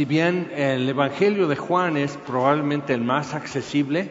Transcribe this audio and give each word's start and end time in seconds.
si 0.00 0.06
bien 0.06 0.50
el 0.56 0.88
Evangelio 0.88 1.46
de 1.46 1.56
Juan 1.56 1.98
es 1.98 2.16
probablemente 2.16 2.94
el 2.94 3.02
más 3.02 3.34
accesible 3.34 4.08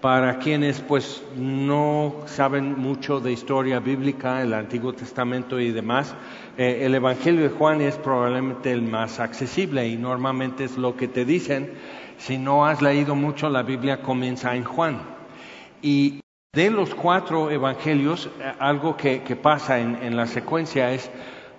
para 0.00 0.38
quienes 0.38 0.80
pues 0.80 1.24
no 1.36 2.22
saben 2.26 2.78
mucho 2.78 3.18
de 3.18 3.32
historia 3.32 3.80
bíblica, 3.80 4.42
el 4.42 4.54
Antiguo 4.54 4.92
Testamento 4.92 5.58
y 5.58 5.72
demás, 5.72 6.14
eh, 6.56 6.82
el 6.82 6.94
Evangelio 6.94 7.42
de 7.42 7.48
Juan 7.48 7.80
es 7.80 7.96
probablemente 7.96 8.70
el 8.70 8.82
más 8.82 9.18
accesible 9.18 9.88
y 9.88 9.96
normalmente 9.96 10.62
es 10.62 10.78
lo 10.78 10.96
que 10.96 11.08
te 11.08 11.24
dicen. 11.24 11.72
Si 12.16 12.38
no 12.38 12.64
has 12.64 12.80
leído 12.80 13.16
mucho, 13.16 13.50
la 13.50 13.64
Biblia 13.64 14.02
comienza 14.02 14.54
en 14.54 14.62
Juan. 14.62 15.00
Y 15.82 16.20
de 16.52 16.70
los 16.70 16.94
cuatro 16.94 17.50
evangelios, 17.50 18.30
eh, 18.38 18.52
algo 18.60 18.96
que, 18.96 19.18
pasa 19.34 19.80
en 19.80 20.16
la 20.16 20.28
secuencia 20.28 20.92
es 20.92 21.10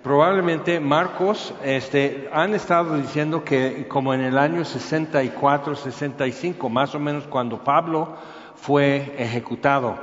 probablemente 0.06 0.78
Marcos 0.78 1.52
este, 1.64 2.28
han 2.32 2.54
estado 2.54 2.96
diciendo 2.96 3.42
que 3.42 3.88
como 3.88 4.14
en 4.14 4.20
el 4.20 4.38
año 4.38 4.64
64, 4.64 5.74
65, 5.74 6.68
más 6.68 6.94
o 6.94 7.00
menos 7.00 7.24
cuando 7.24 7.64
Pablo 7.64 8.14
fue 8.54 9.16
ejecutado, 9.18 9.98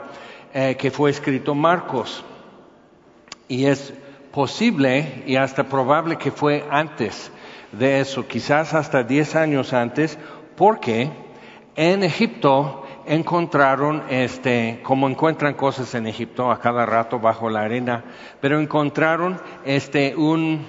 eh, 0.53 0.75
que 0.77 0.91
fue 0.91 1.09
escrito 1.09 1.55
Marcos. 1.55 2.25
Y 3.47 3.63
es 3.63 3.93
posible 4.33 5.23
y 5.25 5.37
hasta 5.37 5.69
probable 5.69 6.17
que 6.17 6.31
fue 6.31 6.65
antes 6.69 7.31
de 7.71 8.01
eso, 8.01 8.27
quizás 8.27 8.73
hasta 8.73 9.03
10 9.03 9.37
años 9.37 9.71
antes, 9.71 10.17
porque 10.57 11.11
en 11.77 12.03
Egipto 12.03 12.82
encontraron, 13.05 14.03
este, 14.09 14.79
como 14.83 15.09
encuentran 15.09 15.53
cosas 15.53 15.93
en 15.95 16.07
Egipto 16.07 16.51
a 16.51 16.59
cada 16.59 16.85
rato 16.85 17.19
bajo 17.19 17.49
la 17.49 17.61
arena, 17.61 18.03
pero 18.39 18.59
encontraron 18.59 19.39
este, 19.65 20.15
un, 20.15 20.65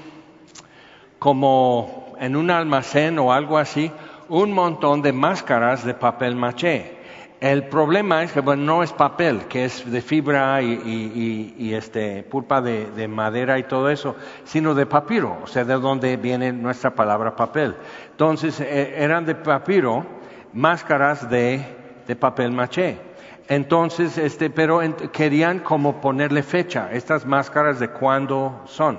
como 1.18 2.14
en 2.20 2.36
un 2.36 2.50
almacén 2.50 3.18
o 3.18 3.32
algo 3.32 3.58
así, 3.58 3.90
un 4.28 4.52
montón 4.52 5.02
de 5.02 5.12
máscaras 5.12 5.84
de 5.84 5.94
papel 5.94 6.36
maché. 6.36 6.94
El 7.40 7.64
problema 7.64 8.22
es 8.22 8.32
que 8.32 8.40
bueno, 8.40 8.62
no 8.62 8.82
es 8.82 8.92
papel, 8.92 9.42
que 9.48 9.66
es 9.66 9.90
de 9.90 10.00
fibra 10.00 10.62
y, 10.62 11.74
este, 11.74 12.22
pulpa 12.22 12.62
de, 12.62 12.90
de, 12.92 13.06
madera 13.06 13.58
y 13.58 13.64
todo 13.64 13.90
eso, 13.90 14.16
sino 14.44 14.74
de 14.74 14.86
papiro, 14.86 15.38
o 15.42 15.46
sea, 15.46 15.64
de 15.64 15.74
donde 15.74 16.16
viene 16.16 16.52
nuestra 16.52 16.94
palabra 16.94 17.36
papel. 17.36 17.76
Entonces, 18.12 18.60
eh, 18.60 18.94
eran 18.96 19.26
de 19.26 19.34
papiro, 19.34 20.06
máscaras 20.54 21.28
de 21.28 21.73
de 22.06 22.16
papel 22.16 22.52
maché. 22.52 22.98
Entonces, 23.48 24.16
este, 24.16 24.48
pero 24.48 24.80
querían 25.12 25.58
como 25.58 26.00
ponerle 26.00 26.42
fecha, 26.42 26.90
estas 26.92 27.26
máscaras 27.26 27.78
de 27.78 27.88
cuándo 27.88 28.62
son. 28.66 28.98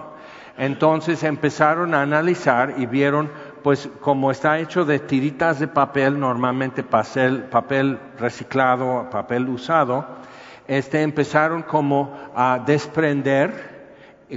Entonces 0.58 1.24
empezaron 1.24 1.94
a 1.94 2.02
analizar 2.02 2.76
y 2.78 2.86
vieron, 2.86 3.30
pues 3.64 3.90
como 4.00 4.32
está 4.32 4.60
hecho 4.60 4.86
de 4.86 5.00
tiritas 5.00 5.60
de 5.60 5.68
papel, 5.68 6.20
normalmente 6.20 6.84
papel, 6.84 7.44
papel 7.44 8.00
reciclado, 8.18 9.10
papel 9.10 9.50
usado, 9.50 10.06
este, 10.68 11.02
empezaron 11.02 11.64
como 11.64 12.18
a 12.36 12.60
desprender 12.66 13.75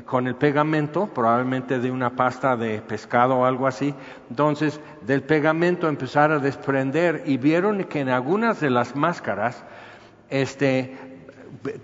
con 0.03 0.27
el 0.27 0.35
pegamento, 0.35 1.07
probablemente 1.07 1.79
de 1.79 1.91
una 1.91 2.11
pasta 2.11 2.57
de 2.57 2.81
pescado 2.81 3.39
o 3.39 3.45
algo 3.45 3.67
así. 3.67 3.95
Entonces, 4.31 4.81
del 5.03 5.23
pegamento 5.23 5.89
empezar 5.89 6.33
a 6.33 6.39
desprender 6.39 7.23
y 7.27 7.37
vieron 7.37 7.85
que 7.85 8.01
en 8.01 8.09
algunas 8.09 8.61
de 8.61 8.71
las 8.71 8.97
máscaras, 8.97 9.65
este, 10.31 10.97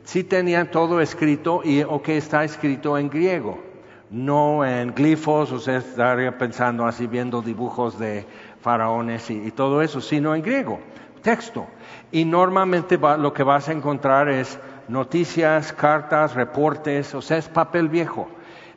sí 0.05 0.25
tenían 0.25 0.70
todo 0.70 1.01
escrito 1.01 1.62
y 1.65 1.83
o 1.83 2.03
que 2.03 2.17
está 2.17 2.45
escrito 2.45 2.98
en 2.98 3.09
griego, 3.09 3.59
no 4.11 4.65
en 4.65 4.95
glifos, 4.95 5.51
o 5.53 5.59
sea, 5.59 5.79
estaría 5.79 6.37
pensando 6.39 6.87
así 6.87 7.07
viendo 7.07 7.42
dibujos 7.42 7.98
de 7.98 8.27
faraones 8.61 9.31
y, 9.31 9.51
todo 9.51 9.83
eso, 9.83 10.01
sino 10.01 10.35
en 10.35 10.42
griego, 10.42 10.81
texto. 11.23 11.67
Y 12.12 12.25
normalmente 12.25 12.98
lo 12.98 13.33
que 13.33 13.42
vas 13.42 13.69
a 13.69 13.73
encontrar 13.73 14.29
es 14.29 14.59
noticias, 14.89 15.73
cartas, 15.73 16.35
reportes, 16.35 17.14
o 17.14 17.23
sea, 17.23 17.39
es 17.39 17.48
papel 17.48 17.89
viejo. 17.89 18.29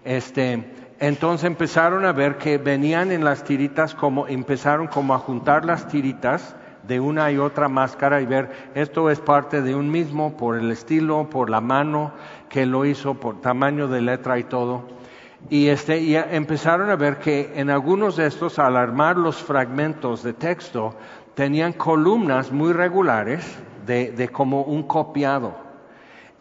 Este, 0.03 0.63
entonces 0.99 1.45
empezaron 1.45 2.05
a 2.05 2.11
ver 2.11 2.37
que 2.37 2.57
venían 2.57 3.11
en 3.11 3.23
las 3.23 3.43
tiritas 3.43 3.93
como, 3.93 4.27
empezaron 4.27 4.87
como 4.87 5.13
a 5.13 5.19
juntar 5.19 5.65
las 5.65 5.87
tiritas 5.87 6.55
de 6.87 6.99
una 6.99 7.31
y 7.31 7.37
otra 7.37 7.67
máscara 7.67 8.21
y 8.21 8.25
ver 8.25 8.49
esto 8.73 9.09
es 9.09 9.19
parte 9.19 9.61
de 9.61 9.75
un 9.75 9.91
mismo 9.91 10.37
por 10.37 10.57
el 10.57 10.71
estilo, 10.71 11.29
por 11.29 11.49
la 11.49 11.61
mano 11.61 12.13
que 12.49 12.65
lo 12.65 12.85
hizo, 12.85 13.15
por 13.15 13.41
tamaño 13.41 13.87
de 13.87 14.01
letra 14.01 14.39
y 14.39 14.45
todo. 14.45 14.87
Y, 15.49 15.67
este, 15.67 15.99
y 15.99 16.15
empezaron 16.15 16.89
a 16.89 16.95
ver 16.95 17.17
que 17.19 17.51
en 17.55 17.69
algunos 17.69 18.15
de 18.15 18.25
estos, 18.25 18.57
al 18.57 18.75
armar 18.75 19.17
los 19.17 19.35
fragmentos 19.35 20.23
de 20.23 20.33
texto, 20.33 20.95
tenían 21.35 21.73
columnas 21.73 22.51
muy 22.51 22.73
regulares 22.73 23.45
de, 23.85 24.11
de 24.11 24.29
como 24.29 24.63
un 24.63 24.83
copiado 24.83 25.66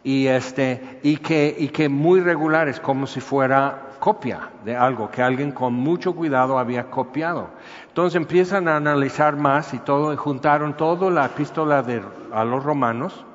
y, 0.07 0.27
este, 0.27 0.99
y, 1.03 1.17
que, 1.17 1.53
y 1.59 1.67
que 1.67 1.89
muy 1.89 2.21
regulares, 2.21 2.79
como 2.79 3.07
si 3.07 3.19
fuera 3.19 3.89
copia 3.99 4.51
de 4.63 4.73
algo 4.73 5.11
que 5.11 5.21
alguien 5.21 5.51
con 5.51 5.73
mucho 5.73 6.15
cuidado 6.15 6.57
había 6.57 6.89
copiado. 6.89 7.49
Entonces 7.89 8.15
empiezan 8.15 8.69
a 8.69 8.77
analizar 8.77 9.35
más 9.35 9.73
y 9.73 9.79
todo, 9.79 10.13
y 10.13 10.15
juntaron 10.15 10.77
toda 10.77 11.11
la 11.11 11.25
epístola 11.25 11.83
de, 11.83 12.01
a 12.31 12.45
los 12.45 12.63
romanos, 12.63 13.25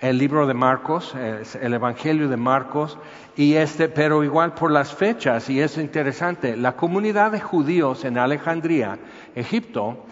el 0.00 0.16
libro 0.16 0.46
de 0.46 0.54
Marcos, 0.54 1.14
el 1.14 1.74
Evangelio 1.74 2.30
de 2.30 2.38
Marcos, 2.38 2.96
y 3.36 3.56
este, 3.56 3.90
pero 3.90 4.24
igual 4.24 4.54
por 4.54 4.70
las 4.70 4.94
fechas, 4.94 5.50
y 5.50 5.60
es 5.60 5.76
interesante, 5.76 6.56
la 6.56 6.76
comunidad 6.76 7.32
de 7.32 7.40
judíos 7.40 8.06
en 8.06 8.16
Alejandría, 8.16 8.98
Egipto, 9.34 10.05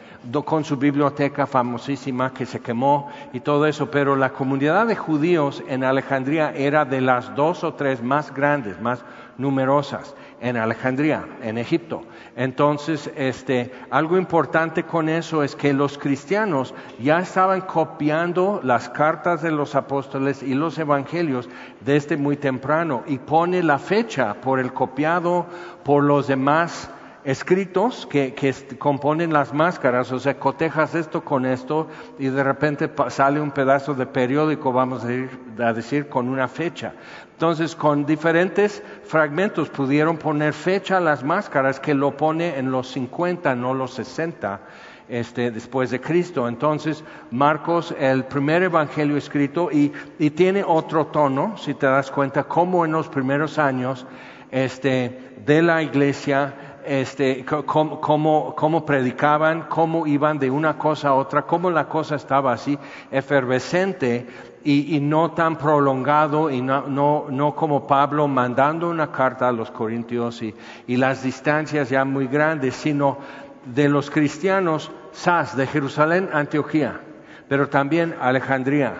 con 0.45 0.65
su 0.65 0.77
biblioteca 0.77 1.47
famosísima 1.47 2.33
que 2.33 2.47
se 2.47 2.61
quemó 2.61 3.11
y 3.33 3.41
todo 3.41 3.67
eso, 3.67 3.91
pero 3.91 4.17
la 4.17 4.31
comunidad 4.31 4.87
de 4.87 4.97
judíos 4.97 5.63
en 5.69 5.85
Alejandría 5.85 6.53
era 6.53 6.85
de 6.85 7.01
las 7.01 7.35
dos 7.35 7.65
o 7.65 7.75
tres 7.75 8.03
más 8.03 8.33
grandes, 8.35 8.81
más 8.81 9.05
numerosas 9.37 10.15
en 10.41 10.57
Alejandría, 10.57 11.25
en 11.43 11.59
Egipto. 11.59 12.03
Entonces, 12.37 13.11
este, 13.17 13.73
algo 13.91 14.19
importante 14.19 14.83
con 14.83 15.09
eso 15.09 15.43
es 15.43 15.57
que 15.57 15.73
los 15.73 15.99
cristianos 15.99 16.75
ya 17.01 17.19
estaban 17.19 17.63
copiando 17.63 18.61
las 18.63 18.89
cartas 18.89 19.43
de 19.43 19.51
los 19.51 19.75
apóstoles 19.75 20.43
y 20.43 20.55
los 20.55 20.79
evangelios 20.79 21.49
desde 21.81 22.17
muy 22.17 22.37
temprano 22.37 23.05
y 23.07 23.19
pone 23.19 23.63
la 23.63 23.79
fecha 23.79 24.35
por 24.35 24.59
el 24.61 24.73
copiado, 24.73 25.47
por 25.83 26.03
los 26.03 26.27
demás 26.27 26.91
escritos 27.25 28.07
que, 28.07 28.35
componen 28.79 29.33
las 29.33 29.55
máscaras, 29.55 30.13
o 30.13 30.19
sea, 30.19 30.39
cotejas 30.39 30.95
esto 30.95 31.25
con 31.25 31.47
esto 31.47 31.89
y 32.19 32.27
de 32.27 32.45
repente 32.45 32.91
sale 33.09 33.41
un 33.41 33.51
pedazo 33.51 33.95
de 33.95 34.07
periódico, 34.07 34.73
vamos 34.73 35.05
a 35.05 35.73
decir, 35.73 36.09
con 36.09 36.29
una 36.29 36.49
fecha. 36.49 36.93
Entonces, 37.33 37.75
con 37.75 38.05
diferentes 38.05 38.83
fragmentos 39.05 39.71
pudieron 39.71 40.19
poner 40.19 40.53
fecha 40.53 40.99
a 40.99 41.01
las 41.01 41.25
máscaras 41.25 41.81
que 41.81 41.95
lo 41.95 42.17
pone 42.17 42.59
en 42.59 42.71
los 42.71 42.89
50, 42.89 43.55
no 43.55 43.75
los 43.75 43.95
60. 43.95 44.61
Este, 45.07 45.51
después 45.51 45.91
de 45.91 46.01
Cristo. 46.01 46.49
Entonces, 46.49 47.05
Marcos, 47.31 47.95
el 47.99 48.25
primer 48.25 48.63
evangelio 48.63 49.19
escrito, 49.19 49.71
y, 49.71 49.93
y 50.19 50.31
tiene 50.31 50.65
otro 50.67 51.09
tono, 51.09 51.59
si 51.59 51.75
te 51.75 51.85
das 51.85 52.11
cuenta, 52.11 52.45
como 52.45 52.87
en 52.87 52.93
los 52.93 53.11
primeros 53.11 53.59
años 53.59 54.07
este, 54.51 55.35
de 55.45 55.61
la 55.61 55.83
iglesia 55.83 56.74
este, 56.87 57.45
cómo, 57.45 58.85
predicaban, 58.87 59.63
cómo 59.69 60.07
iban 60.07 60.39
de 60.39 60.51
una 60.51 60.77
cosa 60.77 61.09
a 61.09 61.15
otra, 61.15 61.43
cómo 61.43 61.71
la 61.71 61.89
cosa 61.89 62.17
estaba 62.17 62.53
así 62.53 62.79
efervescente 63.11 64.27
y, 64.65 64.99
no 65.01 65.33
tan 65.33 65.57
prolongado 65.57 66.51
y 66.51 66.63
no, 66.63 67.27
no, 67.29 67.55
como 67.55 67.87
Pablo 67.87 68.27
mandando 68.29 68.89
una 68.89 69.13
carta 69.13 69.49
a 69.49 69.53
los 69.53 69.71
corintios 69.71 70.43
y, 70.43 70.55
y 70.87 70.97
las 70.97 71.23
distancias 71.23 71.91
ya 71.91 72.05
muy 72.05 72.27
grandes, 72.27 72.75
sino 72.75 73.19
de 73.67 73.89
los 73.89 74.11
cristianos, 74.11 74.91
Sas, 75.13 75.57
de 75.57 75.67
Jerusalén, 75.67 76.29
Antioquía, 76.33 77.01
pero 77.49 77.69
también 77.69 78.15
Alejandría, 78.21 78.95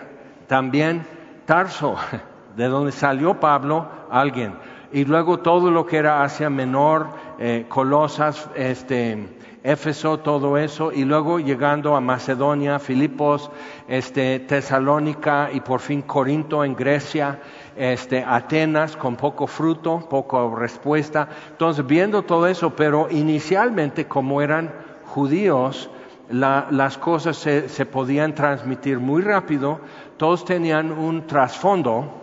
también 0.47 1.05
Tarso, 1.45 1.95
de 2.55 2.65
donde 2.67 2.91
salió 2.91 3.39
Pablo, 3.39 3.87
alguien, 4.09 4.55
y 4.91 5.03
luego 5.03 5.39
todo 5.39 5.71
lo 5.71 5.85
que 5.85 5.97
era 5.97 6.23
Asia 6.23 6.49
Menor, 6.49 7.09
eh, 7.39 7.65
Colosas, 7.67 8.49
este, 8.55 9.27
Éfeso, 9.65 10.19
todo 10.19 10.59
eso, 10.59 10.91
y 10.91 11.05
luego 11.05 11.39
llegando 11.39 11.95
a 11.95 11.99
Macedonia, 12.01 12.77
Filipos, 12.77 13.49
este, 13.87 14.39
Tesalónica 14.39 15.49
y 15.51 15.59
por 15.59 15.79
fin 15.79 16.03
Corinto 16.03 16.63
en 16.63 16.75
Grecia, 16.75 17.39
este, 17.75 18.23
Atenas 18.23 18.95
con 18.95 19.15
poco 19.15 19.47
fruto, 19.47 20.07
poco 20.07 20.55
respuesta. 20.55 21.27
Entonces, 21.49 21.85
viendo 21.87 22.21
todo 22.21 22.45
eso, 22.45 22.75
pero 22.75 23.07
inicialmente 23.09 24.05
como 24.05 24.39
eran 24.39 24.71
judíos, 25.05 25.89
las 26.29 26.97
cosas 26.99 27.35
se, 27.35 27.67
se 27.67 27.87
podían 27.87 28.35
transmitir 28.35 28.99
muy 28.99 29.23
rápido, 29.23 29.79
todos 30.17 30.45
tenían 30.45 30.91
un 30.91 31.25
trasfondo 31.25 32.21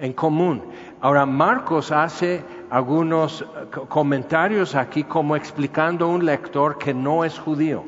en 0.00 0.12
común. 0.12 0.62
Ahora, 1.00 1.24
Marcos 1.24 1.92
hace 1.92 2.42
algunos 2.70 3.44
comentarios 3.88 4.74
aquí 4.74 5.04
como 5.04 5.36
explicando 5.36 6.06
a 6.06 6.08
un 6.08 6.24
lector 6.24 6.78
que 6.78 6.94
no 6.94 7.24
es 7.24 7.38
judío. 7.38 7.84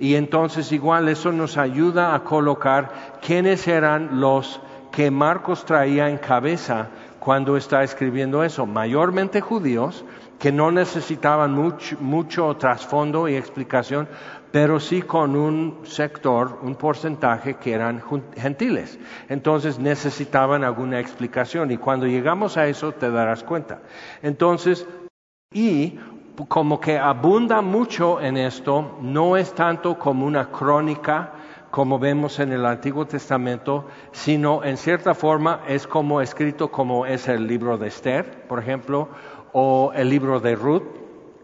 Y 0.00 0.14
entonces 0.14 0.70
igual 0.72 1.08
eso 1.08 1.32
nos 1.32 1.56
ayuda 1.56 2.14
a 2.14 2.22
colocar 2.22 3.18
quiénes 3.20 3.66
eran 3.66 4.20
los 4.20 4.60
que 4.90 5.10
Marcos 5.10 5.64
traía 5.64 6.08
en 6.08 6.18
cabeza 6.18 6.88
cuando 7.20 7.56
está 7.56 7.82
escribiendo 7.82 8.42
eso. 8.42 8.66
Mayormente 8.66 9.40
judíos 9.40 10.04
que 10.38 10.52
no 10.52 10.70
necesitaban 10.70 11.52
mucho, 11.52 11.96
mucho 12.00 12.56
trasfondo 12.56 13.28
y 13.28 13.34
explicación, 13.34 14.08
pero 14.50 14.80
sí 14.80 15.02
con 15.02 15.36
un 15.36 15.80
sector, 15.84 16.58
un 16.62 16.74
porcentaje 16.74 17.54
que 17.54 17.72
eran 17.72 18.02
gentiles. 18.36 18.98
Entonces 19.28 19.78
necesitaban 19.78 20.64
alguna 20.64 21.00
explicación 21.00 21.70
y 21.70 21.76
cuando 21.76 22.06
llegamos 22.06 22.56
a 22.56 22.66
eso 22.66 22.92
te 22.92 23.10
darás 23.10 23.44
cuenta. 23.44 23.82
Entonces, 24.22 24.86
y 25.52 25.98
como 26.48 26.80
que 26.80 26.98
abunda 26.98 27.60
mucho 27.60 28.20
en 28.20 28.36
esto, 28.36 28.98
no 29.02 29.36
es 29.36 29.52
tanto 29.54 29.98
como 29.98 30.24
una 30.24 30.50
crónica, 30.50 31.32
como 31.70 31.98
vemos 31.98 32.38
en 32.38 32.52
el 32.52 32.64
Antiguo 32.64 33.06
Testamento, 33.06 33.86
sino 34.12 34.64
en 34.64 34.76
cierta 34.76 35.14
forma 35.14 35.60
es 35.68 35.86
como 35.86 36.22
escrito 36.22 36.70
como 36.70 37.04
es 37.04 37.28
el 37.28 37.46
libro 37.46 37.76
de 37.76 37.88
Esther, 37.88 38.46
por 38.48 38.58
ejemplo, 38.58 39.08
o 39.52 39.92
el 39.94 40.08
libro 40.08 40.40
de 40.40 40.54
Ruth 40.54 40.97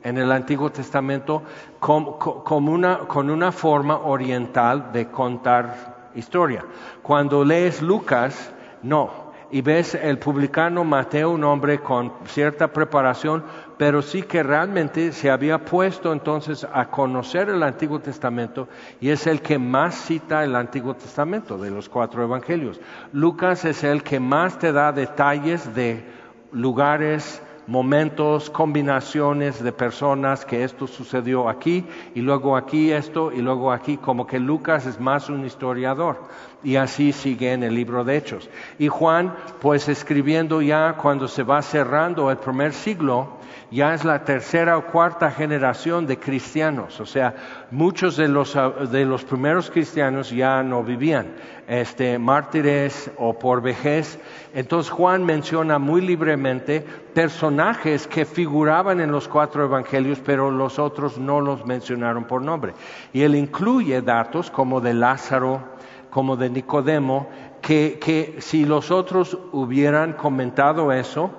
en 0.04 0.18
el 0.18 0.30
Antiguo 0.30 0.70
Testamento, 0.70 1.42
con, 1.80 2.68
una, 2.68 2.98
con 2.98 3.30
una 3.30 3.50
forma 3.50 3.98
oriental 3.98 4.92
de 4.92 5.08
contar 5.08 6.10
historia. 6.14 6.64
Cuando 7.02 7.44
lees 7.44 7.82
Lucas, 7.82 8.52
no, 8.82 9.24
y 9.50 9.62
ves 9.62 9.94
el 9.94 10.18
publicano 10.18 10.84
Mateo, 10.84 11.30
un 11.30 11.44
hombre 11.44 11.78
con 11.78 12.12
cierta 12.26 12.68
preparación, 12.68 13.44
pero 13.78 14.02
sí 14.02 14.22
que 14.22 14.42
realmente 14.42 15.12
se 15.12 15.30
había 15.30 15.64
puesto 15.64 16.12
entonces 16.12 16.66
a 16.70 16.90
conocer 16.90 17.48
el 17.48 17.62
Antiguo 17.62 18.00
Testamento 18.00 18.68
y 19.00 19.10
es 19.10 19.26
el 19.26 19.40
que 19.42 19.58
más 19.58 19.94
cita 19.94 20.44
el 20.44 20.54
Antiguo 20.54 20.94
Testamento 20.94 21.56
de 21.56 21.70
los 21.70 21.88
cuatro 21.88 22.22
evangelios. 22.22 22.80
Lucas 23.12 23.64
es 23.64 23.84
el 23.84 24.02
que 24.02 24.20
más 24.20 24.58
te 24.58 24.72
da 24.72 24.92
detalles 24.92 25.74
de 25.74 26.04
lugares, 26.52 27.40
momentos, 27.66 28.50
combinaciones 28.50 29.62
de 29.62 29.72
personas 29.72 30.44
que 30.44 30.64
esto 30.64 30.86
sucedió 30.86 31.48
aquí 31.48 31.84
y 32.14 32.20
luego 32.20 32.56
aquí 32.56 32.92
esto 32.92 33.32
y 33.32 33.40
luego 33.40 33.72
aquí, 33.72 33.96
como 33.96 34.26
que 34.26 34.38
Lucas 34.38 34.86
es 34.86 35.00
más 35.00 35.28
un 35.28 35.44
historiador 35.44 36.18
y 36.64 36.76
así 36.76 37.12
sigue 37.12 37.52
en 37.52 37.62
el 37.62 37.74
libro 37.74 38.02
de 38.02 38.16
Hechos. 38.16 38.48
Y 38.78 38.88
Juan, 38.88 39.34
pues 39.60 39.88
escribiendo 39.88 40.62
ya 40.62 40.94
cuando 40.94 41.28
se 41.28 41.42
va 41.42 41.62
cerrando 41.62 42.30
el 42.30 42.38
primer 42.38 42.72
siglo, 42.72 43.38
ya 43.70 43.92
es 43.92 44.04
la 44.04 44.24
tercera 44.24 44.78
o 44.78 44.86
cuarta 44.86 45.30
generación 45.30 46.06
de 46.06 46.18
cristianos, 46.18 47.00
o 47.00 47.06
sea, 47.06 47.34
muchos 47.72 48.16
de 48.16 48.28
los, 48.28 48.56
de 48.90 49.04
los 49.04 49.24
primeros 49.24 49.68
cristianos 49.68 50.30
ya 50.30 50.62
no 50.62 50.84
vivían, 50.84 51.32
este, 51.66 52.18
mártires 52.18 53.10
o 53.18 53.36
por 53.36 53.62
vejez. 53.62 54.18
Entonces 54.54 54.92
Juan 54.92 55.24
menciona 55.24 55.78
muy 55.78 56.02
libremente 56.02 56.84
personajes 57.14 58.06
que 58.06 58.24
figuraban 58.24 59.00
en 59.00 59.10
los 59.10 59.26
cuatro 59.26 59.64
evangelios, 59.64 60.20
pero 60.24 60.52
los 60.52 60.78
otros 60.78 61.18
no 61.18 61.40
los 61.40 61.66
mencionaron 61.66 62.24
por 62.24 62.42
nombre. 62.42 62.74
Y 63.12 63.22
él 63.22 63.34
incluye 63.34 64.02
datos 64.02 64.52
como 64.52 64.80
de 64.80 64.94
Lázaro, 64.94 65.73
como 66.14 66.36
de 66.36 66.48
Nicodemo, 66.48 67.26
que, 67.60 67.98
que 68.00 68.36
si 68.38 68.64
los 68.64 68.92
otros 68.92 69.36
hubieran 69.50 70.12
comentado 70.12 70.92
eso, 70.92 71.32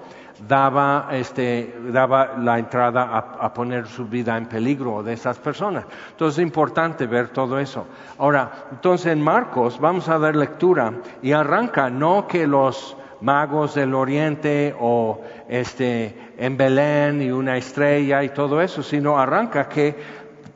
daba, 0.50 1.07
este, 1.12 1.74
daba 1.94 2.36
la 2.38 2.60
entrada 2.60 3.04
a, 3.39 3.54
poner 3.54 3.88
su 3.88 4.06
vida 4.06 4.36
en 4.36 4.48
peligro 4.48 5.01
de 5.01 5.13
esas 5.13 5.38
personas. 5.39 5.86
Entonces 6.12 6.39
es 6.39 6.44
importante 6.44 7.07
ver 7.07 7.30
todo 7.30 7.57
eso. 7.57 7.88
Ahora, 8.18 8.51
entonces 8.69 9.13
en 9.13 9.22
Marcos 9.22 9.80
vamos 9.80 10.10
a 10.10 10.19
dar 10.19 10.36
lectura 10.36 10.92
y 11.22 11.31
arranca 11.31 11.89
no 11.89 12.27
que 12.27 12.45
los 12.45 12.98
magos 13.22 13.75
del 13.75 13.94
oriente 13.94 14.75
o 14.77 15.22
este, 15.48 16.33
en 16.38 16.57
Belén 16.57 17.22
y 17.22 17.31
una 17.31 17.56
estrella 17.56 18.24
y 18.24 18.30
todo 18.30 18.62
eso, 18.62 18.83
sino 18.83 19.18
arranca 19.18 19.69
que 19.69 19.95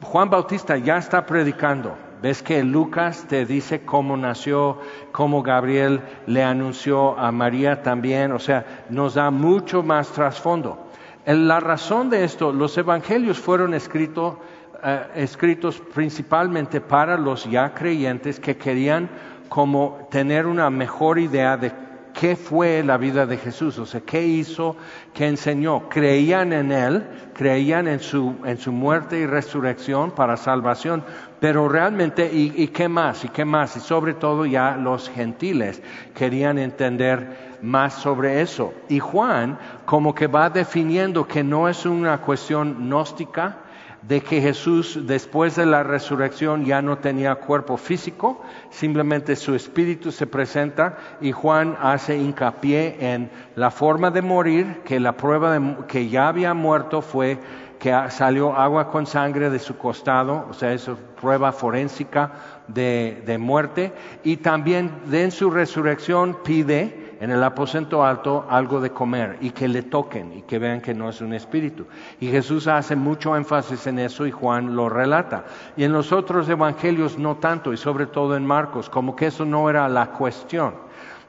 Juan 0.01 0.29
Bautista 0.29 0.75
ya 0.75 0.97
está 0.97 1.25
predicando 1.25 2.08
Ves 2.21 2.43
que 2.43 2.63
Lucas 2.63 3.25
te 3.29 3.45
dice 3.45 3.85
cómo 3.85 4.17
nació, 4.17 4.79
cómo 5.13 5.41
Gabriel 5.41 6.01
le 6.27 6.43
anunció 6.43 7.17
a 7.17 7.31
María 7.31 7.81
también, 7.81 8.33
o 8.33 8.39
sea, 8.39 8.85
nos 8.89 9.13
da 9.13 9.31
mucho 9.31 9.83
más 9.83 10.09
trasfondo. 10.09 10.87
La 11.25 11.59
razón 11.59 12.09
de 12.09 12.25
esto, 12.25 12.51
los 12.51 12.77
evangelios 12.77 13.39
fueron 13.39 13.73
escritos, 13.73 14.35
eh, 14.83 15.03
escritos 15.15 15.81
principalmente 15.93 16.81
para 16.81 17.17
los 17.17 17.45
ya 17.45 17.73
creyentes 17.73 18.39
que 18.39 18.57
querían 18.57 19.09
como 19.47 20.07
tener 20.11 20.45
una 20.45 20.69
mejor 20.69 21.19
idea 21.19 21.55
de 21.55 21.71
qué 22.19 22.35
fue 22.35 22.83
la 22.83 22.97
vida 22.97 23.25
de 23.25 23.37
Jesús, 23.37 23.79
o 23.79 23.85
sea, 23.85 24.01
qué 24.01 24.21
hizo, 24.21 24.75
qué 25.13 25.27
enseñó. 25.27 25.87
Creían 25.87 26.51
en 26.51 26.73
Él, 26.73 27.07
creían 27.33 27.87
en 27.87 28.01
su, 28.01 28.35
en 28.43 28.57
su 28.57 28.73
muerte 28.73 29.19
y 29.19 29.25
resurrección 29.25 30.11
para 30.11 30.35
salvación, 30.35 31.05
pero 31.39 31.69
realmente, 31.69 32.29
¿y, 32.33 32.67
qué 32.67 32.89
más? 32.89 33.23
¿Y 33.23 33.29
qué 33.29 33.45
más? 33.45 33.77
Y 33.77 33.79
sobre 33.79 34.15
todo 34.15 34.45
ya 34.45 34.75
los 34.75 35.07
gentiles 35.09 35.81
querían 36.13 36.57
entender 36.57 37.57
más 37.61 37.93
sobre 37.93 38.41
eso. 38.41 38.73
Y 38.89 38.99
Juan 38.99 39.57
como 39.85 40.13
que 40.13 40.27
va 40.27 40.49
definiendo 40.49 41.25
que 41.25 41.41
no 41.41 41.69
es 41.69 41.85
una 41.85 42.17
cuestión 42.17 42.89
gnóstica, 42.89 43.59
de 44.01 44.21
que 44.21 44.41
Jesús 44.41 44.99
después 45.05 45.55
de 45.55 45.65
la 45.65 45.83
resurrección 45.83 46.65
ya 46.65 46.81
no 46.81 46.99
tenía 46.99 47.35
cuerpo 47.35 47.77
físico, 47.77 48.41
simplemente 48.69 49.35
su 49.35 49.55
espíritu 49.55 50.11
se 50.11 50.27
presenta 50.27 50.97
y 51.21 51.31
Juan 51.31 51.77
hace 51.81 52.17
hincapié 52.17 53.13
en 53.13 53.29
la 53.55 53.71
forma 53.71 54.11
de 54.11 54.21
morir, 54.21 54.81
que 54.85 54.99
la 54.99 55.17
prueba 55.17 55.57
de 55.57 55.75
que 55.87 56.09
ya 56.09 56.27
había 56.27 56.53
muerto 56.53 57.01
fue 57.01 57.39
que 57.79 57.97
salió 58.09 58.53
agua 58.55 58.91
con 58.91 59.05
sangre 59.05 59.49
de 59.49 59.59
su 59.59 59.77
costado, 59.77 60.47
o 60.49 60.53
sea, 60.53 60.73
eso 60.73 60.97
prueba 61.19 61.53
forénsica 61.53 62.31
de, 62.67 63.23
de 63.25 63.37
muerte, 63.37 63.93
y 64.23 64.37
también 64.37 64.91
en 65.11 65.31
su 65.31 65.49
resurrección 65.49 66.39
pide 66.43 67.08
en 67.19 67.31
el 67.31 67.43
aposento 67.43 68.03
alto 68.03 68.45
algo 68.49 68.79
de 68.79 68.91
comer 68.91 69.37
y 69.41 69.51
que 69.51 69.67
le 69.67 69.83
toquen 69.83 70.31
y 70.37 70.41
que 70.43 70.57
vean 70.57 70.79
que 70.79 70.93
no 70.93 71.09
es 71.09 71.19
un 71.19 71.33
espíritu. 71.33 71.85
Y 72.19 72.27
Jesús 72.27 72.67
hace 72.67 72.95
mucho 72.95 73.35
énfasis 73.35 73.87
en 73.87 73.99
eso 73.99 74.25
y 74.25 74.31
Juan 74.31 74.75
lo 74.75 74.87
relata. 74.87 75.43
Y 75.75 75.83
en 75.83 75.91
los 75.91 76.13
otros 76.13 76.47
evangelios 76.47 77.17
no 77.17 77.37
tanto, 77.37 77.73
y 77.73 77.77
sobre 77.77 78.05
todo 78.05 78.37
en 78.37 78.45
Marcos, 78.45 78.89
como 78.89 79.15
que 79.15 79.27
eso 79.27 79.43
no 79.43 79.69
era 79.69 79.89
la 79.89 80.07
cuestión. 80.11 80.73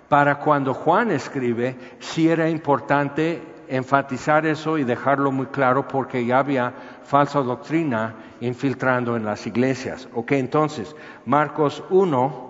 Para 0.08 0.38
cuando 0.38 0.74
Juan 0.74 1.10
escribe, 1.10 1.76
sí 1.98 2.28
era 2.28 2.48
importante 2.48 3.42
enfatizar 3.68 4.46
eso 4.46 4.78
y 4.78 4.84
dejarlo 4.84 5.30
muy 5.30 5.46
claro 5.46 5.86
porque 5.86 6.24
ya 6.24 6.40
había 6.40 6.72
falsa 7.04 7.40
doctrina 7.40 8.14
infiltrando 8.40 9.16
en 9.16 9.24
las 9.24 9.46
iglesias. 9.46 10.08
Ok, 10.14 10.32
entonces, 10.32 10.94
Marcos 11.24 11.82
1 11.90 12.49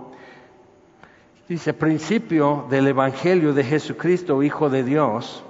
dice, 1.50 1.74
principio 1.74 2.68
del 2.70 2.86
Evangelio 2.86 3.52
de 3.52 3.64
Jesucristo, 3.64 4.40
Hijo 4.44 4.70
de 4.70 4.84
Dios, 4.84 5.44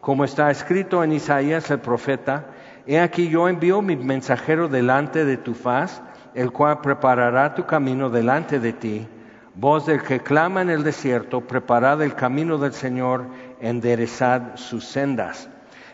como 0.00 0.24
está 0.24 0.50
escrito 0.50 1.04
en 1.04 1.12
Isaías 1.12 1.70
el 1.70 1.78
profeta, 1.78 2.46
he 2.88 2.98
aquí 2.98 3.28
yo 3.28 3.48
envío 3.48 3.80
mi 3.80 3.94
mensajero 3.94 4.66
delante 4.66 5.24
de 5.24 5.36
tu 5.36 5.54
faz, 5.54 6.02
el 6.34 6.50
cual 6.50 6.80
preparará 6.80 7.54
tu 7.54 7.66
camino 7.66 8.10
delante 8.10 8.58
de 8.58 8.72
ti. 8.72 9.06
Voz 9.54 9.86
del 9.86 10.02
que 10.02 10.18
clama 10.18 10.60
en 10.60 10.70
el 10.70 10.82
desierto, 10.82 11.42
preparad 11.42 12.02
el 12.02 12.16
camino 12.16 12.58
del 12.58 12.72
Señor, 12.72 13.24
enderezad 13.60 14.56
sus 14.56 14.84
sendas. 14.84 15.48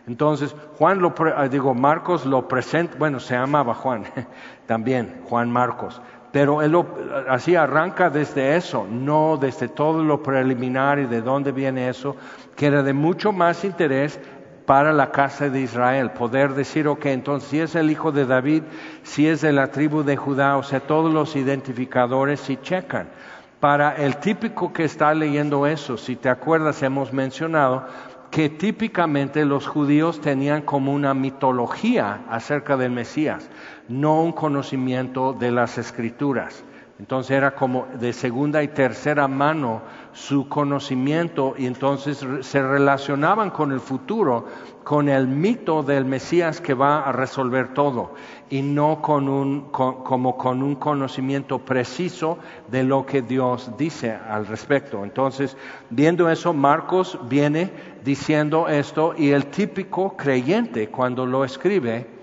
Entonces, 0.07 0.57
Juan 0.79 1.01
lo, 1.01 1.15
ah, 1.37 1.49
digo, 1.49 1.75
Marcos 1.75 2.25
lo 2.25 2.49
presenta, 2.49 2.97
bueno, 2.99 3.21
se 3.21 3.35
llamaba 3.35 3.75
Juan, 3.75 4.05
también, 4.67 5.21
Juan 5.29 5.51
Marcos, 5.51 6.01
pero 6.33 6.63
él 6.63 6.77
así 7.29 7.57
arranca 7.57 8.11
desde 8.11 8.57
eso, 8.57 8.87
no 8.89 9.37
desde 9.37 9.69
todo 9.69 10.05
lo 10.05 10.23
preliminar 10.23 10.99
y 10.99 11.07
de 11.07 11.23
dónde 11.23 11.53
viene 11.53 11.89
eso, 11.89 12.17
que 12.57 12.67
era 12.67 12.83
de 12.83 12.93
mucho 12.93 13.33
más 13.33 13.65
interés 13.65 14.21
para 14.65 14.93
la 14.93 15.11
casa 15.11 15.49
de 15.49 15.61
Israel, 15.61 16.13
poder 16.13 16.55
decir, 16.55 16.87
ok, 16.87 17.07
entonces 17.07 17.51
si 17.51 17.59
es 17.59 17.75
el 17.75 17.91
hijo 17.91 18.13
de 18.13 18.25
David, 18.25 18.63
si 19.03 19.27
es 19.27 19.41
de 19.41 19.53
la 19.53 19.73
tribu 19.73 20.05
de 20.05 20.17
Judá, 20.17 20.57
o 20.57 20.63
sea, 20.63 20.79
todos 20.79 21.13
los 21.13 21.35
identificadores 21.35 22.39
si 22.39 22.57
checan. 22.57 23.09
Para 23.59 23.97
el 23.97 24.19
típico 24.19 24.73
que 24.73 24.85
está 24.85 25.13
leyendo 25.13 25.67
eso, 25.67 25.97
si 25.97 26.15
te 26.15 26.29
acuerdas, 26.29 26.83
hemos 26.85 27.13
mencionado 27.13 27.85
que 28.31 28.49
típicamente 28.49 29.45
los 29.45 29.67
judíos 29.67 30.21
tenían 30.21 30.63
como 30.63 30.93
una 30.93 31.15
mitología 31.15 32.21
acerca 32.31 32.77
del 32.77 32.93
Mesías, 32.93 33.51
no 33.91 34.23
un 34.23 34.33
conocimiento 34.33 35.33
de 35.33 35.51
las 35.51 35.77
escrituras. 35.77 36.65
Entonces 37.01 37.31
era 37.31 37.55
como 37.55 37.87
de 37.99 38.13
segunda 38.13 38.63
y 38.63 38.69
tercera 38.69 39.27
mano 39.27 39.81
su 40.13 40.51
conocimiento 40.51 41.55
y 41.57 41.65
entonces 41.65 42.25
se 42.43 42.63
relacionaban 42.63 43.49
con 43.49 43.73
el 43.73 43.81
futuro, 43.81 44.45
con 44.85 45.09
el 45.09 45.27
mito 45.27 45.83
del 45.83 46.05
Mesías 46.05 46.61
que 46.61 46.75
va 46.75 47.01
a 47.01 47.11
resolver 47.13 47.73
todo 47.73 48.13
y 48.51 48.61
no 48.61 49.01
con 49.01 49.31
un, 49.31 49.71
como 49.71 50.37
con 50.37 50.63
un 50.63 50.75
conocimiento 50.75 51.61
preciso 51.61 52.39
de 52.71 52.85
lo 52.85 53.07
que 53.07 53.23
Dios 53.23 53.73
dice 53.79 54.13
al 54.13 54.47
respecto. 54.47 55.03
Entonces, 55.03 55.57
viendo 55.89 56.29
eso, 56.29 56.53
Marcos 56.53 57.19
viene 57.31 57.73
diciendo 58.05 58.69
esto 58.69 59.15
y 59.17 59.31
el 59.31 59.47
típico 59.47 60.19
creyente 60.19 60.89
cuando 60.91 61.25
lo 61.25 61.45
escribe 61.45 62.20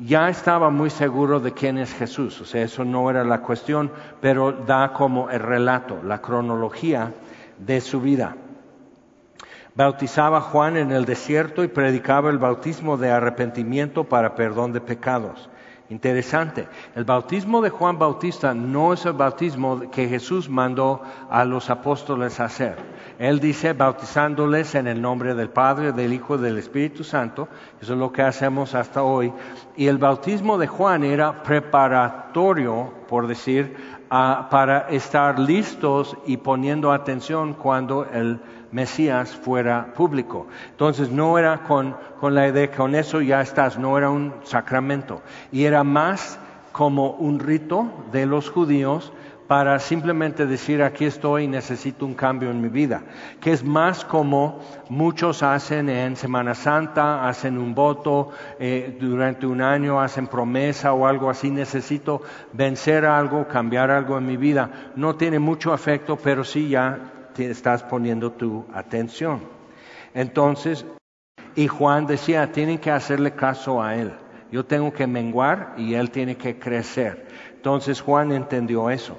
ya 0.00 0.28
estaba 0.28 0.70
muy 0.70 0.90
seguro 0.90 1.40
de 1.40 1.52
quién 1.52 1.78
es 1.78 1.92
Jesús. 1.92 2.40
O 2.40 2.44
sea, 2.44 2.62
eso 2.62 2.84
no 2.84 3.10
era 3.10 3.24
la 3.24 3.42
cuestión, 3.42 3.90
pero 4.20 4.52
da 4.52 4.92
como 4.92 5.30
el 5.30 5.40
relato, 5.40 6.02
la 6.02 6.20
cronología 6.20 7.12
de 7.58 7.80
su 7.80 8.00
vida. 8.00 8.36
Bautizaba 9.74 10.40
Juan 10.40 10.76
en 10.76 10.92
el 10.92 11.04
desierto 11.04 11.64
y 11.64 11.68
predicaba 11.68 12.30
el 12.30 12.38
bautismo 12.38 12.98
de 12.98 13.10
arrepentimiento 13.10 14.04
para 14.04 14.34
perdón 14.34 14.72
de 14.72 14.80
pecados. 14.80 15.48
Interesante. 15.92 16.68
El 16.94 17.04
bautismo 17.04 17.60
de 17.60 17.68
Juan 17.68 17.98
Bautista 17.98 18.54
no 18.54 18.94
es 18.94 19.04
el 19.04 19.12
bautismo 19.12 19.90
que 19.90 20.08
Jesús 20.08 20.48
mandó 20.48 21.02
a 21.28 21.44
los 21.44 21.68
apóstoles 21.68 22.40
a 22.40 22.46
hacer. 22.46 22.78
Él 23.18 23.40
dice 23.40 23.74
bautizándoles 23.74 24.74
en 24.74 24.86
el 24.86 25.02
nombre 25.02 25.34
del 25.34 25.50
Padre, 25.50 25.92
del 25.92 26.14
Hijo 26.14 26.36
y 26.36 26.40
del 26.40 26.56
Espíritu 26.56 27.04
Santo. 27.04 27.46
Eso 27.78 27.92
es 27.92 27.98
lo 27.98 28.10
que 28.10 28.22
hacemos 28.22 28.74
hasta 28.74 29.02
hoy. 29.02 29.34
Y 29.76 29.86
el 29.88 29.98
bautismo 29.98 30.56
de 30.56 30.66
Juan 30.66 31.04
era 31.04 31.42
preparatorio, 31.42 32.90
por 33.06 33.26
decir, 33.26 33.76
para 34.08 34.88
estar 34.88 35.38
listos 35.38 36.16
y 36.24 36.38
poniendo 36.38 36.90
atención 36.90 37.52
cuando 37.52 38.06
el 38.06 38.40
Mesías 38.72 39.36
fuera 39.36 39.92
público. 39.94 40.48
Entonces 40.70 41.10
no 41.10 41.38
era 41.38 41.62
con, 41.62 41.94
con 42.18 42.34
la 42.34 42.48
idea 42.48 42.70
que 42.70 42.76
con 42.76 42.94
eso 42.94 43.20
ya 43.20 43.40
estás, 43.40 43.78
no 43.78 43.96
era 43.96 44.10
un 44.10 44.34
sacramento. 44.42 45.22
Y 45.52 45.64
era 45.64 45.84
más 45.84 46.38
como 46.72 47.10
un 47.12 47.38
rito 47.38 47.86
de 48.10 48.26
los 48.26 48.50
judíos 48.50 49.12
para 49.46 49.78
simplemente 49.80 50.46
decir 50.46 50.82
aquí 50.82 51.04
estoy 51.04 51.44
y 51.44 51.46
necesito 51.46 52.06
un 52.06 52.14
cambio 52.14 52.50
en 52.50 52.62
mi 52.62 52.70
vida, 52.70 53.02
que 53.38 53.52
es 53.52 53.62
más 53.62 54.02
como 54.02 54.60
muchos 54.88 55.42
hacen 55.42 55.90
en 55.90 56.16
Semana 56.16 56.54
Santa, 56.54 57.28
hacen 57.28 57.58
un 57.58 57.74
voto 57.74 58.30
eh, 58.58 58.96
durante 58.98 59.46
un 59.46 59.60
año, 59.60 60.00
hacen 60.00 60.26
promesa 60.26 60.94
o 60.94 61.06
algo 61.06 61.28
así, 61.28 61.50
necesito 61.50 62.22
vencer 62.54 63.04
algo, 63.04 63.46
cambiar 63.46 63.90
algo 63.90 64.16
en 64.16 64.24
mi 64.24 64.38
vida. 64.38 64.70
No 64.96 65.16
tiene 65.16 65.38
mucho 65.38 65.74
efecto, 65.74 66.16
pero 66.16 66.44
sí 66.44 66.70
ya 66.70 67.21
estás 67.38 67.82
poniendo 67.82 68.32
tu 68.32 68.66
atención. 68.72 69.40
Entonces, 70.14 70.84
y 71.54 71.68
Juan 71.68 72.06
decía, 72.06 72.52
tienen 72.52 72.78
que 72.78 72.90
hacerle 72.90 73.32
caso 73.32 73.82
a 73.82 73.96
él. 73.96 74.12
Yo 74.50 74.64
tengo 74.64 74.92
que 74.92 75.06
menguar 75.06 75.74
y 75.76 75.94
él 75.94 76.10
tiene 76.10 76.36
que 76.36 76.58
crecer. 76.58 77.26
Entonces 77.54 78.00
Juan 78.00 78.32
entendió 78.32 78.90
eso. 78.90 79.16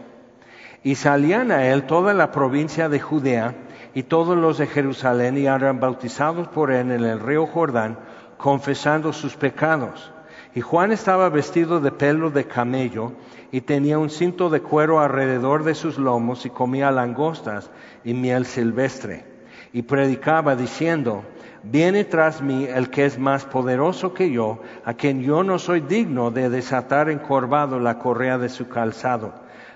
Y 0.83 0.95
salían 0.95 1.51
a 1.51 1.65
él 1.65 1.83
toda 1.83 2.13
la 2.13 2.31
provincia 2.31 2.87
de 2.89 2.99
Judea 2.99 3.55
y 3.95 4.03
todos 4.03 4.37
los 4.37 4.59
de 4.59 4.67
Jerusalén 4.67 5.37
y 5.37 5.45
eran 5.45 5.79
bautizados 5.79 6.47
por 6.49 6.71
él 6.71 6.91
en 6.91 7.03
el 7.03 7.19
río 7.19 7.47
Jordán, 7.47 7.97
confesando 8.37 9.11
sus 9.11 9.35
pecados. 9.35 10.12
Y 10.55 10.61
Juan 10.61 10.91
estaba 10.91 11.29
vestido 11.29 11.79
de 11.79 11.91
pelo 11.91 12.29
de 12.29 12.45
camello 12.45 13.13
y 13.51 13.61
tenía 13.61 13.97
un 13.97 14.09
cinto 14.09 14.49
de 14.49 14.61
cuero 14.61 14.99
alrededor 14.99 15.63
de 15.63 15.73
sus 15.73 15.97
lomos 15.97 16.45
y 16.45 16.51
comía 16.51 16.91
langostas 16.91 17.71
y 18.03 18.13
miel 18.13 18.45
silvestre. 18.45 19.25
Y 19.73 19.81
predicaba 19.81 20.55
diciendo, 20.55 21.23
viene 21.63 22.03
tras 22.03 22.41
mí 22.41 22.65
el 22.65 22.91
que 22.91 23.05
es 23.05 23.17
más 23.17 23.45
poderoso 23.45 24.13
que 24.13 24.29
yo, 24.29 24.59
a 24.85 24.93
quien 24.93 25.21
yo 25.21 25.43
no 25.43 25.57
soy 25.57 25.81
digno 25.81 26.29
de 26.29 26.49
desatar 26.49 27.09
encorvado 27.09 27.79
la 27.79 27.97
correa 27.97 28.37
de 28.37 28.49
su 28.49 28.67
calzado. 28.67 29.33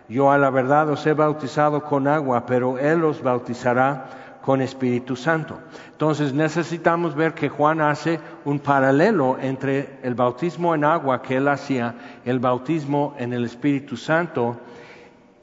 Yo 0.08 0.32
a 0.32 0.38
la 0.38 0.52
verdad 0.52 0.90
os 0.90 1.06
he 1.08 1.14
bautizado 1.14 1.84
con 1.84 2.08
agua, 2.08 2.46
pero 2.46 2.78
Él 2.78 3.04
os 3.04 3.24
bautizará 3.24 4.27
con 4.48 4.62
Espíritu 4.62 5.18
Santo. 5.18 5.60
Entonces 5.92 6.34
necesitamos 6.34 7.16
ver 7.16 7.34
que 7.34 7.50
Juan 7.50 7.82
hace 7.82 8.18
un 8.46 8.60
paralelo 8.60 9.38
entre 9.42 10.00
el 10.04 10.16
bautismo 10.16 10.74
en 10.74 10.86
agua 10.86 11.22
que 11.22 11.36
él 11.36 11.50
hacía, 11.50 11.96
el 12.24 12.40
bautismo 12.40 13.14
en 13.20 13.34
el 13.34 13.44
Espíritu 13.44 13.98
Santo, 13.98 14.56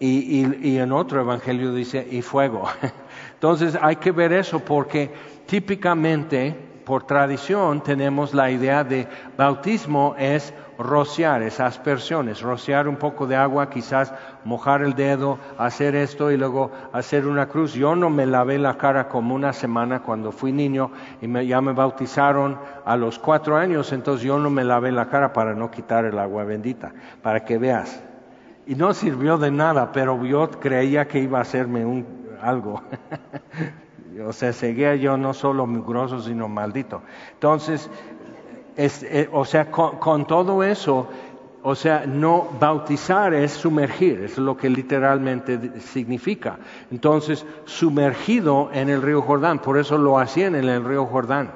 y, 0.00 0.46
y 0.66 0.78
en 0.78 0.90
otro 0.90 1.20
evangelio 1.20 1.74
dice, 1.74 2.08
y 2.10 2.22
fuego. 2.22 2.66
Entonces 3.34 3.76
hay 3.78 3.96
que 3.96 4.10
ver 4.10 4.32
eso 4.32 4.60
porque 4.60 5.12
típicamente, 5.44 6.56
por 6.86 7.06
tradición, 7.06 7.82
tenemos 7.82 8.32
la 8.32 8.50
idea 8.50 8.84
de 8.84 9.06
bautismo 9.36 10.14
es 10.18 10.54
rociar, 10.78 11.42
esas 11.42 11.76
aspersiones, 11.76 12.40
rociar 12.40 12.88
un 12.88 12.96
poco 12.96 13.26
de 13.26 13.36
agua, 13.36 13.70
quizás 13.70 14.12
mojar 14.44 14.82
el 14.82 14.94
dedo, 14.94 15.38
hacer 15.58 15.94
esto 15.94 16.30
y 16.30 16.36
luego 16.36 16.70
hacer 16.92 17.26
una 17.26 17.46
cruz. 17.46 17.74
Yo 17.74 17.94
no 17.96 18.10
me 18.10 18.26
lavé 18.26 18.58
la 18.58 18.76
cara 18.76 19.08
como 19.08 19.34
una 19.34 19.52
semana 19.52 20.00
cuando 20.00 20.32
fui 20.32 20.52
niño 20.52 20.90
y 21.20 21.28
me, 21.28 21.46
ya 21.46 21.60
me 21.60 21.72
bautizaron 21.72 22.58
a 22.84 22.96
los 22.96 23.18
cuatro 23.18 23.56
años, 23.56 23.92
entonces 23.92 24.26
yo 24.26 24.38
no 24.38 24.50
me 24.50 24.64
lavé 24.64 24.92
la 24.92 25.08
cara 25.08 25.32
para 25.32 25.54
no 25.54 25.70
quitar 25.70 26.04
el 26.04 26.18
agua 26.18 26.44
bendita, 26.44 26.92
para 27.22 27.44
que 27.44 27.58
veas. 27.58 28.02
Y 28.66 28.74
no 28.74 28.94
sirvió 28.94 29.36
de 29.36 29.50
nada, 29.50 29.92
pero 29.92 30.24
yo 30.24 30.50
creía 30.50 31.06
que 31.06 31.20
iba 31.20 31.38
a 31.38 31.42
hacerme 31.42 31.84
un, 31.84 32.06
algo. 32.40 32.82
o 34.26 34.32
sea, 34.32 34.52
seguía 34.52 34.94
yo 34.94 35.16
no 35.16 35.34
solo 35.34 35.66
mugroso, 35.66 36.20
sino 36.20 36.48
maldito. 36.48 37.02
Entonces, 37.34 37.90
eh, 38.76 39.28
o 39.32 39.44
sea, 39.44 39.70
con, 39.70 40.26
todo 40.26 40.62
eso, 40.62 41.08
o 41.62 41.74
sea, 41.74 42.04
no 42.06 42.48
bautizar 42.58 43.32
es 43.32 43.52
sumergir, 43.52 44.22
es 44.22 44.38
lo 44.38 44.56
que 44.56 44.68
literalmente 44.68 45.80
significa. 45.80 46.58
Entonces, 46.90 47.46
sumergido 47.64 48.70
en 48.72 48.88
el 48.88 49.00
río 49.00 49.22
Jordán, 49.22 49.60
por 49.60 49.78
eso 49.78 49.96
lo 49.96 50.18
hacían 50.18 50.54
en 50.54 50.68
el 50.68 50.84
río 50.84 51.06
Jordán. 51.06 51.52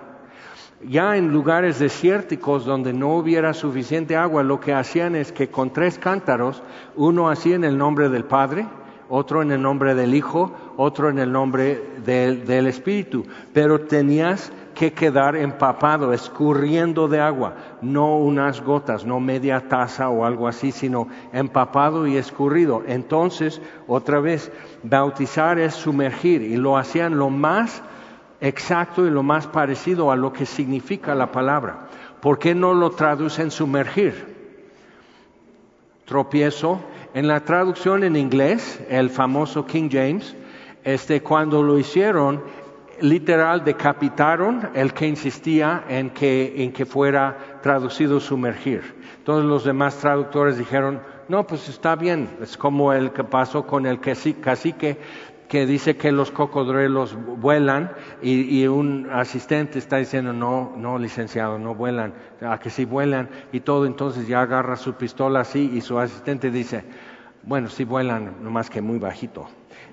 Ya 0.89 1.17
en 1.17 1.33
lugares 1.33 1.81
desérticos 1.81 2.65
donde 2.65 2.93
no 2.93 3.17
hubiera 3.17 3.53
suficiente 3.53 4.17
agua, 4.17 4.45
lo 4.45 4.61
que 4.61 4.73
hacían 4.73 5.17
es 5.17 5.33
que 5.33 5.49
con 5.49 5.73
tres 5.73 5.99
cántaros, 5.99 6.63
uno 6.95 7.29
hacía 7.29 7.57
en 7.57 7.65
el 7.65 7.77
nombre 7.77 8.09
del 8.09 8.25
Padre, 8.25 8.65
otro 9.09 9.43
en 9.43 9.51
el 9.51 9.61
nombre 9.61 9.95
del 9.95 10.15
Hijo, 10.15 10.53
otro 10.77 11.09
en 11.09 11.19
el 11.19 11.33
nombre 11.33 11.83
del 12.05 12.67
Espíritu, 12.67 13.27
pero 13.53 13.81
tenías 13.81 14.53
que 14.79 14.93
quedar 14.93 15.35
empapado, 15.35 16.13
escurriendo 16.13 17.09
de 17.09 17.19
agua, 17.19 17.55
no 17.83 18.17
unas 18.17 18.61
gotas, 18.61 19.05
no 19.05 19.19
media 19.19 19.67
taza 19.67 20.09
o 20.09 20.25
algo 20.25 20.47
así, 20.47 20.71
sino 20.71 21.09
empapado 21.33 22.07
y 22.07 22.17
escurrido. 22.17 22.85
Entonces, 22.87 23.61
otra 23.89 24.21
vez, 24.21 24.53
bautizar 24.85 25.59
es 25.59 25.75
sumergir 25.75 26.43
y 26.43 26.57
lo 26.57 26.79
hacían 26.79 27.19
lo 27.19 27.29
más 27.29 27.83
exacto 28.41 29.05
y 29.05 29.11
lo 29.11 29.25
más 29.25 29.49
parecido 29.49 30.13
a 30.13 30.17
lo 30.17 30.33
que 30.33 30.47
significa 30.47 31.13
la 31.17 31.33
palabra. 31.33 31.89
¿Por 32.21 32.39
qué 32.39 32.55
no 32.55 32.73
lo 32.73 32.91
traducen 32.91 33.51
sumergir? 33.51 34.37
Tropiezo. 36.05 36.81
En 37.15 37.27
la 37.27 37.41
traducción 37.41 38.05
en 38.05 38.15
inglés, 38.15 38.81
el 38.89 39.11
famoso 39.11 39.67
King 39.67 39.89
James, 39.91 40.37
este, 40.85 41.21
cuando 41.21 41.65
lo 41.65 41.81
hicieron, 41.81 42.43
literal 43.01 43.65
decapitaron 43.65 44.71
el 44.75 44.93
que 44.93 45.07
insistía 45.07 45.85
en 45.89 46.11
que, 46.11 46.63
en 46.63 46.73
que 46.73 46.87
fuera 46.87 47.61
traducido 47.63 48.21
sumergir. 48.21 48.83
Todos 49.25 49.45
los 49.45 49.65
demás 49.65 49.97
traductores 49.97 50.59
dijeron, 50.59 51.01
no, 51.29 51.47
pues 51.47 51.69
está 51.69 51.97
bien, 51.97 52.29
es 52.41 52.57
como 52.57 52.93
el 52.93 53.13
que 53.13 53.25
pasó 53.25 53.67
con 53.67 53.87
el 53.87 54.01
cacique 54.01 54.99
que 55.49 55.67
dice 55.67 55.97
que 55.97 56.13
los 56.13 56.31
cocodrilos 56.31 57.17
vuelan 57.17 57.93
y, 58.21 58.61
y, 58.61 58.67
un 58.67 59.09
asistente 59.11 59.79
está 59.79 59.97
diciendo, 59.97 60.33
no, 60.33 60.75
no, 60.77 60.99
licenciado, 60.99 61.59
no 61.59 61.75
vuelan, 61.75 62.13
a 62.43 62.59
que 62.59 62.69
sí 62.69 62.85
vuelan 62.85 63.31
y 63.51 63.61
todo, 63.61 63.87
entonces 63.87 64.29
ya 64.29 64.43
agarra 64.43 64.77
su 64.77 64.95
pistola 64.95 65.41
así 65.41 65.71
y 65.75 65.81
su 65.81 65.99
asistente 65.99 66.51
dice, 66.51 66.85
bueno, 67.43 67.69
sí 67.69 67.85
vuelan, 67.85 68.43
nomás 68.43 68.69
que 68.69 68.83
muy 68.83 68.99
bajito. 68.99 69.49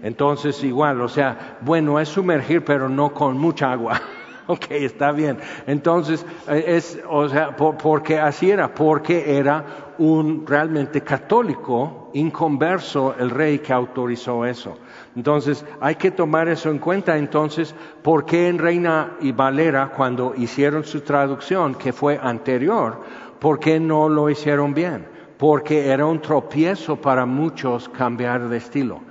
Entonces, 0.06 0.64
igual, 0.64 1.02
o 1.02 1.10
sea, 1.10 1.58
bueno, 1.62 2.00
es 2.00 2.10
sumergir, 2.10 2.64
pero 2.64 2.88
no 2.88 3.12
con 3.12 3.40
mucha 3.40 3.72
agua. 3.72 4.00
ok, 4.48 4.66
está 4.70 5.12
bien. 5.12 5.40
Entonces, 5.66 6.24
eh, 6.48 6.64
es, 6.68 7.00
o 7.10 7.28
sea, 7.28 7.56
porque 7.56 8.20
así 8.20 8.52
era, 8.52 8.72
porque 8.72 9.36
era 9.36 9.96
un 9.98 10.46
realmente 10.46 11.02
católico, 11.02 12.12
inconverso, 12.14 13.16
el 13.18 13.32
rey 13.32 13.58
que 13.58 13.74
autorizó 13.74 14.46
eso. 14.46 14.78
Entonces, 15.16 15.66
hay 15.82 15.96
que 15.96 16.12
tomar 16.12 16.50
eso 16.50 16.70
en 16.70 16.78
cuenta. 16.78 17.18
Entonces, 17.18 17.74
¿por 18.04 18.26
qué 18.26 18.48
en 18.48 18.60
Reina 18.60 19.14
y 19.22 19.32
Valera, 19.32 19.90
cuando 19.90 20.36
hicieron 20.38 20.84
su 20.84 21.02
traducción, 21.02 21.74
que 21.74 21.92
fue 21.92 22.20
anterior, 22.22 23.02
por 23.40 23.58
qué 23.60 23.80
no 23.80 24.08
lo 24.08 24.30
hicieron 24.30 24.76
bien? 24.76 25.16
porque 25.38 25.88
era 25.88 26.06
un 26.06 26.22
tropiezo 26.22 26.96
para 26.96 27.26
muchos 27.26 27.90
cambiar 27.90 28.48
de 28.48 28.58
estilo. 28.58 29.02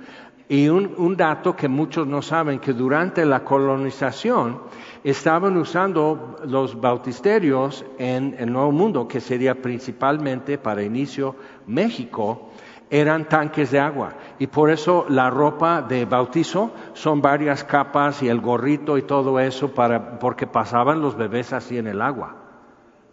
Y 0.47 0.69
un, 0.69 1.17
dato 1.17 1.55
que 1.55 1.67
muchos 1.67 2.05
no 2.05 2.21
saben, 2.21 2.59
que 2.59 2.73
durante 2.73 3.25
la 3.25 3.43
colonización 3.43 4.59
estaban 5.03 5.57
usando 5.57 6.37
los 6.45 6.79
bautisterios 6.79 7.83
en 7.97 8.35
el 8.37 8.51
Nuevo 8.51 8.71
Mundo, 8.71 9.07
que 9.07 9.21
sería 9.21 9.55
principalmente 9.59 10.59
para 10.59 10.83
inicio 10.83 11.35
México, 11.65 12.51
eran 12.91 13.25
tanques 13.25 13.71
de 13.71 13.79
agua. 13.79 14.13
Y 14.37 14.45
por 14.45 14.69
eso 14.69 15.07
la 15.09 15.31
ropa 15.31 15.81
de 15.81 16.05
bautizo 16.05 16.71
son 16.93 17.21
varias 17.21 17.63
capas 17.63 18.21
y 18.21 18.29
el 18.29 18.39
gorrito 18.39 18.99
y 18.99 19.01
todo 19.01 19.39
eso, 19.39 19.73
para, 19.73 20.19
porque 20.19 20.45
pasaban 20.45 21.01
los 21.01 21.17
bebés 21.17 21.53
así 21.53 21.79
en 21.79 21.87
el 21.87 22.03
agua. 22.03 22.35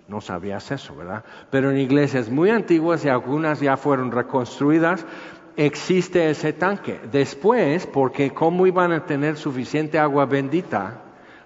No 0.06 0.20
sabías 0.20 0.70
eso, 0.70 0.94
¿verdad? 0.94 1.24
Pero 1.50 1.70
en 1.70 1.78
iglesias 1.78 2.28
muy 2.28 2.50
antiguas 2.50 3.04
y 3.06 3.08
algunas 3.08 3.60
ya 3.60 3.78
fueron 3.78 4.10
reconstruidas, 4.10 5.06
existe 5.56 6.30
ese 6.30 6.52
tanque. 6.52 7.00
Después, 7.10 7.86
porque 7.86 8.32
cómo 8.32 8.66
iban 8.66 8.92
a 8.92 9.06
tener 9.06 9.36
suficiente 9.36 9.98
agua 9.98 10.26
bendita 10.26 11.02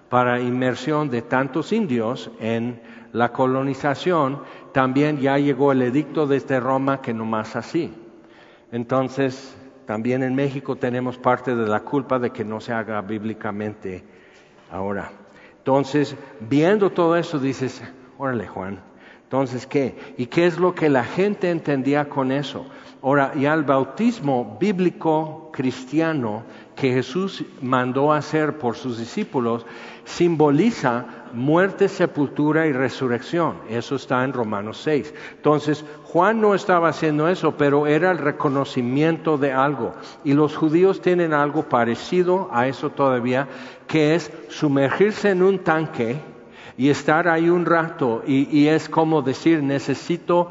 para 0.09 0.39
inmersión 0.39 1.09
de 1.09 1.21
tantos 1.21 1.73
indios 1.73 2.31
en 2.39 2.81
la 3.13 3.31
colonización, 3.31 4.41
también 4.71 5.19
ya 5.19 5.37
llegó 5.37 5.71
el 5.71 5.81
edicto 5.81 6.27
desde 6.27 6.59
Roma 6.59 7.01
que 7.01 7.13
no 7.13 7.25
más 7.25 7.55
así. 7.55 7.93
Entonces, 8.71 9.55
también 9.85 10.23
en 10.23 10.35
México 10.35 10.75
tenemos 10.75 11.17
parte 11.17 11.55
de 11.55 11.67
la 11.67 11.81
culpa 11.81 12.19
de 12.19 12.31
que 12.31 12.43
no 12.43 12.59
se 12.59 12.73
haga 12.73 13.01
bíblicamente 13.01 14.03
ahora. 14.71 15.11
Entonces, 15.57 16.15
viendo 16.39 16.91
todo 16.91 17.15
eso, 17.15 17.39
dices, 17.39 17.81
órale 18.17 18.47
Juan, 18.47 18.79
entonces, 19.23 19.67
¿qué? 19.67 19.95
¿Y 20.17 20.27
qué 20.27 20.45
es 20.45 20.57
lo 20.57 20.73
que 20.73 20.87
la 20.87 21.03
gente 21.03 21.49
entendía 21.49 22.07
con 22.07 22.31
eso? 22.31 22.65
Ahora, 23.01 23.33
ya 23.35 23.53
el 23.53 23.63
bautismo 23.63 24.57
bíblico 24.59 25.49
cristiano 25.53 26.43
que 26.75 26.93
Jesús 26.93 27.43
mandó 27.61 28.11
hacer 28.11 28.57
por 28.57 28.75
sus 28.75 28.97
discípulos 28.97 29.65
simboliza 30.03 31.05
muerte, 31.33 31.89
sepultura 31.89 32.67
y 32.67 32.71
resurrección. 32.71 33.57
Eso 33.69 33.95
está 33.95 34.23
en 34.23 34.33
Romanos 34.33 34.79
6. 34.83 35.13
Entonces, 35.35 35.83
Juan 36.05 36.41
no 36.41 36.55
estaba 36.55 36.89
haciendo 36.89 37.27
eso, 37.27 37.55
pero 37.57 37.87
era 37.87 38.11
el 38.11 38.17
reconocimiento 38.17 39.37
de 39.37 39.51
algo. 39.51 39.93
Y 40.23 40.33
los 40.33 40.55
judíos 40.55 41.01
tienen 41.01 41.33
algo 41.33 41.63
parecido 41.63 42.49
a 42.51 42.67
eso 42.67 42.89
todavía, 42.89 43.47
que 43.87 44.15
es 44.15 44.31
sumergirse 44.49 45.31
en 45.31 45.43
un 45.43 45.59
tanque 45.59 46.17
y 46.77 46.89
estar 46.89 47.27
ahí 47.27 47.49
un 47.49 47.65
rato. 47.65 48.23
Y, 48.25 48.67
es 48.67 48.87
como 48.87 49.21
decir, 49.21 49.63
necesito 49.63 50.49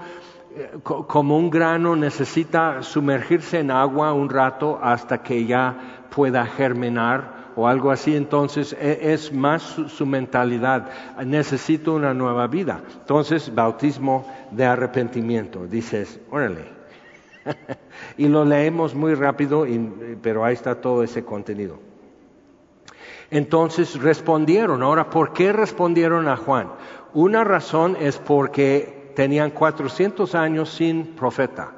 como 0.82 1.38
un 1.38 1.50
grano 1.50 1.96
necesita 1.96 2.82
sumergirse 2.82 3.58
en 3.58 3.70
agua 3.70 4.12
un 4.12 4.30
rato 4.30 4.78
hasta 4.82 5.22
que 5.22 5.44
ya 5.44 6.06
pueda 6.10 6.46
germinar 6.46 7.36
o 7.56 7.66
algo 7.66 7.90
así, 7.90 8.14
entonces 8.14 8.76
e, 8.78 9.12
es 9.12 9.32
más 9.32 9.62
su, 9.62 10.06
mentalidad, 10.06 10.90
necesito 11.25 11.94
una 11.94 12.12
nueva 12.12 12.46
vida. 12.46 12.82
Entonces, 13.00 13.52
bautismo 13.54 14.26
de 14.50 14.66
arrepentimiento, 14.66 15.66
dices, 15.66 16.20
órale. 16.30 16.66
y 18.18 18.28
lo 18.28 18.44
leemos 18.44 18.94
muy 18.94 19.14
rápido, 19.14 19.66
pero 20.20 20.44
ahí 20.44 20.52
está 20.52 20.80
todo 20.80 21.02
ese 21.02 21.25
contenido. 21.25 21.78
Entonces 23.30 24.00
respondieron. 24.00 24.82
Ahora, 24.82 25.10
¿por 25.10 25.32
qué 25.32 25.52
respondieron 25.52 26.28
a 26.28 26.36
Juan? 26.36 26.72
Una 27.14 27.42
razón 27.42 27.96
es 27.98 28.18
porque 28.18 28.96
tenían 29.16 29.50
400 29.50 30.35
años 30.37 30.68
sin 30.68 31.16
profeta. 31.16 31.73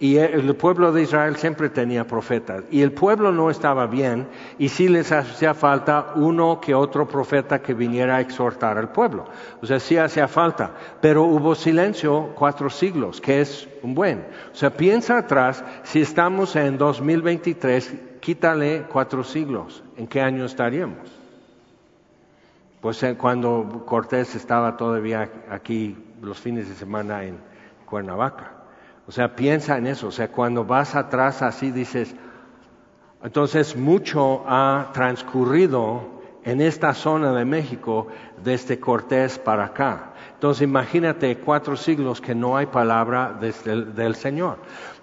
Y 0.00 0.16
el 0.16 0.54
pueblo 0.54 0.92
de 0.92 1.02
Israel 1.02 1.36
siempre 1.36 1.68
tenía 1.70 2.06
profetas. 2.06 2.62
Y 2.70 2.82
el 2.82 2.92
pueblo 2.92 3.32
no 3.32 3.50
estaba 3.50 3.86
bien 3.88 4.28
y 4.56 4.68
sí 4.68 4.88
les 4.88 5.10
hacía 5.10 5.54
falta 5.54 6.12
uno 6.14 6.60
que 6.60 6.72
otro 6.72 7.08
profeta 7.08 7.60
que 7.60 7.74
viniera 7.74 8.16
a 8.16 8.20
exhortar 8.20 8.78
al 8.78 8.92
pueblo. 8.92 9.24
O 9.60 9.66
sea, 9.66 9.80
sí 9.80 9.96
hacía 9.96 10.28
falta. 10.28 10.70
Pero 11.00 11.24
hubo 11.24 11.56
silencio 11.56 12.30
cuatro 12.36 12.70
siglos, 12.70 13.20
que 13.20 13.40
es 13.40 13.68
un 13.82 13.94
buen. 13.94 14.24
O 14.52 14.54
sea, 14.54 14.70
piensa 14.70 15.18
atrás, 15.18 15.64
si 15.82 16.00
estamos 16.00 16.54
en 16.54 16.78
2023, 16.78 17.94
quítale 18.20 18.84
cuatro 18.90 19.24
siglos, 19.24 19.82
¿en 19.96 20.06
qué 20.06 20.20
año 20.20 20.44
estaríamos? 20.44 21.18
Pues 22.80 23.02
eh, 23.02 23.16
cuando 23.16 23.82
Cortés 23.84 24.36
estaba 24.36 24.76
todavía 24.76 25.28
aquí 25.50 25.96
los 26.20 26.38
fines 26.38 26.68
de 26.68 26.74
semana 26.74 27.24
en 27.24 27.38
Cuernavaca. 27.86 28.52
O 29.06 29.12
sea, 29.12 29.34
piensa 29.34 29.78
en 29.78 29.86
eso. 29.86 30.08
O 30.08 30.12
sea, 30.12 30.28
cuando 30.28 30.64
vas 30.64 30.94
atrás 30.94 31.42
así 31.42 31.70
dices, 31.70 32.14
entonces 33.22 33.76
mucho 33.76 34.44
ha 34.46 34.90
transcurrido 34.92 36.18
en 36.44 36.60
esta 36.60 36.94
zona 36.94 37.32
de 37.32 37.44
México 37.44 38.08
desde 38.42 38.78
Cortés 38.78 39.38
para 39.38 39.66
acá. 39.66 40.12
Entonces 40.34 40.62
imagínate 40.62 41.36
cuatro 41.38 41.76
siglos 41.76 42.20
que 42.20 42.34
no 42.34 42.56
hay 42.56 42.66
palabra 42.66 43.36
desde 43.40 43.84
del 43.84 44.14
Señor. 44.14 44.58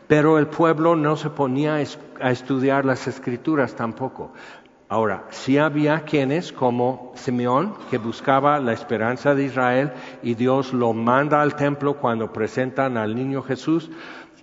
Pero 0.07 0.37
el 0.37 0.47
pueblo 0.47 0.95
no 0.95 1.17
se 1.17 1.29
ponía 1.29 1.75
a 1.75 2.31
estudiar 2.31 2.85
las 2.85 3.07
escrituras 3.07 3.75
tampoco. 3.75 4.31
Ahora, 4.87 5.25
sí 5.31 5.57
había 5.57 6.01
quienes 6.01 6.51
como 6.51 7.11
Simeón, 7.15 7.73
que 7.89 7.97
buscaba 7.97 8.59
la 8.59 8.71
esperanza 8.71 9.33
de 9.33 9.45
Israel 9.45 9.91
y 10.21 10.35
Dios 10.35 10.73
lo 10.73 10.93
manda 10.93 11.41
al 11.41 11.55
templo 11.55 11.95
cuando 11.95 12.31
presentan 12.31 12.95
al 12.95 13.15
niño 13.15 13.41
Jesús. 13.41 13.89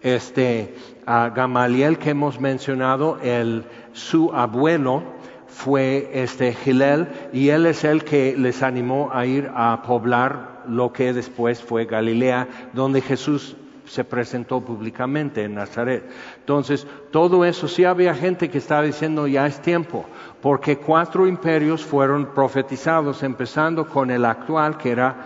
Este, 0.03 0.75
a 1.07 1.29
Gamaliel 1.29 1.97
que 1.99 2.11
hemos 2.11 2.41
mencionado, 2.41 3.21
el, 3.23 3.65
su 3.93 4.33
abuelo 4.35 5.05
fue 5.47 6.11
este 6.13 6.55
Gilel 6.55 7.07
y 7.33 7.51
él 7.51 7.67
es 7.67 7.85
el 7.85 8.03
que 8.03 8.35
les 8.37 8.65
animó 8.65 9.11
a 9.13 9.27
ir 9.27 9.49
a 9.55 9.83
poblar 9.83 10.65
lo 10.67 10.93
que 10.93 11.13
después 11.13 11.63
fue 11.63 11.85
Galilea, 11.85 12.49
donde 12.73 13.01
Jesús 13.01 13.57
se 13.85 14.05
presentó 14.05 14.61
públicamente 14.61 15.45
en 15.45 15.55
Nazaret. 15.55 16.05
Entonces, 16.39 16.87
todo 17.11 17.45
eso, 17.45 17.69
sí 17.69 17.85
había 17.85 18.15
gente 18.15 18.51
que 18.51 18.59
estaba 18.59 18.83
diciendo 18.83 19.27
ya 19.27 19.47
es 19.47 19.61
tiempo, 19.61 20.07
porque 20.41 20.79
cuatro 20.79 21.27
imperios 21.27 21.85
fueron 21.85 22.27
profetizados, 22.35 23.23
empezando 23.23 23.87
con 23.87 24.11
el 24.11 24.25
actual, 24.25 24.77
que 24.79 24.91
era 24.91 25.17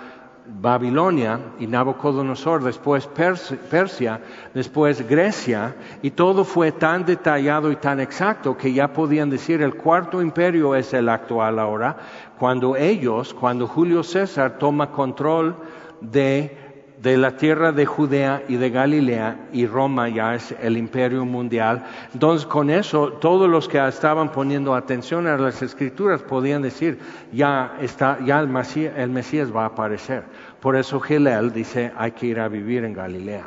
Babilonia 0.48 1.40
y 1.58 1.66
Nabucodonosor, 1.66 2.62
después 2.62 3.08
Persia, 3.08 4.20
después 4.54 5.06
Grecia, 5.08 5.74
y 6.02 6.12
todo 6.12 6.44
fue 6.44 6.72
tan 6.72 7.04
detallado 7.04 7.72
y 7.72 7.76
tan 7.76 8.00
exacto 8.00 8.56
que 8.56 8.72
ya 8.72 8.92
podían 8.92 9.28
decir 9.28 9.60
el 9.60 9.74
cuarto 9.74 10.22
imperio 10.22 10.74
es 10.74 10.94
el 10.94 11.08
actual 11.08 11.58
ahora, 11.58 11.96
cuando 12.38 12.76
ellos, 12.76 13.34
cuando 13.34 13.66
Julio 13.66 14.02
César 14.02 14.58
toma 14.58 14.92
control 14.92 15.56
de 16.00 16.65
de 17.02 17.16
la 17.16 17.36
tierra 17.36 17.72
de 17.72 17.84
Judea 17.84 18.42
y 18.48 18.56
de 18.56 18.70
Galilea 18.70 19.48
y 19.52 19.66
Roma 19.66 20.08
ya 20.08 20.34
es 20.34 20.54
el 20.62 20.76
imperio 20.76 21.24
mundial. 21.24 21.84
Entonces 22.12 22.46
con 22.46 22.70
eso 22.70 23.12
todos 23.12 23.48
los 23.48 23.68
que 23.68 23.86
estaban 23.86 24.32
poniendo 24.32 24.74
atención 24.74 25.26
a 25.26 25.36
las 25.36 25.60
escrituras 25.62 26.22
podían 26.22 26.62
decir, 26.62 26.98
ya 27.32 27.76
está, 27.80 28.18
ya 28.24 28.40
el 28.40 28.48
Mesías, 28.48 29.54
va 29.54 29.64
a 29.64 29.66
aparecer. 29.66 30.24
Por 30.60 30.76
eso 30.76 31.00
Gilel 31.00 31.52
dice, 31.52 31.92
hay 31.96 32.12
que 32.12 32.26
ir 32.26 32.40
a 32.40 32.48
vivir 32.48 32.84
en 32.84 32.94
Galilea, 32.94 33.46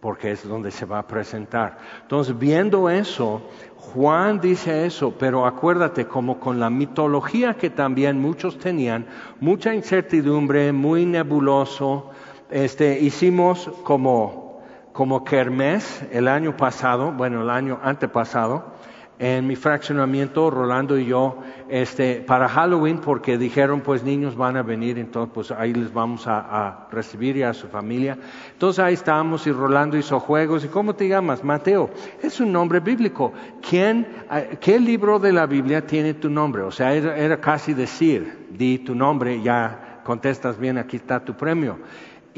porque 0.00 0.32
es 0.32 0.46
donde 0.46 0.70
se 0.70 0.84
va 0.84 0.98
a 0.98 1.06
presentar. 1.06 1.78
Entonces 2.02 2.38
viendo 2.38 2.90
eso, 2.90 3.42
Juan 3.76 4.40
dice 4.40 4.84
eso, 4.84 5.14
pero 5.18 5.46
acuérdate, 5.46 6.06
como 6.06 6.38
con 6.38 6.60
la 6.60 6.68
mitología 6.68 7.54
que 7.54 7.70
también 7.70 8.20
muchos 8.20 8.58
tenían, 8.58 9.06
mucha 9.40 9.74
incertidumbre, 9.74 10.72
muy 10.72 11.06
nebuloso, 11.06 12.10
este, 12.50 13.00
hicimos 13.00 13.70
como, 13.84 14.62
como 14.92 15.24
kermés 15.24 16.02
el 16.12 16.28
año 16.28 16.56
pasado, 16.56 17.12
bueno, 17.12 17.42
el 17.42 17.50
año 17.50 17.78
antepasado, 17.82 18.78
en 19.20 19.48
mi 19.48 19.56
fraccionamiento, 19.56 20.48
Rolando 20.48 20.96
y 20.96 21.06
yo, 21.06 21.38
este, 21.68 22.20
para 22.20 22.48
Halloween, 22.48 22.98
porque 22.98 23.36
dijeron, 23.36 23.80
pues 23.80 24.04
niños 24.04 24.36
van 24.36 24.56
a 24.56 24.62
venir, 24.62 24.96
entonces 24.96 25.32
pues 25.34 25.50
ahí 25.50 25.74
les 25.74 25.92
vamos 25.92 26.26
a, 26.28 26.86
recibir 26.92 27.36
y 27.36 27.42
a 27.42 27.52
su 27.52 27.66
familia. 27.66 28.16
Entonces 28.52 28.78
ahí 28.78 28.94
estábamos 28.94 29.44
y 29.48 29.52
Rolando 29.52 29.96
hizo 29.96 30.20
juegos. 30.20 30.64
¿Y 30.64 30.68
cómo 30.68 30.94
te 30.94 31.08
llamas? 31.08 31.42
Mateo. 31.42 31.90
Es 32.22 32.38
un 32.38 32.52
nombre 32.52 32.78
bíblico. 32.78 33.32
¿Quién, 33.60 34.06
eh, 34.30 34.56
qué 34.60 34.78
libro 34.78 35.18
de 35.18 35.32
la 35.32 35.46
Biblia 35.46 35.84
tiene 35.84 36.14
tu 36.14 36.30
nombre? 36.30 36.62
O 36.62 36.70
sea, 36.70 36.94
era, 36.94 37.16
era 37.16 37.40
casi 37.40 37.74
decir, 37.74 38.46
di 38.50 38.78
tu 38.78 38.94
nombre, 38.94 39.42
ya 39.42 40.00
contestas 40.04 40.58
bien, 40.58 40.78
aquí 40.78 40.96
está 40.96 41.24
tu 41.24 41.34
premio 41.34 41.78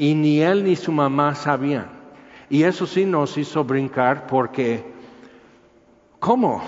y 0.01 0.15
ni 0.15 0.41
él 0.41 0.63
ni 0.63 0.75
su 0.75 0.91
mamá 0.91 1.35
sabían. 1.35 1.85
Y 2.49 2.63
eso 2.63 2.87
sí 2.87 3.05
nos 3.05 3.37
hizo 3.37 3.63
brincar 3.63 4.25
porque, 4.25 4.83
¿cómo? 6.19 6.63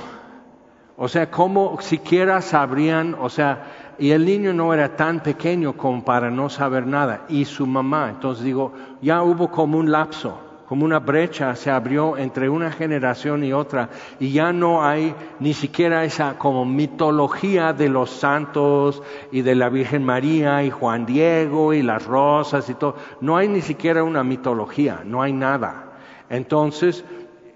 O 0.96 1.08
sea, 1.08 1.32
¿cómo 1.32 1.82
siquiera 1.82 2.44
sabrían? 2.44 3.16
O 3.20 3.30
sea, 3.30 3.96
y 3.98 4.12
el 4.12 4.24
niño 4.24 4.54
no 4.54 4.72
era 4.72 4.96
tan 4.96 5.24
pequeño 5.24 5.76
como 5.76 6.06
para 6.06 6.30
no 6.30 6.48
saber 6.48 6.86
nada, 6.86 7.26
y 7.28 7.46
su 7.46 7.66
mamá. 7.66 8.12
Entonces 8.12 8.46
digo, 8.46 8.72
ya 9.02 9.24
hubo 9.24 9.50
como 9.50 9.80
un 9.80 9.92
lapso. 9.92 10.38
Como 10.68 10.86
una 10.86 11.00
brecha 11.00 11.56
se 11.56 11.70
abrió 11.70 12.18
entre 12.18 12.50
una 12.50 12.72
generación 12.72 13.44
y 13.44 13.54
otra 13.54 13.90
y 14.20 14.32
ya 14.32 14.54
no 14.54 14.86
hay 14.86 15.14
ni 15.40 15.54
siquiera 15.54 16.04
esa 16.04 16.38
como 16.38 16.66
mitología 16.66 17.74
de 17.74 17.90
los 17.90 18.10
santos 18.10 19.04
y 19.32 19.42
de 19.42 19.56
la 19.56 19.70
Virgen 19.70 20.04
María 20.04 20.64
y 20.64 20.70
Juan 20.70 21.06
Diego 21.06 21.74
y 21.74 21.82
las 21.82 22.06
rosas 22.06 22.70
y 22.70 22.76
todo. 22.76 22.96
No 23.22 23.38
hay 23.38 23.48
ni 23.48 23.62
siquiera 23.62 24.04
una 24.04 24.24
mitología, 24.24 25.02
no 25.06 25.22
hay 25.22 25.34
nada. 25.34 25.92
Entonces, 26.30 27.04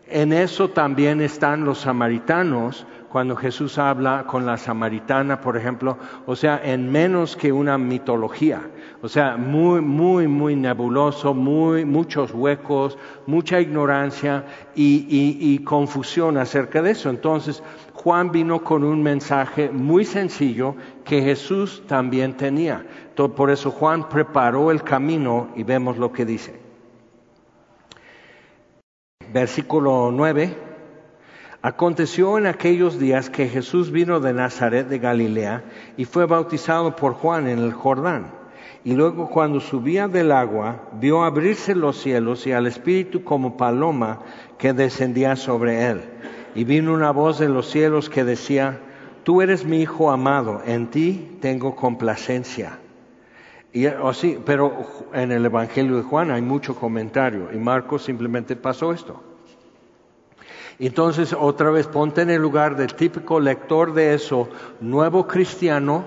en 0.10 0.34
eso 0.34 0.70
también 0.70 1.22
están 1.22 1.66
los 1.66 1.80
samaritanos 1.80 2.86
cuando 3.10 3.36
Jesús 3.36 3.78
habla 3.78 4.26
con 4.28 4.46
la 4.46 4.58
samaritana, 4.58 5.40
por 5.40 5.56
ejemplo, 5.56 5.98
o 6.26 6.36
sea, 6.36 6.60
en 6.64 6.92
menos 6.92 7.38
que 7.38 7.52
una 7.52 7.78
mitología, 7.78 8.62
o 9.02 9.08
sea, 9.08 9.38
muy, 9.38 9.82
muy, 9.82 10.28
muy 10.28 10.56
nebuloso, 10.56 11.34
muy, 11.34 11.86
muchos 11.86 12.34
huecos, 12.34 12.98
mucha 13.26 13.62
ignorancia 13.62 14.46
y, 14.76 15.60
confusión 15.60 16.38
acerca 16.38 16.82
de 16.82 16.92
eso. 16.92 17.10
Entonces, 17.10 17.64
Juan 17.94 18.32
vino 18.32 18.64
con 18.64 18.84
un 18.84 19.02
mensaje 19.02 19.70
muy 19.70 20.06
sencillo 20.06 20.76
que 21.04 21.22
Jesús 21.22 21.84
también 21.88 22.36
tenía. 22.36 22.86
por 23.16 23.50
eso 23.52 23.72
Juan 23.72 24.10
preparó 24.10 24.72
el 24.72 24.84
camino 24.84 25.50
y 25.56 25.64
vemos 25.64 25.98
lo 25.98 26.12
que 26.12 26.26
dice. 26.26 26.60
Versículo 29.32 30.12
9. 30.14 30.67
Aconteció 31.62 32.38
en 32.38 32.46
aquellos 32.46 33.00
días 33.00 33.30
que 33.32 33.48
Jesús 33.48 33.90
vino 33.92 34.20
de 34.20 34.32
Nazaret 34.32 34.88
de 34.88 35.00
Galilea 35.00 35.64
y 35.98 36.06
fue 36.06 36.26
bautizado 36.28 36.96
por 36.96 37.14
Juan 37.14 37.48
en 37.48 37.60
el 37.60 37.74
Jordán. 37.74 38.28
Y 38.84 38.94
luego 38.94 39.30
cuando 39.30 39.60
subía 39.60 40.08
del 40.08 40.32
agua, 40.32 40.84
vio 40.94 41.24
abrirse 41.24 41.74
los 41.74 41.98
cielos 41.98 42.46
y 42.46 42.52
al 42.52 42.68
Espíritu 42.68 43.24
como 43.24 43.58
paloma 43.58 44.20
que 44.58 44.74
descendía 44.74 45.36
sobre 45.36 45.90
él. 45.90 46.02
Y 46.54 46.64
vino 46.64 46.94
una 46.94 47.12
voz 47.12 47.40
de 47.40 47.50
los 47.50 47.70
cielos 47.70 48.10
que 48.10 48.24
decía, 48.24 48.80
Tú 49.24 49.42
eres 49.42 49.66
mi 49.66 49.82
Hijo 49.82 50.10
amado, 50.10 50.62
en 50.66 50.88
ti 50.88 51.38
tengo 51.42 51.76
complacencia. 51.76 52.80
Y, 53.74 53.88
o 53.88 54.14
sí, 54.14 54.40
pero 54.46 54.86
en 55.12 55.34
el 55.34 55.44
Evangelio 55.44 55.98
de 55.98 56.04
Juan 56.04 56.32
hay 56.32 56.42
mucho 56.42 56.76
comentario 56.76 57.50
y 57.52 57.58
Marcos 57.58 58.04
simplemente 58.04 58.56
pasó 58.56 58.94
esto. 58.94 59.22
Entonces, 60.80 61.36
otra 61.38 61.72
vez, 61.72 61.88
ponte 61.88 62.22
en 62.22 62.30
el 62.30 62.42
lugar 62.42 62.76
del 62.76 62.94
típico 62.94 63.40
lector 63.40 63.94
de 63.94 64.14
eso, 64.14 64.48
nuevo 64.80 65.26
cristiano, 65.26 66.06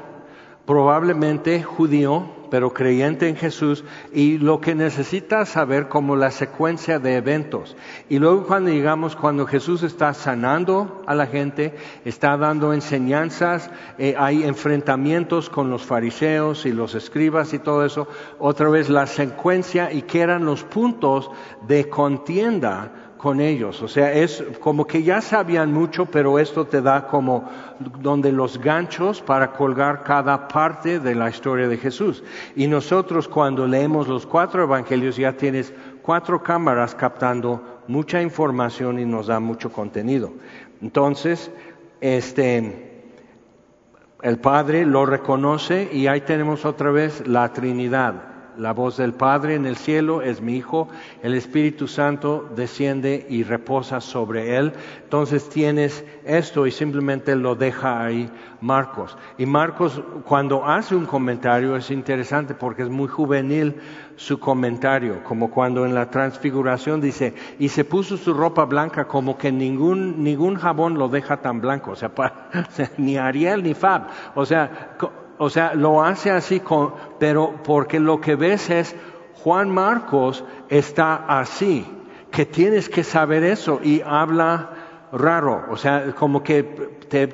probablemente 0.64 1.64
judío, 1.64 2.28
pero 2.50 2.72
creyente 2.72 3.28
en 3.28 3.36
Jesús, 3.36 3.84
y 4.12 4.38
lo 4.38 4.60
que 4.60 4.76
necesita 4.76 5.44
saber 5.44 5.88
como 5.88 6.14
la 6.14 6.30
secuencia 6.30 7.00
de 7.00 7.16
eventos. 7.16 7.76
Y 8.08 8.18
luego 8.18 8.46
cuando 8.46 8.70
llegamos, 8.70 9.16
cuando 9.16 9.46
Jesús 9.46 9.82
está 9.82 10.14
sanando 10.14 11.02
a 11.06 11.14
la 11.16 11.26
gente, 11.26 11.74
está 12.04 12.36
dando 12.36 12.72
enseñanzas, 12.72 13.70
eh, 13.98 14.14
hay 14.16 14.44
enfrentamientos 14.44 15.50
con 15.50 15.70
los 15.70 15.82
fariseos 15.82 16.66
y 16.66 16.72
los 16.72 16.94
escribas 16.94 17.52
y 17.54 17.58
todo 17.58 17.84
eso, 17.84 18.06
otra 18.38 18.68
vez 18.68 18.88
la 18.88 19.06
secuencia 19.06 19.92
y 19.92 20.02
que 20.02 20.20
eran 20.20 20.44
los 20.44 20.62
puntos 20.62 21.30
de 21.66 21.88
contienda 21.88 23.09
con 23.20 23.40
ellos. 23.40 23.82
O 23.82 23.88
sea, 23.88 24.14
es 24.14 24.42
como 24.60 24.86
que 24.86 25.02
ya 25.02 25.20
sabían 25.20 25.74
mucho, 25.74 26.06
pero 26.06 26.38
esto 26.38 26.64
te 26.66 26.80
da 26.80 27.06
como 27.06 27.50
donde 27.78 28.32
los 28.32 28.58
ganchos 28.58 29.20
para 29.20 29.52
colgar 29.52 30.02
cada 30.02 30.48
parte 30.48 31.00
de 31.00 31.14
la 31.14 31.28
historia 31.28 31.68
de 31.68 31.76
Jesús. 31.76 32.24
Y 32.56 32.66
nosotros 32.66 33.28
cuando 33.28 33.66
leemos 33.66 34.08
los 34.08 34.24
cuatro 34.24 34.62
evangelios 34.62 35.16
ya 35.16 35.34
tienes 35.34 35.74
cuatro 36.00 36.42
cámaras 36.42 36.94
captando 36.94 37.82
mucha 37.88 38.22
información 38.22 38.98
y 38.98 39.04
nos 39.04 39.26
da 39.26 39.38
mucho 39.38 39.70
contenido. 39.70 40.32
Entonces, 40.80 41.50
este, 42.00 43.04
el 44.22 44.38
Padre 44.38 44.86
lo 44.86 45.04
reconoce 45.04 45.90
y 45.92 46.06
ahí 46.06 46.22
tenemos 46.22 46.64
otra 46.64 46.90
vez 46.90 47.26
la 47.26 47.52
Trinidad 47.52 48.29
la 48.60 48.72
voz 48.72 48.98
del 48.98 49.14
Padre 49.14 49.54
en 49.54 49.64
el 49.64 49.76
cielo 49.76 50.20
es 50.20 50.42
mi 50.42 50.56
Hijo, 50.56 50.88
el 51.22 51.34
Espíritu 51.34 51.88
Santo 51.88 52.46
desciende 52.54 53.26
y 53.30 53.42
reposa 53.42 54.00
sobre 54.02 54.56
él. 54.58 54.72
Entonces 55.02 55.48
tienes 55.48 56.04
esto 56.24 56.66
y 56.66 56.70
simplemente 56.70 57.34
lo 57.36 57.54
deja 57.54 58.04
ahí 58.04 58.30
Marcos. 58.60 59.16
Y 59.38 59.46
Marcos 59.46 60.02
cuando 60.26 60.66
hace 60.66 60.94
un 60.94 61.06
comentario 61.06 61.74
es 61.74 61.90
interesante 61.90 62.54
porque 62.54 62.82
es 62.82 62.90
muy 62.90 63.08
juvenil 63.08 63.76
su 64.16 64.38
comentario, 64.38 65.24
como 65.24 65.50
cuando 65.50 65.86
en 65.86 65.94
la 65.94 66.10
transfiguración 66.10 67.00
dice, 67.00 67.32
y 67.58 67.70
se 67.70 67.86
puso 67.86 68.18
su 68.18 68.34
ropa 68.34 68.66
blanca 68.66 69.08
como 69.08 69.38
que 69.38 69.50
ningún, 69.50 70.22
ningún 70.22 70.56
jabón 70.56 70.98
lo 70.98 71.08
deja 71.08 71.38
tan 71.38 71.62
blanco, 71.62 71.92
o 71.92 71.96
sea, 71.96 72.12
ni 72.98 73.16
Ariel 73.16 73.62
ni 73.62 73.72
Fab, 73.72 74.08
o 74.34 74.44
sea, 74.44 74.98
o 75.42 75.48
sea, 75.48 75.72
lo 75.72 76.04
hace 76.04 76.30
así, 76.30 76.60
con, 76.60 76.92
pero 77.18 77.54
porque 77.64 77.98
lo 77.98 78.20
que 78.20 78.36
ves 78.36 78.68
es 78.68 78.94
Juan 79.42 79.70
Marcos 79.70 80.44
está 80.68 81.14
así, 81.14 81.86
que 82.30 82.44
tienes 82.44 82.90
que 82.90 83.02
saber 83.02 83.42
eso 83.44 83.80
y 83.82 84.02
habla 84.04 85.08
raro, 85.12 85.64
o 85.70 85.78
sea, 85.78 86.12
como 86.12 86.42
que 86.42 86.62
te, 87.08 87.26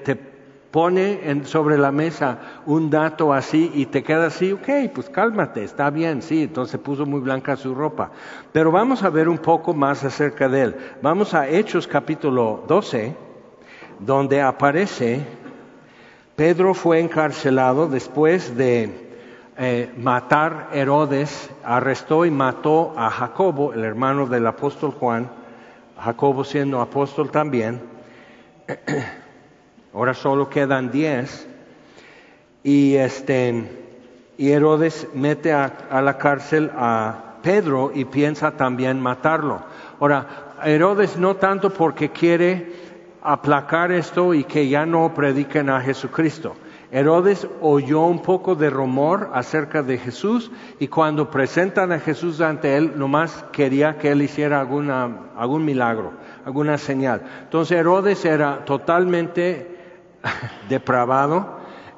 pone 0.70 1.44
sobre 1.46 1.78
la 1.78 1.90
mesa 1.90 2.38
un 2.64 2.90
dato 2.90 3.32
así 3.32 3.72
y 3.74 3.86
te 3.86 4.04
queda 4.04 4.26
así, 4.26 4.52
ok, 4.52 4.68
pues 4.94 5.10
cálmate, 5.10 5.64
está 5.64 5.90
bien, 5.90 6.22
sí, 6.22 6.44
entonces 6.44 6.78
puso 6.78 7.06
muy 7.06 7.18
blanca 7.18 7.56
su 7.56 7.74
ropa. 7.74 8.12
Pero 8.52 8.70
vamos 8.70 9.02
a 9.02 9.10
ver 9.10 9.28
un 9.28 9.38
poco 9.38 9.74
más 9.74 10.04
acerca 10.04 10.48
de 10.48 10.62
él. 10.62 10.76
Vamos 11.02 11.34
a 11.34 11.48
Hechos 11.48 11.88
capítulo 11.88 12.62
12, 12.68 13.16
donde 13.98 14.42
aparece 14.42 15.45
Pedro 16.36 16.74
fue 16.74 17.00
encarcelado 17.00 17.88
después 17.88 18.58
de 18.58 18.90
eh, 19.56 19.90
matar 19.96 20.68
Herodes, 20.74 21.48
arrestó 21.64 22.26
y 22.26 22.30
mató 22.30 22.92
a 22.94 23.08
Jacobo, 23.08 23.72
el 23.72 23.82
hermano 23.84 24.26
del 24.26 24.46
apóstol 24.46 24.90
Juan, 24.90 25.30
Jacobo 25.98 26.44
siendo 26.44 26.82
apóstol 26.82 27.30
también. 27.30 27.80
Ahora 29.94 30.12
solo 30.12 30.50
quedan 30.50 30.90
diez. 30.90 31.48
Y 32.62 32.96
este 32.96 33.70
y 34.36 34.50
Herodes 34.50 35.08
mete 35.14 35.54
a, 35.54 35.72
a 35.90 36.02
la 36.02 36.18
cárcel 36.18 36.70
a 36.76 37.36
Pedro 37.42 37.92
y 37.94 38.04
piensa 38.04 38.50
también 38.50 39.00
matarlo. 39.00 39.62
Ahora, 39.98 40.52
Herodes 40.62 41.16
no 41.16 41.36
tanto 41.36 41.70
porque 41.70 42.10
quiere 42.10 42.95
aplacar 43.26 43.90
esto 43.92 44.34
y 44.34 44.44
que 44.44 44.68
ya 44.68 44.86
no 44.86 45.12
prediquen 45.14 45.68
a 45.70 45.80
Jesucristo. 45.80 46.54
Herodes 46.92 47.48
oyó 47.60 48.02
un 48.02 48.22
poco 48.22 48.54
de 48.54 48.70
rumor 48.70 49.30
acerca 49.34 49.82
de 49.82 49.98
Jesús 49.98 50.52
y 50.78 50.86
cuando 50.86 51.30
presentan 51.30 51.90
a 51.90 51.98
Jesús 51.98 52.40
ante 52.40 52.76
él, 52.76 52.92
nomás 52.96 53.44
quería 53.52 53.98
que 53.98 54.12
él 54.12 54.22
hiciera 54.22 54.60
alguna, 54.60 55.10
algún 55.36 55.64
milagro, 55.64 56.12
alguna 56.44 56.78
señal. 56.78 57.22
Entonces 57.42 57.76
Herodes 57.78 58.24
era 58.24 58.64
totalmente 58.64 59.76
depravado, 60.68 61.55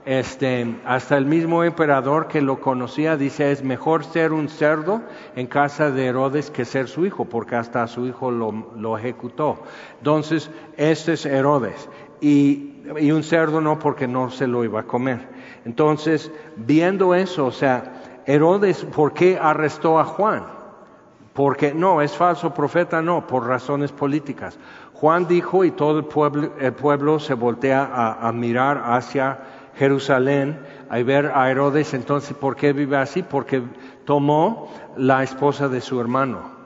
este, 0.09 0.81
hasta 0.87 1.19
el 1.19 1.27
mismo 1.27 1.65
emperador 1.65 2.29
que 2.29 2.41
lo 2.41 2.63
conocía 2.63 3.19
dice 3.19 3.53
es 3.53 3.63
mejor 3.63 4.05
ser 4.05 4.33
un 4.33 4.49
cerdo 4.49 5.03
en 5.37 5.47
casa 5.47 5.91
de 5.91 6.07
Herodes 6.07 6.51
que 6.51 6.65
ser 6.65 6.89
su 6.89 7.05
hijo, 7.05 7.27
porque 7.27 7.57
hasta 7.57 7.87
su 7.89 8.07
hijo 8.07 8.31
lo, 8.31 8.97
ejecutó. 8.97 9.65
Entonces, 9.99 10.51
este 10.79 11.13
es 11.13 11.27
Herodes. 11.27 11.91
Y, 12.23 12.77
y 12.99 13.11
un 13.11 13.23
cerdo 13.23 13.61
no 13.61 13.79
porque 13.79 14.09
no 14.09 14.31
se 14.31 14.47
lo 14.47 14.65
iba 14.65 14.81
a 14.81 14.85
comer. 14.85 15.29
Entonces, 15.67 16.33
viendo 16.57 17.15
eso, 17.15 17.45
o 17.45 17.53
sea, 17.53 18.23
Herodes, 18.25 18.87
¿por 18.87 19.13
qué 19.13 19.39
arrestó 19.39 19.99
a 19.99 20.07
Juan? 20.07 20.47
Porque 21.35 21.75
no, 21.75 22.01
es 22.01 22.17
falso 22.17 22.55
profeta, 22.55 23.03
no, 23.03 23.27
por 23.27 23.47
razones 23.47 23.93
políticas. 23.93 24.59
Juan 24.95 25.29
dijo 25.29 25.67
y 25.67 25.71
todo 25.71 25.99
el 25.99 26.07
pueblo, 26.07 26.55
el 26.59 26.73
pueblo 26.73 27.21
se 27.21 27.35
voltea 27.35 28.17
a 28.21 28.33
mirar 28.33 28.83
hacia 28.87 29.58
Jerusalén 29.79 30.59
a 30.91 30.99
ver 30.99 31.33
a 31.35 31.51
Herodes, 31.51 31.95
entonces, 31.95 32.37
¿por 32.37 32.57
qué 32.57 32.73
vive 32.73 32.97
así? 32.97 33.23
Porque 33.23 33.63
tomó 34.05 34.73
la 34.97 35.23
esposa 35.23 35.69
de 35.69 35.81
su 35.81 36.01
hermano. 36.01 36.59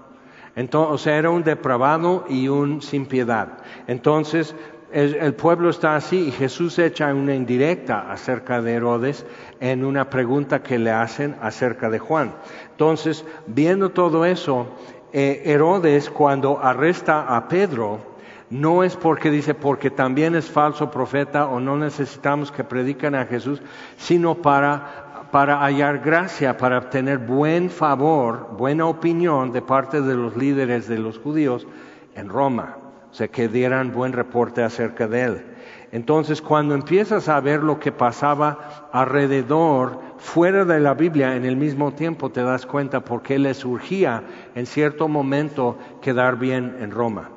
Entonces, 0.56 0.94
o 0.94 0.98
sea, 0.98 1.16
era 1.16 1.30
un 1.30 1.44
depravado 1.44 2.24
y 2.28 2.48
un 2.48 2.82
sin 2.82 3.06
piedad. 3.06 3.58
Entonces, 3.86 4.54
el, 4.92 5.34
pueblo 5.34 5.70
está 5.70 5.96
así 5.96 6.28
y 6.28 6.32
Jesús 6.32 6.78
echa 6.78 7.14
una 7.14 7.34
indirecta 7.34 8.12
acerca 8.12 8.60
de 8.60 8.74
Herodes 8.74 9.24
en 9.60 9.84
una 9.84 10.10
pregunta 10.10 10.62
que 10.62 10.78
le 10.78 10.90
hacen 10.90 11.36
acerca 11.40 11.88
de 11.88 11.98
Juan. 11.98 12.34
Entonces, 12.72 13.24
viendo 13.46 13.90
todo 13.90 14.26
eso, 14.26 14.68
eh, 15.12 15.42
Herodes 15.46 16.10
cuando 16.10 16.60
arresta 16.62 17.34
a 17.34 17.48
Pedro, 17.48 18.11
no 18.52 18.84
es 18.84 18.96
porque 18.96 19.30
dice, 19.30 19.54
porque 19.54 19.90
también 19.90 20.34
es 20.34 20.50
falso 20.50 20.90
profeta 20.90 21.46
o 21.46 21.58
no 21.58 21.78
necesitamos 21.78 22.52
que 22.52 22.64
prediquen 22.64 23.14
a 23.14 23.24
Jesús, 23.24 23.62
sino 23.96 24.34
para 24.36 25.12
para 25.32 25.60
hallar 25.60 26.00
gracia, 26.00 26.58
para 26.58 26.76
obtener 26.76 27.16
buen 27.16 27.70
favor, 27.70 28.54
buena 28.58 28.84
opinión 28.84 29.50
de 29.50 29.62
parte 29.62 30.02
de 30.02 30.14
los 30.14 30.36
líderes 30.36 30.86
de 30.88 30.98
los 30.98 31.18
judíos 31.18 31.66
en 32.14 32.28
Roma, 32.28 32.76
o 33.10 33.14
sea, 33.14 33.28
que 33.28 33.48
dieran 33.48 33.92
buen 33.92 34.12
reporte 34.12 34.62
acerca 34.62 35.08
de 35.08 35.22
él. 35.22 35.46
Entonces, 35.90 36.42
cuando 36.42 36.74
empiezas 36.74 37.30
a 37.30 37.40
ver 37.40 37.62
lo 37.62 37.80
que 37.80 37.92
pasaba 37.92 38.90
alrededor, 38.92 39.98
fuera 40.18 40.66
de 40.66 40.80
la 40.80 40.92
Biblia, 40.92 41.34
en 41.34 41.46
el 41.46 41.56
mismo 41.56 41.94
tiempo 41.94 42.28
te 42.28 42.42
das 42.42 42.66
cuenta 42.66 43.00
por 43.00 43.22
qué 43.22 43.38
le 43.38 43.54
surgía 43.54 44.22
en 44.54 44.66
cierto 44.66 45.08
momento 45.08 45.78
quedar 46.02 46.36
bien 46.36 46.76
en 46.78 46.90
Roma. 46.90 47.30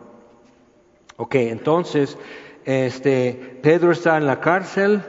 Ok, 1.18 1.36
entonces, 1.36 2.18
este, 2.66 3.60
Pedro 3.62 3.92
está 3.92 4.18
en 4.18 4.28
la 4.28 4.42
cárcel, 4.42 5.02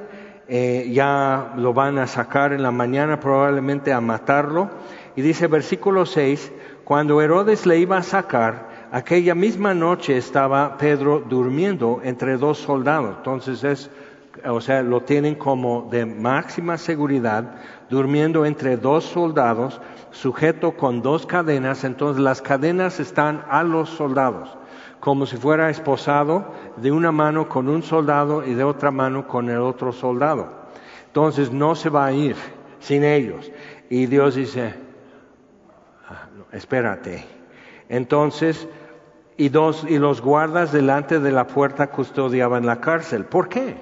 eh, 0.46 0.88
ya 0.92 1.52
lo 1.56 1.72
van 1.74 1.98
a 1.98 2.06
sacar 2.06 2.52
en 2.52 2.62
la 2.62 2.70
mañana 2.70 3.18
probablemente 3.18 3.92
a 3.92 4.00
matarlo. 4.00 4.70
Y 5.16 5.22
dice 5.22 5.48
versículo 5.48 6.06
6, 6.06 6.52
cuando 6.84 7.20
Herodes 7.20 7.66
le 7.66 7.78
iba 7.78 7.96
a 7.96 8.02
sacar, 8.02 8.88
aquella 8.92 9.34
misma 9.34 9.74
noche 9.74 10.16
estaba 10.16 10.76
Pedro 10.78 11.24
durmiendo 11.28 12.00
entre 12.04 12.36
dos 12.36 12.58
soldados. 12.58 13.16
Entonces 13.16 13.64
es, 13.64 13.90
o 14.44 14.60
sea, 14.60 14.82
lo 14.82 15.02
tienen 15.02 15.34
como 15.34 15.88
de 15.90 16.06
máxima 16.06 16.78
seguridad, 16.78 17.56
durmiendo 17.90 18.46
entre 18.46 18.76
dos 18.76 19.04
soldados, 19.04 19.80
sujeto 20.12 20.76
con 20.76 21.02
dos 21.02 21.26
cadenas. 21.26 21.82
Entonces 21.82 22.22
las 22.22 22.42
cadenas 22.42 23.00
están 23.00 23.44
a 23.48 23.64
los 23.64 23.88
soldados, 23.90 24.56
como 25.06 25.24
si 25.24 25.36
fuera 25.36 25.70
esposado 25.70 26.46
de 26.78 26.90
una 26.90 27.12
mano 27.12 27.48
con 27.48 27.68
un 27.68 27.84
soldado 27.84 28.44
y 28.44 28.54
de 28.54 28.64
otra 28.64 28.90
mano 28.90 29.28
con 29.28 29.48
el 29.48 29.58
otro 29.58 29.92
soldado. 29.92 30.48
Entonces 31.06 31.52
no 31.52 31.76
se 31.76 31.90
va 31.90 32.06
a 32.06 32.12
ir 32.12 32.34
sin 32.80 33.04
ellos. 33.04 33.52
Y 33.88 34.06
Dios 34.06 34.34
dice, 34.34 34.74
ah, 36.08 36.26
espérate. 36.50 37.24
Entonces 37.88 38.66
y, 39.36 39.48
dos, 39.48 39.86
y 39.88 40.00
los 40.00 40.20
guardas 40.20 40.72
delante 40.72 41.20
de 41.20 41.30
la 41.30 41.46
puerta 41.46 41.86
custodiaban 41.86 42.66
la 42.66 42.80
cárcel. 42.80 43.26
¿Por 43.26 43.48
qué? 43.48 43.76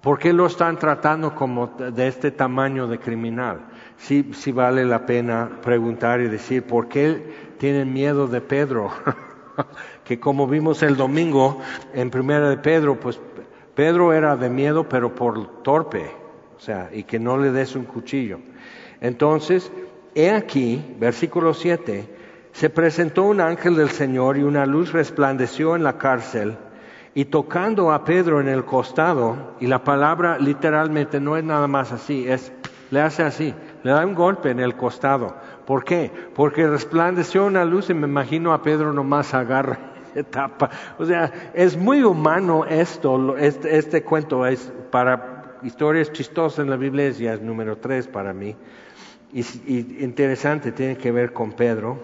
¿Por 0.00 0.18
qué 0.18 0.32
lo 0.32 0.46
están 0.46 0.76
tratando 0.76 1.36
como 1.36 1.68
de 1.68 2.08
este 2.08 2.32
tamaño 2.32 2.88
de 2.88 2.98
criminal? 2.98 3.60
Sí, 3.96 4.28
sí 4.32 4.50
vale 4.50 4.84
la 4.84 5.06
pena 5.06 5.60
preguntar 5.62 6.20
y 6.20 6.26
decir, 6.26 6.64
¿por 6.64 6.88
qué 6.88 7.54
tienen 7.58 7.92
miedo 7.92 8.26
de 8.26 8.40
Pedro? 8.40 8.90
que 10.04 10.20
como 10.20 10.46
vimos 10.46 10.82
el 10.82 10.96
domingo 10.96 11.60
en 11.94 12.10
primera 12.10 12.48
de 12.48 12.56
Pedro, 12.58 12.98
pues 12.98 13.20
Pedro 13.74 14.12
era 14.12 14.36
de 14.36 14.50
miedo 14.50 14.88
pero 14.88 15.14
por 15.14 15.62
torpe, 15.62 16.10
o 16.56 16.60
sea, 16.60 16.90
y 16.92 17.04
que 17.04 17.18
no 17.18 17.36
le 17.36 17.52
des 17.52 17.76
un 17.76 17.84
cuchillo. 17.84 18.38
Entonces, 19.00 19.70
he 20.14 20.30
aquí, 20.30 20.96
versículo 20.98 21.54
7, 21.54 22.08
se 22.52 22.70
presentó 22.70 23.24
un 23.24 23.40
ángel 23.40 23.76
del 23.76 23.90
Señor 23.90 24.38
y 24.38 24.42
una 24.42 24.64
luz 24.64 24.92
resplandeció 24.92 25.76
en 25.76 25.82
la 25.82 25.98
cárcel 25.98 26.56
y 27.16 27.26
tocando 27.26 27.92
a 27.92 28.04
Pedro 28.04 28.40
en 28.42 28.48
el 28.48 28.66
costado, 28.66 29.54
y 29.58 29.66
la 29.66 29.84
palabra 29.84 30.38
literalmente 30.38 31.18
no 31.18 31.38
es 31.38 31.44
nada 31.44 31.66
más 31.66 31.90
así, 31.90 32.28
es, 32.28 32.52
le 32.90 33.00
hace 33.00 33.22
así, 33.22 33.54
le 33.82 33.90
da 33.90 34.04
un 34.04 34.14
golpe 34.14 34.50
en 34.50 34.60
el 34.60 34.76
costado. 34.76 35.34
¿Por 35.66 35.84
qué? 35.84 36.10
Porque 36.34 36.66
resplandeció 36.66 37.46
una 37.46 37.64
luz 37.64 37.90
y 37.90 37.94
me 37.94 38.06
imagino 38.06 38.52
a 38.52 38.62
Pedro 38.62 38.92
nomás 38.92 39.34
agarra 39.34 39.78
y 40.14 40.22
tapa. 40.22 40.70
O 40.98 41.04
sea, 41.04 41.50
es 41.54 41.76
muy 41.76 42.02
humano 42.02 42.64
esto, 42.64 43.36
este, 43.36 43.76
este 43.76 44.02
cuento 44.02 44.46
es 44.46 44.72
para 44.90 45.58
historias 45.62 46.12
chistosas 46.12 46.60
en 46.60 46.70
la 46.70 46.76
Biblia, 46.76 47.10
ya 47.10 47.34
es 47.34 47.42
número 47.42 47.78
tres 47.78 48.06
para 48.06 48.32
mí. 48.32 48.54
y 49.32 50.04
interesante, 50.04 50.72
tiene 50.72 50.96
que 50.96 51.10
ver 51.10 51.32
con 51.32 51.52
Pedro. 51.52 51.98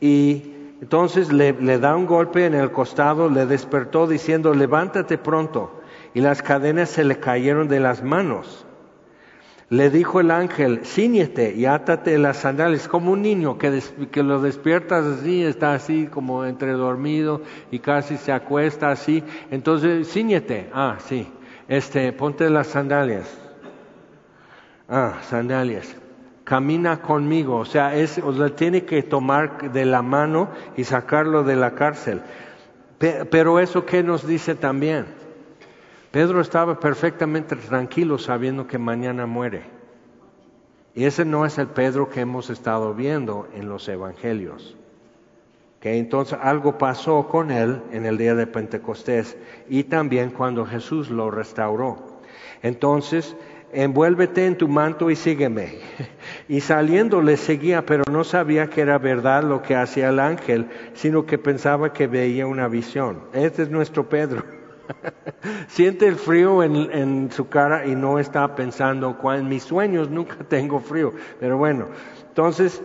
Y 0.00 0.54
entonces 0.80 1.30
le, 1.30 1.52
da 1.78 1.94
un 1.94 2.06
golpe 2.06 2.46
en 2.46 2.54
el 2.54 2.72
costado, 2.72 3.28
le 3.28 3.44
despertó 3.44 4.06
diciendo, 4.06 4.54
levántate 4.54 5.18
pronto. 5.18 5.82
Y 6.14 6.20
las 6.20 6.42
cadenas 6.42 6.88
se 6.88 7.04
le 7.04 7.20
cayeron 7.20 7.68
de 7.68 7.80
las 7.80 8.02
manos. 8.02 8.66
Le 9.70 9.88
dijo 9.88 10.20
el 10.20 10.30
ángel, 10.32 10.84
ciñete 10.84 11.54
y 11.54 11.64
átate 11.64 12.18
las 12.18 12.38
sandalias, 12.38 12.88
como 12.88 13.12
un 13.12 13.22
niño 13.22 13.56
que, 13.56 13.80
que 14.10 14.22
lo 14.22 14.42
despiertas 14.42 15.06
así, 15.06 15.42
está 15.42 15.74
así 15.74 16.06
como 16.06 16.44
entre 16.44 16.72
dormido 16.72 17.40
y 17.70 17.78
casi 17.78 18.16
se 18.16 18.32
acuesta 18.32 18.90
así. 18.90 19.22
Entonces, 19.50 20.12
ciñete, 20.12 20.68
ah, 20.74 20.96
sí, 21.06 21.26
este, 21.68 22.12
ponte 22.12 22.50
las 22.50 22.66
sandalias. 22.66 23.32
Ah, 24.88 25.18
sandalias 25.22 25.96
camina 26.50 27.00
conmigo, 27.00 27.58
o 27.58 27.64
sea, 27.64 27.94
es, 27.94 28.18
o 28.18 28.50
tiene 28.50 28.84
que 28.84 29.04
tomar 29.04 29.70
de 29.70 29.84
la 29.84 30.02
mano 30.02 30.50
y 30.76 30.82
sacarlo 30.82 31.44
de 31.44 31.54
la 31.54 31.76
cárcel. 31.76 32.22
Pero 32.98 33.60
eso 33.60 33.86
qué 33.86 34.02
nos 34.02 34.26
dice 34.26 34.56
también. 34.56 35.19
Pedro 36.10 36.40
estaba 36.40 36.80
perfectamente 36.80 37.54
tranquilo 37.54 38.18
sabiendo 38.18 38.66
que 38.66 38.78
mañana 38.78 39.26
muere. 39.26 39.62
Y 40.92 41.04
ese 41.04 41.24
no 41.24 41.46
es 41.46 41.56
el 41.58 41.68
Pedro 41.68 42.10
que 42.10 42.20
hemos 42.20 42.50
estado 42.50 42.94
viendo 42.94 43.48
en 43.54 43.68
los 43.68 43.88
evangelios. 43.88 44.76
Que 45.78 45.98
entonces 45.98 46.36
algo 46.42 46.78
pasó 46.78 47.28
con 47.28 47.52
él 47.52 47.80
en 47.92 48.06
el 48.06 48.18
día 48.18 48.34
de 48.34 48.48
Pentecostés 48.48 49.36
y 49.68 49.84
también 49.84 50.30
cuando 50.30 50.66
Jesús 50.66 51.10
lo 51.10 51.30
restauró. 51.30 52.20
Entonces, 52.62 53.36
envuélvete 53.72 54.46
en 54.46 54.58
tu 54.58 54.66
manto 54.66 55.10
y 55.10 55.16
sígueme. 55.16 55.78
Y 56.48 56.60
saliendo 56.60 57.22
le 57.22 57.36
seguía, 57.36 57.86
pero 57.86 58.02
no 58.10 58.24
sabía 58.24 58.68
que 58.68 58.80
era 58.80 58.98
verdad 58.98 59.44
lo 59.44 59.62
que 59.62 59.76
hacía 59.76 60.08
el 60.08 60.18
ángel, 60.18 60.68
sino 60.94 61.24
que 61.24 61.38
pensaba 61.38 61.92
que 61.92 62.08
veía 62.08 62.48
una 62.48 62.66
visión. 62.66 63.20
Este 63.32 63.62
es 63.62 63.70
nuestro 63.70 64.08
Pedro. 64.08 64.59
Siente 65.68 66.06
el 66.06 66.16
frío 66.16 66.62
en, 66.62 67.30
su 67.30 67.48
cara 67.48 67.86
y 67.86 67.94
no 67.94 68.18
está 68.18 68.54
pensando, 68.54 69.16
en 69.34 69.48
mis 69.48 69.62
sueños 69.62 70.10
nunca 70.10 70.36
tengo 70.48 70.80
frío. 70.80 71.12
Pero 71.38 71.58
bueno, 71.58 71.86
entonces, 72.28 72.82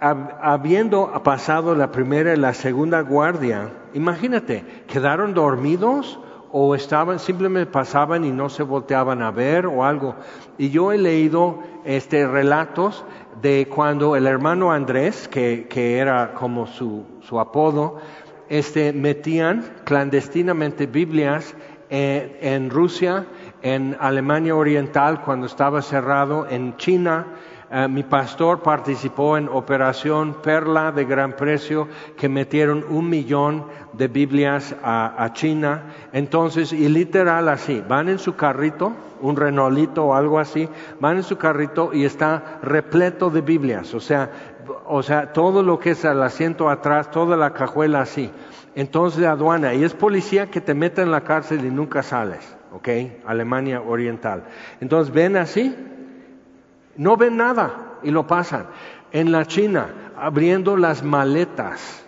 habiendo 0.00 1.22
pasado 1.22 1.74
la 1.74 1.90
primera 1.90 2.34
y 2.34 2.36
la 2.36 2.54
segunda 2.54 3.00
guardia, 3.00 3.70
imagínate, 3.94 4.64
quedaron 4.86 5.34
dormidos 5.34 6.18
o 6.56 6.74
estaban, 6.74 7.18
simplemente 7.18 7.70
pasaban 7.70 8.24
y 8.24 8.30
no 8.30 8.48
se 8.48 8.62
volteaban 8.62 9.22
a 9.22 9.30
ver 9.30 9.66
o 9.66 9.84
algo. 9.84 10.14
Y 10.56 10.70
yo 10.70 10.92
he 10.92 10.98
leído 10.98 11.60
este, 11.84 12.28
relatos 12.28 13.04
de 13.42 13.66
cuando 13.68 14.14
el 14.14 14.26
hermano 14.26 14.70
Andrés, 14.70 15.26
que, 15.28 15.98
era 15.98 16.32
como 16.34 16.66
su 16.68 17.40
apodo, 17.40 17.98
este, 18.48 18.92
metían 18.92 19.64
clandestinamente 19.84 20.86
Biblias 20.86 21.54
eh, 21.90 22.38
en 22.40 22.70
Rusia, 22.70 23.26
en 23.62 23.96
Alemania 24.00 24.54
Oriental 24.56 25.22
cuando 25.22 25.46
estaba 25.46 25.82
cerrado, 25.82 26.46
en 26.48 26.76
China, 26.76 27.26
eh, 27.76 27.88
mi 27.88 28.04
pastor 28.04 28.60
participó 28.60 29.36
en 29.36 29.48
Operación 29.48 30.34
Perla 30.42 30.92
de 30.92 31.04
Gran 31.04 31.32
Precio, 31.32 31.88
que 32.16 32.28
metieron 32.28 32.84
un 32.88 33.10
millón 33.10 33.64
de 33.94 34.06
Biblias 34.06 34.76
a, 34.82 35.28
China. 35.32 35.82
Entonces, 36.12 36.72
y 36.72 36.88
literal 36.88 37.48
así, 37.48 37.82
van 37.88 38.08
en 38.08 38.20
su 38.20 38.36
carrito, 38.36 38.92
un 39.20 39.34
renolito 39.34 40.04
o 40.04 40.14
algo 40.14 40.38
así, 40.38 40.68
van 41.00 41.16
en 41.16 41.22
su 41.24 41.36
carrito 41.36 41.92
y 41.92 42.04
está 42.04 42.60
repleto 42.62 43.28
de 43.28 43.40
Biblias. 43.40 43.92
O 43.94 44.00
sea, 44.00 44.30
o 44.86 45.02
sea, 45.02 45.32
todo 45.32 45.62
lo 45.62 45.78
que 45.78 45.90
es 45.90 46.04
el 46.04 46.22
asiento 46.22 46.68
atrás, 46.68 47.10
toda 47.10 47.36
la 47.36 47.52
cajuela 47.52 48.00
así. 48.00 48.30
Entonces, 48.74 49.24
aduana, 49.24 49.74
y 49.74 49.84
es 49.84 49.94
policía 49.94 50.50
que 50.50 50.60
te 50.60 50.74
mete 50.74 51.02
en 51.02 51.10
la 51.10 51.22
cárcel 51.22 51.64
y 51.64 51.70
nunca 51.70 52.02
sales, 52.02 52.56
¿ok? 52.72 52.88
Alemania 53.26 53.80
Oriental. 53.80 54.44
Entonces, 54.80 55.14
ven 55.14 55.36
así, 55.36 55.76
no 56.96 57.16
ven 57.16 57.36
nada 57.36 57.98
y 58.02 58.10
lo 58.10 58.26
pasan. 58.26 58.66
En 59.12 59.30
la 59.30 59.46
China, 59.46 60.12
abriendo 60.16 60.76
las 60.76 61.04
maletas, 61.04 62.04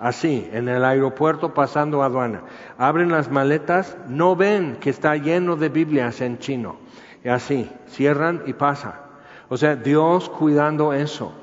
así, 0.00 0.48
en 0.52 0.68
el 0.68 0.84
aeropuerto 0.84 1.54
pasando 1.54 2.02
aduana. 2.02 2.42
Abren 2.78 3.12
las 3.12 3.30
maletas, 3.30 3.96
no 4.08 4.34
ven 4.34 4.76
que 4.80 4.90
está 4.90 5.14
lleno 5.16 5.56
de 5.56 5.68
Biblias 5.68 6.20
en 6.22 6.38
chino. 6.38 6.76
Y 7.22 7.28
así, 7.28 7.70
cierran 7.86 8.42
y 8.46 8.54
pasa. 8.54 9.02
O 9.48 9.56
sea, 9.56 9.76
Dios 9.76 10.28
cuidando 10.30 10.92
eso. 10.92 11.34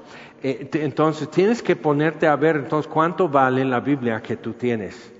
Eh, 0.43 0.69
entonces, 0.73 1.29
tienes 1.29 1.61
que 1.61 1.75
ponerte 1.75 2.27
a 2.27 2.35
ver 2.35 2.57
entonces 2.57 2.91
cuánto 2.91 3.27
vale 3.27 3.65
la 3.65 3.79
Biblia 3.79 4.21
que 4.21 4.37
tú 4.37 4.53
tienes. 4.53 5.11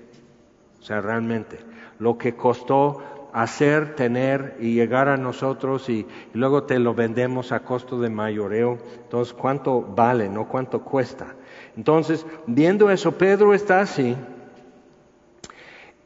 O 0.80 0.82
sea, 0.82 1.00
realmente, 1.00 1.58
lo 1.98 2.16
que 2.16 2.34
costó 2.34 3.30
hacer, 3.32 3.94
tener 3.94 4.56
y 4.60 4.74
llegar 4.74 5.08
a 5.08 5.16
nosotros 5.16 5.88
y, 5.88 6.06
luego 6.32 6.64
te 6.64 6.78
lo 6.78 6.94
vendemos 6.94 7.52
a 7.52 7.60
costo 7.60 8.00
de 8.00 8.10
mayoreo. 8.10 8.78
Entonces, 9.02 9.34
¿cuánto 9.34 9.82
vale? 9.82 10.28
¿No 10.28 10.48
cuánto 10.48 10.82
cuesta? 10.82 11.34
Entonces, 11.76 12.24
viendo 12.46 12.90
eso, 12.90 13.12
Pedro 13.12 13.54
está 13.54 13.80
así 13.80 14.16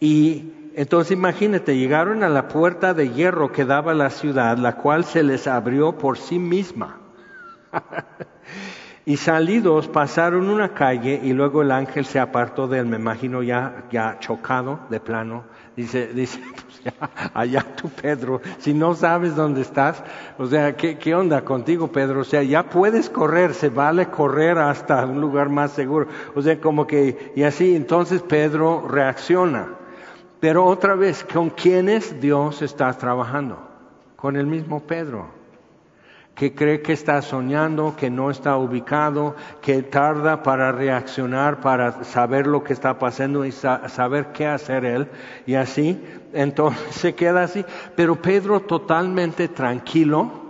y 0.00 0.52
entonces 0.74 1.12
imagínate, 1.12 1.76
llegaron 1.76 2.24
a 2.24 2.28
la 2.28 2.48
puerta 2.48 2.92
de 2.92 3.10
hierro 3.10 3.52
que 3.52 3.64
daba 3.64 3.94
la 3.94 4.10
ciudad, 4.10 4.56
la 4.58 4.76
cual 4.76 5.04
se 5.04 5.22
les 5.22 5.46
abrió 5.46 5.96
por 5.96 6.18
sí 6.18 6.38
misma. 6.38 6.98
y 9.04 9.16
salidos 9.16 9.88
pasaron 9.88 10.48
una 10.48 10.74
calle 10.74 11.20
y 11.22 11.32
luego 11.32 11.62
el 11.62 11.72
ángel 11.72 12.04
se 12.04 12.20
apartó 12.20 12.68
de 12.68 12.78
él, 12.78 12.86
me 12.86 12.96
imagino 12.96 13.42
ya, 13.42 13.84
ya 13.90 14.18
chocado 14.20 14.80
de 14.90 15.00
plano. 15.00 15.44
Dice, 15.76 16.08
dice, 16.08 16.40
pues 16.52 16.82
ya, 16.84 17.10
allá 17.34 17.64
tú 17.74 17.88
Pedro, 17.88 18.40
si 18.58 18.74
no 18.74 18.94
sabes 18.94 19.34
dónde 19.34 19.62
estás, 19.62 20.02
o 20.38 20.46
sea, 20.46 20.76
¿qué, 20.76 20.98
¿qué 20.98 21.14
onda 21.14 21.44
contigo 21.44 21.88
Pedro? 21.90 22.20
O 22.20 22.24
sea, 22.24 22.42
ya 22.42 22.64
puedes 22.64 23.10
correr, 23.10 23.54
se 23.54 23.70
vale 23.70 24.06
correr 24.06 24.58
hasta 24.58 25.04
un 25.06 25.20
lugar 25.20 25.48
más 25.48 25.72
seguro. 25.72 26.06
O 26.34 26.42
sea, 26.42 26.60
como 26.60 26.86
que, 26.86 27.32
y 27.34 27.42
así, 27.42 27.74
entonces 27.74 28.22
Pedro 28.22 28.86
reacciona. 28.86 29.68
Pero 30.38 30.64
otra 30.64 30.94
vez, 30.94 31.24
¿con 31.24 31.50
quiénes 31.50 32.20
Dios 32.20 32.62
está 32.62 32.92
trabajando? 32.92 33.58
Con 34.16 34.36
el 34.36 34.46
mismo 34.46 34.80
Pedro, 34.80 35.26
que 36.34 36.54
cree 36.54 36.80
que 36.80 36.92
está 36.92 37.20
soñando, 37.20 37.94
que 37.96 38.10
no 38.10 38.30
está 38.30 38.56
ubicado, 38.56 39.36
que 39.60 39.82
tarda 39.82 40.42
para 40.42 40.72
reaccionar, 40.72 41.60
para 41.60 42.04
saber 42.04 42.46
lo 42.46 42.64
que 42.64 42.72
está 42.72 42.98
pasando 42.98 43.44
y 43.44 43.52
saber 43.52 44.32
qué 44.32 44.46
hacer 44.46 44.84
él. 44.84 45.08
Y 45.46 45.54
así, 45.54 46.02
entonces 46.32 46.82
se 46.94 47.14
queda 47.14 47.44
así. 47.44 47.64
Pero 47.94 48.16
Pedro 48.16 48.60
totalmente 48.60 49.48
tranquilo, 49.48 50.42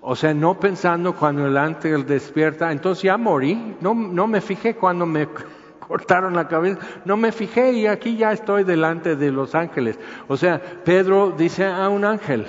o 0.00 0.14
sea, 0.14 0.34
no 0.34 0.60
pensando 0.60 1.16
cuando 1.16 1.46
el 1.46 1.56
ángel 1.56 2.04
despierta, 2.04 2.70
entonces 2.70 3.04
ya 3.04 3.16
morí, 3.16 3.76
no, 3.80 3.94
no 3.94 4.26
me 4.26 4.42
fijé 4.42 4.76
cuando 4.76 5.06
me 5.06 5.26
cortaron 5.88 6.34
la 6.34 6.46
cabeza. 6.46 6.78
No 7.04 7.16
me 7.16 7.32
fijé 7.32 7.72
y 7.72 7.86
aquí 7.86 8.16
ya 8.16 8.32
estoy 8.32 8.64
delante 8.64 9.16
de 9.16 9.30
los 9.30 9.54
ángeles. 9.54 9.98
O 10.28 10.36
sea, 10.36 10.60
Pedro 10.84 11.34
dice 11.36 11.64
a 11.64 11.88
un 11.88 12.04
ángel. 12.04 12.46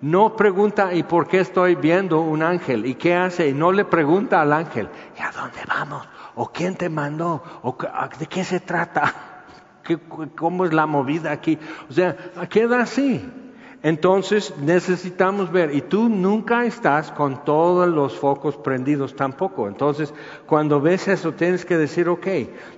No 0.00 0.36
pregunta, 0.36 0.94
¿y 0.94 1.02
por 1.02 1.28
qué 1.28 1.40
estoy 1.40 1.74
viendo 1.74 2.20
un 2.20 2.42
ángel? 2.42 2.86
¿Y 2.86 2.94
qué 2.94 3.14
hace? 3.14 3.48
Y 3.48 3.52
no 3.52 3.72
le 3.72 3.84
pregunta 3.84 4.40
al 4.40 4.52
ángel, 4.52 4.88
¿y 5.18 5.22
a 5.22 5.30
dónde 5.30 5.60
vamos? 5.66 6.06
¿O 6.34 6.48
quién 6.48 6.74
te 6.74 6.88
mandó? 6.88 7.42
¿O 7.62 7.76
de 8.18 8.26
qué 8.26 8.44
se 8.44 8.60
trata? 8.60 9.44
¿Cómo 10.36 10.64
es 10.64 10.72
la 10.72 10.86
movida 10.86 11.30
aquí? 11.30 11.58
O 11.88 11.92
sea, 11.92 12.16
queda 12.48 12.80
así. 12.80 13.43
Entonces 13.84 14.54
necesitamos 14.62 15.52
ver, 15.52 15.74
y 15.74 15.82
tú 15.82 16.08
nunca 16.08 16.64
estás 16.64 17.12
con 17.12 17.44
todos 17.44 17.86
los 17.86 18.16
focos 18.18 18.56
prendidos 18.56 19.14
tampoco. 19.14 19.68
Entonces, 19.68 20.14
cuando 20.46 20.80
ves 20.80 21.06
eso, 21.06 21.34
tienes 21.34 21.66
que 21.66 21.76
decir, 21.76 22.08
ok, 22.08 22.26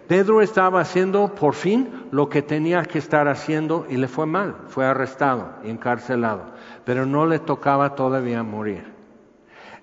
Pedro 0.08 0.42
estaba 0.42 0.80
haciendo 0.80 1.32
por 1.32 1.54
fin 1.54 2.08
lo 2.10 2.28
que 2.28 2.42
tenía 2.42 2.82
que 2.82 2.98
estar 2.98 3.28
haciendo 3.28 3.86
y 3.88 3.98
le 3.98 4.08
fue 4.08 4.26
mal, 4.26 4.56
fue 4.66 4.84
arrestado 4.84 5.50
y 5.62 5.70
encarcelado, 5.70 6.42
pero 6.84 7.06
no 7.06 7.24
le 7.24 7.38
tocaba 7.38 7.94
todavía 7.94 8.42
morir. 8.42 8.82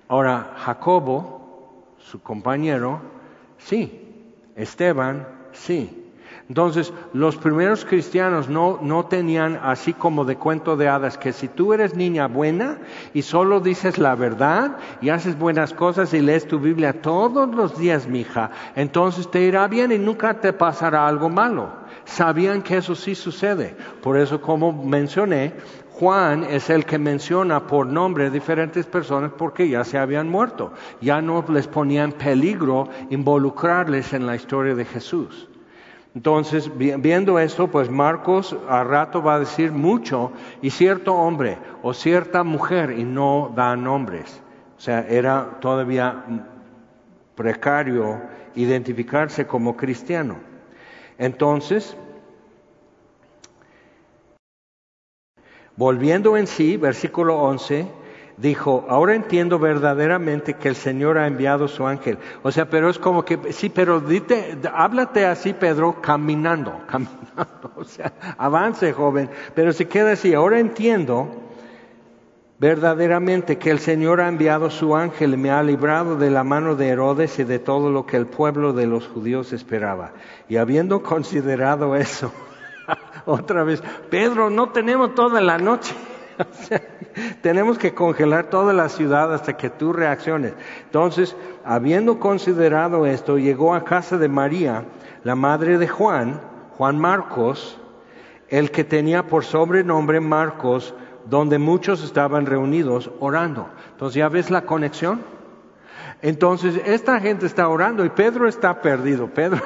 Ahora, 0.08 0.52
Jacobo, 0.58 1.94
su 1.96 2.20
compañero, 2.20 3.00
sí, 3.56 4.26
Esteban, 4.56 5.26
sí, 5.52 6.03
entonces, 6.46 6.92
los 7.14 7.36
primeros 7.36 7.86
cristianos 7.86 8.50
no, 8.50 8.78
no 8.82 9.06
tenían 9.06 9.58
así 9.62 9.94
como 9.94 10.26
de 10.26 10.36
cuento 10.36 10.76
de 10.76 10.88
hadas, 10.88 11.16
que 11.16 11.32
si 11.32 11.48
tú 11.48 11.72
eres 11.72 11.96
niña 11.96 12.26
buena 12.26 12.78
y 13.14 13.22
solo 13.22 13.60
dices 13.60 13.96
la 13.96 14.14
verdad 14.14 14.76
y 15.00 15.08
haces 15.08 15.38
buenas 15.38 15.72
cosas 15.72 16.12
y 16.12 16.20
lees 16.20 16.46
tu 16.46 16.58
Biblia 16.58 17.00
todos 17.00 17.48
los 17.54 17.78
días, 17.78 18.06
mija, 18.06 18.50
entonces 18.76 19.30
te 19.30 19.40
irá 19.40 19.66
bien 19.68 19.90
y 19.90 19.98
nunca 19.98 20.34
te 20.40 20.52
pasará 20.52 21.08
algo 21.08 21.30
malo. 21.30 21.72
Sabían 22.04 22.60
que 22.60 22.76
eso 22.76 22.94
sí 22.94 23.14
sucede. 23.14 23.74
Por 24.02 24.18
eso, 24.18 24.42
como 24.42 24.70
mencioné, 24.70 25.54
Juan 25.92 26.44
es 26.44 26.68
el 26.68 26.84
que 26.84 26.98
menciona 26.98 27.66
por 27.66 27.86
nombre 27.86 28.28
diferentes 28.28 28.84
personas 28.84 29.32
porque 29.38 29.66
ya 29.66 29.82
se 29.82 29.96
habían 29.96 30.28
muerto. 30.28 30.74
Ya 31.00 31.22
no 31.22 31.42
les 31.48 31.68
ponía 31.68 32.04
en 32.04 32.12
peligro 32.12 32.90
involucrarles 33.08 34.12
en 34.12 34.26
la 34.26 34.36
historia 34.36 34.74
de 34.74 34.84
Jesús. 34.84 35.48
Entonces, 36.14 36.70
viendo 36.76 37.40
esto, 37.40 37.68
pues 37.68 37.90
Marcos 37.90 38.56
a 38.68 38.84
rato 38.84 39.20
va 39.20 39.34
a 39.34 39.40
decir 39.40 39.72
mucho 39.72 40.30
y 40.62 40.70
cierto 40.70 41.12
hombre 41.14 41.58
o 41.82 41.92
cierta 41.92 42.44
mujer 42.44 42.94
y 42.96 43.02
no 43.02 43.52
da 43.54 43.74
nombres. 43.74 44.40
O 44.76 44.80
sea, 44.80 45.00
era 45.08 45.58
todavía 45.60 46.24
precario 47.34 48.22
identificarse 48.54 49.44
como 49.46 49.76
cristiano. 49.76 50.36
Entonces, 51.18 51.96
volviendo 55.76 56.36
en 56.36 56.46
sí, 56.46 56.76
versículo 56.76 57.38
11, 57.40 57.88
dijo, 58.36 58.84
ahora 58.88 59.14
entiendo 59.14 59.58
verdaderamente 59.58 60.54
que 60.54 60.68
el 60.68 60.76
Señor 60.76 61.18
ha 61.18 61.26
enviado 61.26 61.68
su 61.68 61.86
ángel. 61.86 62.18
O 62.42 62.50
sea, 62.50 62.68
pero 62.68 62.90
es 62.90 62.98
como 62.98 63.24
que, 63.24 63.52
sí, 63.52 63.68
pero 63.68 64.00
dite, 64.00 64.58
háblate 64.72 65.26
así, 65.26 65.52
Pedro, 65.52 66.00
caminando, 66.00 66.80
caminando. 66.86 67.70
O 67.76 67.84
sea, 67.84 68.12
avance, 68.38 68.92
joven. 68.92 69.30
Pero 69.54 69.72
se 69.72 69.88
queda 69.88 70.12
así, 70.12 70.34
ahora 70.34 70.58
entiendo 70.58 71.42
verdaderamente 72.58 73.58
que 73.58 73.70
el 73.70 73.78
Señor 73.78 74.20
ha 74.20 74.28
enviado 74.28 74.70
su 74.70 74.96
ángel 74.96 75.34
y 75.34 75.36
me 75.36 75.50
ha 75.50 75.62
librado 75.62 76.16
de 76.16 76.30
la 76.30 76.44
mano 76.44 76.76
de 76.76 76.88
Herodes 76.88 77.38
y 77.38 77.44
de 77.44 77.58
todo 77.58 77.90
lo 77.90 78.06
que 78.06 78.16
el 78.16 78.26
pueblo 78.26 78.72
de 78.72 78.86
los 78.86 79.06
judíos 79.06 79.52
esperaba. 79.52 80.12
Y 80.48 80.56
habiendo 80.56 81.02
considerado 81.02 81.96
eso, 81.96 82.32
otra 83.26 83.64
vez, 83.64 83.82
Pedro, 84.08 84.50
no 84.50 84.70
tenemos 84.70 85.14
toda 85.14 85.40
la 85.40 85.58
noche. 85.58 85.94
tenemos 87.42 87.78
que 87.78 87.94
congelar 87.94 88.46
toda 88.50 88.72
la 88.72 88.88
ciudad 88.88 89.32
hasta 89.32 89.56
que 89.56 89.70
tú 89.70 89.92
reacciones. 89.92 90.54
Entonces, 90.84 91.36
habiendo 91.64 92.18
considerado 92.18 93.06
esto, 93.06 93.38
llegó 93.38 93.74
a 93.74 93.84
casa 93.84 94.18
de 94.18 94.28
María, 94.28 94.84
la 95.22 95.34
madre 95.34 95.78
de 95.78 95.88
Juan, 95.88 96.40
Juan 96.76 96.98
Marcos, 96.98 97.78
el 98.48 98.70
que 98.70 98.84
tenía 98.84 99.26
por 99.26 99.44
sobrenombre 99.44 100.20
Marcos, 100.20 100.94
donde 101.26 101.58
muchos 101.58 102.04
estaban 102.04 102.46
reunidos 102.46 103.10
orando. 103.20 103.68
Entonces, 103.92 104.16
¿ya 104.16 104.28
ves 104.28 104.50
la 104.50 104.62
conexión? 104.62 105.22
Entonces, 106.20 106.80
esta 106.84 107.20
gente 107.20 107.46
está 107.46 107.68
orando 107.68 108.04
y 108.04 108.10
Pedro 108.10 108.48
está 108.48 108.80
perdido. 108.80 109.28
Pedro 109.28 109.60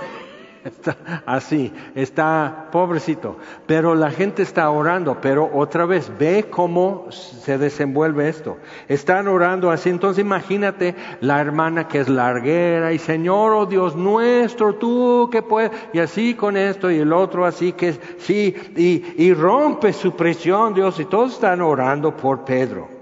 está 0.69 1.23
así, 1.27 1.73
está 1.95 2.69
pobrecito, 2.73 3.37
pero 3.67 3.95
la 3.95 4.11
gente 4.11 4.43
está 4.43 4.71
orando, 4.71 5.19
pero 5.21 5.51
otra 5.53 5.87
vez, 5.87 6.11
ve 6.19 6.47
cómo 6.51 7.07
se 7.11 7.59
desenvuelve 7.59 8.29
esto. 8.29 8.57
Están 8.89 9.29
orando 9.29 9.71
así, 9.71 9.91
entonces 9.91 10.25
imagínate 10.25 10.95
la 11.21 11.41
hermana 11.41 11.89
que 11.89 12.01
es 12.01 12.09
larguera 12.09 12.93
y 12.93 12.99
Señor, 12.99 13.53
oh 13.53 13.67
Dios 13.67 13.97
nuestro, 13.97 14.75
tú 14.75 15.29
que 15.31 15.43
puedes, 15.43 15.71
y 15.93 15.99
así 15.99 16.35
con 16.35 16.57
esto 16.57 16.91
y 16.91 16.99
el 16.99 17.13
otro 17.13 17.45
así 17.45 17.73
que 17.73 17.95
sí, 18.19 18.55
y, 18.77 19.25
y 19.25 19.35
rompe 19.35 19.93
su 19.93 20.15
presión 20.15 20.75
Dios, 20.75 20.99
y 21.01 21.05
todos 21.05 21.35
están 21.35 21.61
orando 21.61 22.17
por 22.17 22.45
Pedro. 22.45 22.98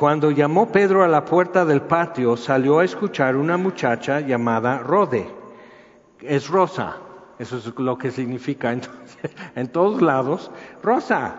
Cuando 0.00 0.30
llamó 0.30 0.72
Pedro 0.72 1.04
a 1.04 1.08
la 1.08 1.26
puerta 1.26 1.66
del 1.66 1.82
patio, 1.82 2.34
salió 2.34 2.78
a 2.78 2.86
escuchar 2.86 3.36
una 3.36 3.58
muchacha 3.58 4.20
llamada 4.20 4.78
Rode. 4.78 5.28
Es 6.22 6.48
Rosa, 6.48 6.96
eso 7.38 7.58
es 7.58 7.66
lo 7.76 7.98
que 7.98 8.10
significa 8.10 8.72
en 9.54 9.68
todos 9.68 10.00
lados. 10.00 10.50
Rosa, 10.82 11.34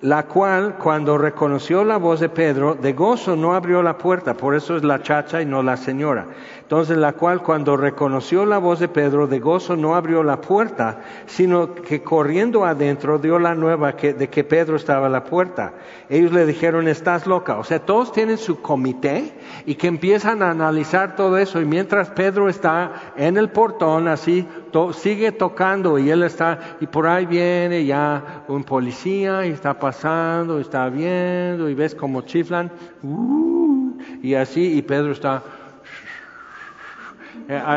la 0.00 0.24
cual 0.24 0.78
cuando 0.78 1.16
reconoció 1.16 1.84
la 1.84 1.96
voz 1.96 2.18
de 2.18 2.28
Pedro, 2.28 2.74
de 2.74 2.92
gozo 2.92 3.36
no 3.36 3.54
abrió 3.54 3.84
la 3.84 3.96
puerta, 3.96 4.34
por 4.34 4.56
eso 4.56 4.76
es 4.76 4.82
la 4.82 5.00
chacha 5.00 5.40
y 5.40 5.46
no 5.46 5.62
la 5.62 5.76
señora. 5.76 6.26
Entonces 6.72 6.96
la 6.96 7.12
cual 7.12 7.42
cuando 7.42 7.76
reconoció 7.76 8.46
la 8.46 8.56
voz 8.56 8.80
de 8.80 8.88
Pedro, 8.88 9.26
de 9.26 9.40
gozo 9.40 9.76
no 9.76 9.94
abrió 9.94 10.22
la 10.22 10.40
puerta, 10.40 11.02
sino 11.26 11.74
que 11.74 12.02
corriendo 12.02 12.64
adentro 12.64 13.18
dio 13.18 13.38
la 13.38 13.54
nueva 13.54 13.92
de 13.92 14.30
que 14.30 14.42
Pedro 14.42 14.76
estaba 14.76 15.08
a 15.08 15.10
la 15.10 15.22
puerta. 15.22 15.74
Ellos 16.08 16.32
le 16.32 16.46
dijeron, 16.46 16.88
estás 16.88 17.26
loca. 17.26 17.58
O 17.58 17.64
sea, 17.64 17.80
todos 17.80 18.10
tienen 18.10 18.38
su 18.38 18.62
comité 18.62 19.34
y 19.66 19.74
que 19.74 19.86
empiezan 19.86 20.42
a 20.42 20.48
analizar 20.48 21.14
todo 21.14 21.36
eso 21.36 21.60
y 21.60 21.66
mientras 21.66 22.08
Pedro 22.08 22.48
está 22.48 23.12
en 23.18 23.36
el 23.36 23.50
portón 23.50 24.08
así, 24.08 24.48
sigue 24.94 25.30
tocando 25.30 25.98
y 25.98 26.08
él 26.08 26.22
está, 26.22 26.76
y 26.80 26.86
por 26.86 27.06
ahí 27.06 27.26
viene 27.26 27.84
ya 27.84 28.44
un 28.48 28.64
policía 28.64 29.44
y 29.44 29.50
está 29.50 29.78
pasando, 29.78 30.58
está 30.58 30.88
viendo 30.88 31.68
y 31.68 31.74
ves 31.74 31.94
como 31.94 32.22
chiflan, 32.22 32.72
uh, 33.02 33.92
y 34.22 34.34
así, 34.34 34.78
y 34.78 34.80
Pedro 34.80 35.12
está, 35.12 35.42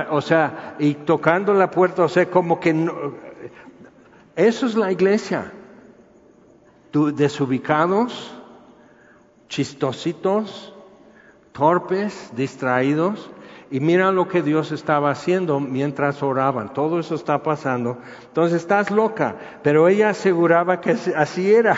o 0.10 0.22
sea, 0.22 0.76
y 0.80 0.93
tocando 0.93 1.53
la 1.53 1.72
puerta, 1.72 2.03
o 2.03 2.10
sea, 2.10 2.30
como 2.30 2.60
que 2.60 2.74
no, 2.74 2.93
eso 4.36 4.66
es 4.66 4.76
la 4.76 4.91
iglesia, 4.91 5.51
desubicados, 6.91 8.34
chistositos, 9.47 10.74
torpes, 11.53 12.32
distraídos, 12.36 13.32
Y 13.72 13.80
mira 13.80 14.12
lo 14.12 14.28
que 14.28 14.41
Dios 14.41 14.72
estaba 14.72 15.10
haciendo 15.12 15.60
mientras 15.60 16.22
oraban. 16.22 16.74
Todo 16.74 16.99
eso 16.99 17.16
está 17.16 17.41
pasando. 17.41 17.97
Entonces 18.28 18.62
estás 18.62 18.91
loca. 18.91 19.36
Pero 19.64 19.88
ella 19.88 20.10
aseguraba 20.10 20.82
que 20.82 20.95
así 21.16 21.53
era. 21.53 21.78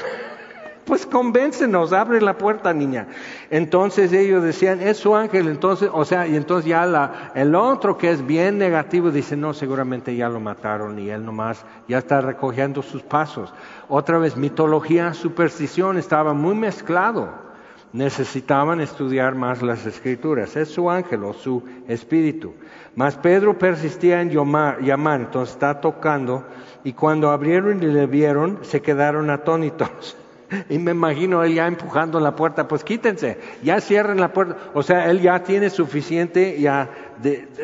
Pues 0.88 1.06
convéncenos, 1.06 1.92
abre 1.92 2.22
la 2.22 2.38
puerta, 2.38 2.74
niña. 2.74 3.08
Entonces 3.50 4.14
ellos 4.14 4.42
decían, 4.42 4.82
es 4.82 4.96
su 4.98 5.16
ángel. 5.16 5.50
Entonces, 5.50 5.90
o 5.92 6.06
sea, 6.06 6.26
y 6.26 6.36
entonces 6.38 6.70
ya 6.70 6.86
la, 6.86 7.32
el 7.36 7.54
otro 7.56 7.98
que 7.98 8.10
es 8.10 8.26
bien 8.26 8.58
negativo 8.58 9.12
dice, 9.12 9.36
no, 9.36 9.54
seguramente 9.54 10.16
ya 10.16 10.30
lo 10.30 10.40
mataron 10.40 10.98
y 10.98 11.10
él 11.10 11.26
nomás 11.26 11.66
ya 11.90 11.98
está 11.98 12.22
recogiendo 12.22 12.82
sus 12.82 13.04
pasos. 13.04 13.54
Otra 13.90 14.18
vez, 14.18 14.38
mitología, 14.38 15.14
superstición 15.14 15.98
estaba 15.98 16.34
muy 16.34 16.56
mezclado 16.56 17.48
necesitaban 17.94 18.80
estudiar 18.82 19.36
más 19.36 19.62
las 19.62 19.86
escrituras. 19.86 20.56
Es 20.56 20.70
su 20.70 20.90
ángel 20.90 21.24
o 21.24 21.34
su 21.34 21.64
espíritu. 21.88 22.54
Mas 22.96 23.16
Pedro 23.16 23.58
persistía 23.58 24.22
en 24.22 24.30
llamar, 24.30 25.22
entonces 25.22 25.56
está 25.56 25.80
tocando, 25.82 26.46
y 26.84 26.94
cuando 26.94 27.30
abrieron 27.30 27.82
y 27.82 27.88
le 27.88 28.06
vieron, 28.06 28.60
se 28.62 28.82
quedaron 28.82 29.30
atónitos. 29.30 30.18
Y 30.70 30.78
me 30.78 30.92
imagino 30.92 31.44
él 31.44 31.56
ya 31.56 31.68
empujando 31.68 32.20
la 32.20 32.36
puerta, 32.36 32.68
pues 32.68 32.84
quítense, 32.84 33.40
ya 33.64 33.80
cierren 33.82 34.20
la 34.20 34.34
puerta. 34.34 34.58
O 34.74 34.84
sea, 34.84 35.10
él 35.10 35.22
ya 35.22 35.44
tiene 35.44 35.70
suficiente 35.70 36.60
ya 36.60 36.90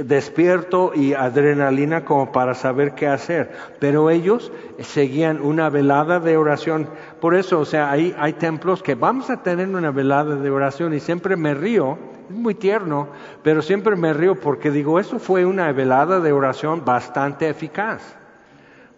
despierto 0.03 0.93
y 0.95 1.13
adrenalina 1.13 2.05
como 2.05 2.31
para 2.31 2.53
saber 2.53 2.95
qué 2.95 3.07
hacer. 3.07 3.51
Pero 3.79 4.09
ellos 4.09 4.51
seguían 4.79 5.41
una 5.41 5.69
velada 5.69 6.19
de 6.19 6.37
oración. 6.37 6.89
Por 7.19 7.35
eso, 7.35 7.59
o 7.59 7.65
sea, 7.65 7.91
hay, 7.91 8.15
hay 8.17 8.33
templos 8.33 8.83
que 8.83 8.95
vamos 8.95 9.29
a 9.29 9.43
tener 9.43 9.67
una 9.67 9.91
velada 9.91 10.35
de 10.35 10.49
oración 10.49 10.93
y 10.93 10.99
siempre 10.99 11.35
me 11.35 11.53
río, 11.53 11.97
es 12.29 12.35
muy 12.35 12.55
tierno, 12.55 13.09
pero 13.43 13.61
siempre 13.61 13.95
me 13.95 14.13
río 14.13 14.35
porque 14.35 14.71
digo, 14.71 14.99
eso 14.99 15.19
fue 15.19 15.45
una 15.45 15.71
velada 15.71 16.19
de 16.19 16.31
oración 16.31 16.83
bastante 16.83 17.49
eficaz 17.49 18.22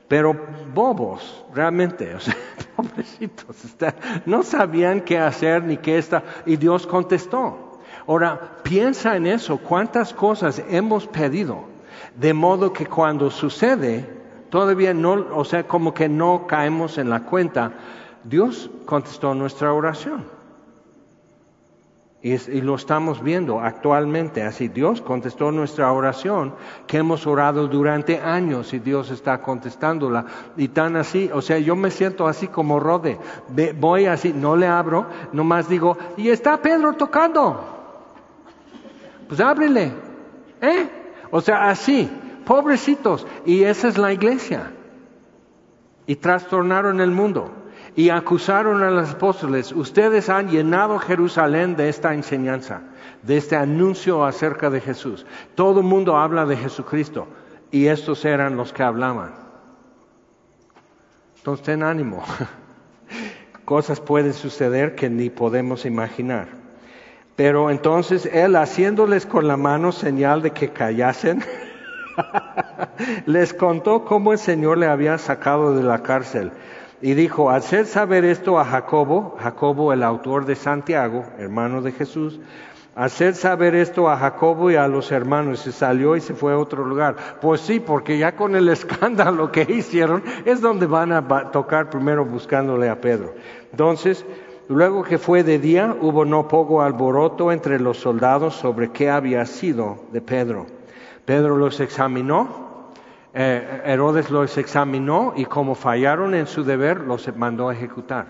pero 0.08 0.36
bobos, 0.74 1.46
realmente, 1.54 2.14
o 2.14 2.20
sea, 2.20 2.36
pobrecitos, 2.76 3.56
no 4.26 4.44
sabían 4.44 5.02
qué 5.02 5.18
hacer 5.18 5.64
ni 5.64 5.78
qué 5.78 5.98
está, 5.98 6.24
y 6.46 6.58
Dios 6.58 6.86
contestó. 6.86 7.80
Ahora, 8.08 8.60
piensa 8.64 9.16
en 9.16 9.26
eso, 9.26 9.58
cuántas 9.58 10.14
cosas 10.14 10.62
hemos 10.70 11.08
pedido, 11.08 11.64
de 12.16 12.34
modo 12.34 12.72
que 12.72 12.86
cuando 12.86 13.32
sucede, 13.32 14.08
todavía 14.50 14.94
no, 14.94 15.26
o 15.34 15.44
sea, 15.44 15.68
como 15.68 15.94
que 15.94 16.08
no 16.08 16.46
caemos 16.46 16.98
en 16.98 17.10
la 17.10 17.24
cuenta, 17.24 17.72
Dios 18.24 18.70
contestó 18.86 19.34
nuestra 19.34 19.74
oración. 19.74 20.35
Y, 22.26 22.62
lo 22.62 22.74
estamos 22.74 23.22
viendo 23.22 23.60
actualmente. 23.60 24.42
Así 24.42 24.68
Dios 24.68 25.00
contestó 25.00 25.52
nuestra 25.52 25.92
oración 25.92 26.56
que 26.88 26.98
hemos 26.98 27.28
orado 27.28 27.68
durante 27.68 28.20
años 28.20 28.74
y 28.74 28.80
Dios 28.80 29.12
está 29.12 29.44
contestándola. 29.44 30.26
Y 30.58 30.70
tan 30.70 30.96
así, 30.96 31.30
o 31.32 31.44
sea, 31.44 31.60
yo 31.60 31.76
me 31.76 31.92
siento 31.92 32.28
así 32.28 32.48
como 32.48 32.80
Rode. 32.80 33.20
Voy 33.80 34.08
así, 34.08 34.34
no 34.34 34.56
le 34.56 34.66
abro, 34.66 35.06
nomás 35.34 35.70
digo, 35.70 36.00
y 36.18 36.30
está 36.30 36.60
Pedro 36.60 36.94
tocando. 36.94 37.64
Pues 39.28 39.40
ábrele. 39.40 39.94
¿Eh? 40.62 40.90
O 41.30 41.42
sea, 41.42 41.70
así, 41.70 42.10
pobrecitos. 42.44 43.28
Y 43.46 43.66
esa 43.66 43.88
es 43.88 44.00
la 44.00 44.12
iglesia. 44.12 44.72
Y 46.08 46.16
trastornaron 46.16 47.02
el 47.02 47.12
mundo 47.12 47.52
y 47.96 48.10
acusaron 48.10 48.84
a 48.84 48.92
los 48.92 49.12
apóstoles, 49.12 49.72
ustedes 49.72 50.30
han 50.30 50.50
llenado 50.50 51.00
Jerusalén 51.00 51.78
de 51.78 51.88
esta 51.88 52.14
enseñanza, 52.14 52.82
de 53.24 53.38
este 53.38 53.56
anuncio 53.56 54.26
acerca 54.26 54.70
de 54.70 54.82
Jesús. 54.82 55.26
Todo 55.56 55.80
el 55.80 55.86
mundo 55.86 56.18
habla 56.18 56.46
de 56.46 56.58
Jesucristo 56.58 57.28
y 57.72 57.88
estos 57.88 58.26
eran 58.26 58.58
los 58.58 58.74
que 58.74 58.84
hablaban. 58.84 59.34
Entonces 61.38 61.66
ten 61.66 61.84
ánimo. 61.84 62.22
Cosas 63.66 64.02
pueden 64.02 64.34
suceder 64.34 64.96
que 64.96 65.10
ni 65.10 65.30
podemos 65.30 65.86
imaginar. 65.86 66.50
Pero 67.38 67.70
entonces 67.70 68.26
él 68.26 68.58
haciéndoles 68.58 69.26
con 69.26 69.48
la 69.48 69.58
mano 69.58 69.92
señal 69.92 70.42
de 70.42 70.52
que 70.52 70.70
callasen, 70.70 71.44
les 73.26 73.54
contó 73.54 74.04
cómo 74.04 74.34
el 74.34 74.38
Señor 74.38 74.78
le 74.78 74.88
había 74.88 75.18
sacado 75.18 75.76
de 75.76 75.84
la 75.84 76.04
cárcel 76.04 76.52
y 77.06 77.14
dijo, 77.14 77.52
hacer 77.52 77.86
saber 77.86 78.26
esto 78.26 78.58
a 78.58 78.66
Jacobo, 78.66 79.36
Jacobo 79.40 79.94
el 79.94 80.02
autor 80.02 80.48
de 80.48 80.56
Santiago, 80.56 81.24
hermano 81.38 81.84
de 81.84 81.92
Jesús, 81.92 82.40
hacer 82.96 83.36
saber 83.36 83.76
esto 83.76 84.10
a 84.10 84.18
Jacobo 84.18 84.72
y 84.72 84.76
a 84.76 84.88
los 84.88 85.12
hermanos. 85.12 85.60
Se 85.60 85.72
salió 85.72 86.16
y 86.16 86.22
se 86.22 86.34
fue 86.34 86.54
a 86.54 86.58
otro 86.58 86.84
lugar. 86.84 87.16
Pues 87.42 87.62
sí, 87.62 87.80
porque 87.80 88.18
ya 88.18 88.36
con 88.36 88.56
el 88.56 88.68
escándalo 88.70 89.52
que 89.52 89.68
hicieron 89.70 90.24
es 90.46 90.62
donde 90.62 90.88
van 90.88 91.12
a 91.12 91.52
tocar 91.52 91.92
primero 91.92 92.26
buscándole 92.26 92.90
a 92.90 93.00
Pedro. 93.00 93.36
Entonces, 93.70 94.26
luego 94.68 95.04
que 95.04 95.20
fue 95.20 95.44
de 95.44 95.60
día, 95.60 95.96
hubo 96.02 96.26
no 96.26 96.48
poco 96.48 96.82
alboroto 96.82 97.52
entre 97.52 97.80
los 97.80 97.98
soldados 97.98 98.56
sobre 98.56 98.90
qué 98.90 99.12
había 99.12 99.46
sido 99.46 100.06
de 100.12 100.22
Pedro. 100.22 100.66
Pedro 101.24 101.56
los 101.56 101.80
examinó 101.82 102.65
eh, 103.38 103.82
Herodes 103.84 104.32
los 104.32 104.58
examinó 104.58 105.34
y 105.36 105.44
como 105.44 105.76
fallaron 105.76 106.34
en 106.34 106.48
su 106.48 106.64
deber, 106.64 107.02
los 107.02 107.36
mandó 107.36 107.68
a 107.68 107.74
ejecutar. 107.74 108.28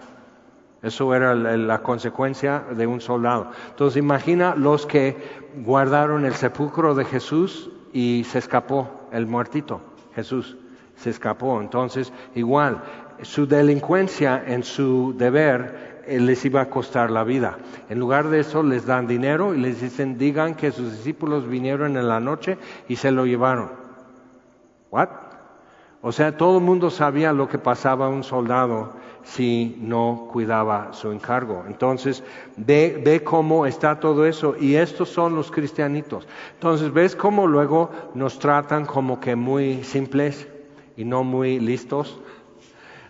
Eso 0.81 1.13
era 1.13 1.35
la, 1.35 1.79
consecuencia 1.83 2.63
de 2.75 2.87
un 2.87 3.01
soldado. 3.01 3.51
Entonces 3.69 3.97
imagina 3.97 4.55
los 4.55 4.87
que 4.87 5.15
guardaron 5.63 6.25
el 6.25 6.33
sepulcro 6.33 6.95
de 6.95 7.05
Jesús 7.05 7.69
y 7.93 8.23
se 8.23 8.39
escapó 8.39 9.07
el 9.11 9.27
muertito, 9.27 9.81
Jesús 10.15 10.57
se 10.95 11.11
escapó. 11.11 11.61
Entonces 11.61 12.11
igual, 12.33 12.81
su 13.21 13.45
delincuencia 13.45 14.43
en 14.45 14.63
su 14.63 15.13
deber 15.15 16.03
eh, 16.07 16.19
les 16.19 16.43
iba 16.45 16.61
a 16.61 16.69
costar 16.69 17.11
la 17.11 17.23
vida. 17.23 17.57
En 17.89 17.99
lugar 17.99 18.29
de 18.29 18.39
eso 18.39 18.63
les 18.63 18.87
dan 18.87 19.05
dinero 19.05 19.53
y 19.53 19.59
les 19.59 19.81
dicen, 19.81 20.17
digan 20.17 20.55
que 20.55 20.71
sus 20.71 20.91
discípulos 20.91 21.47
vinieron 21.47 21.95
en 21.95 22.07
la 22.07 22.19
noche 22.19 22.57
y 22.87 22.95
se 22.95 23.11
lo 23.11 23.25
llevaron. 23.27 23.84
¿What? 24.91 25.09
O 26.07 26.11
sea, 26.11 26.37
todo 26.37 26.59
el 26.59 26.63
mundo 26.63 26.91
sabía 26.91 27.33
lo 27.33 27.49
que 27.49 27.57
pasaba 27.57 28.05
a 28.05 28.09
un 28.09 28.23
soldado 28.23 28.93
si 29.23 29.75
no 29.79 30.29
cuidaba 30.31 30.93
su 30.93 31.11
encargo. 31.11 31.63
Entonces, 31.65 32.23
ve, 32.57 33.23
cómo 33.25 33.65
está 33.65 33.99
todo 33.99 34.27
eso. 34.27 34.55
Y 34.59 34.75
estos 34.75 35.09
son 35.09 35.35
los 35.35 35.49
cristianitos. 35.49 36.27
Entonces, 36.53 36.93
ves 36.93 37.15
cómo 37.15 37.47
luego 37.47 37.89
nos 38.13 38.37
tratan 38.37 38.85
como 38.85 39.19
que 39.19 39.35
muy 39.35 39.83
simples 39.83 40.47
y 40.95 41.05
no 41.05 41.23
muy 41.23 41.59
listos. 41.59 42.19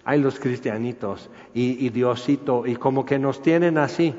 Hay 0.05 0.21
los 0.21 0.39
cristianitos 0.39 1.30
y 1.53 1.89
Diosito 1.89 2.65
y 2.65 2.78
como 2.78 3.05
que 3.05 3.19
nos 3.19 3.41
tienen 3.41 3.78
así. 3.78 4.15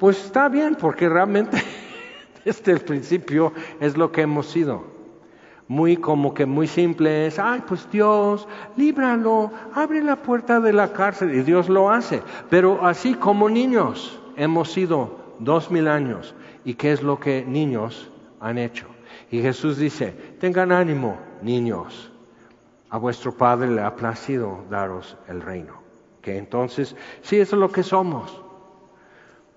Pues 0.00 0.24
está 0.24 0.48
bien, 0.48 0.74
porque 0.76 1.06
realmente 1.06 1.62
desde 2.46 2.72
el 2.72 2.80
principio 2.80 3.52
es 3.78 3.94
lo 3.94 4.10
que 4.10 4.22
hemos 4.22 4.46
sido 4.46 4.95
muy 5.68 5.96
como 5.96 6.32
que 6.32 6.46
muy 6.46 6.66
simple 6.66 7.26
es, 7.26 7.38
ay, 7.38 7.62
pues 7.66 7.90
Dios, 7.90 8.46
líbralo, 8.76 9.50
abre 9.74 10.02
la 10.02 10.16
puerta 10.16 10.60
de 10.60 10.72
la 10.72 10.92
cárcel 10.92 11.34
y 11.34 11.42
Dios 11.42 11.68
lo 11.68 11.90
hace. 11.90 12.22
Pero 12.48 12.86
así 12.86 13.14
como 13.14 13.48
niños 13.48 14.20
hemos 14.36 14.70
sido 14.72 15.34
dos 15.38 15.70
mil 15.70 15.88
años 15.88 16.34
y 16.64 16.74
qué 16.74 16.92
es 16.92 17.02
lo 17.02 17.18
que 17.18 17.44
niños 17.44 18.10
han 18.40 18.58
hecho. 18.58 18.86
Y 19.30 19.40
Jesús 19.40 19.76
dice, 19.76 20.12
tengan 20.38 20.70
ánimo, 20.70 21.18
niños, 21.42 22.12
a 22.90 22.98
vuestro 22.98 23.32
Padre 23.32 23.70
le 23.70 23.82
ha 23.82 23.96
placido 23.96 24.64
daros 24.70 25.16
el 25.28 25.40
reino. 25.40 25.74
Que 26.22 26.38
entonces, 26.38 26.96
sí, 27.22 27.38
eso 27.38 27.56
es 27.56 27.60
lo 27.60 27.70
que 27.70 27.82
somos. 27.82 28.42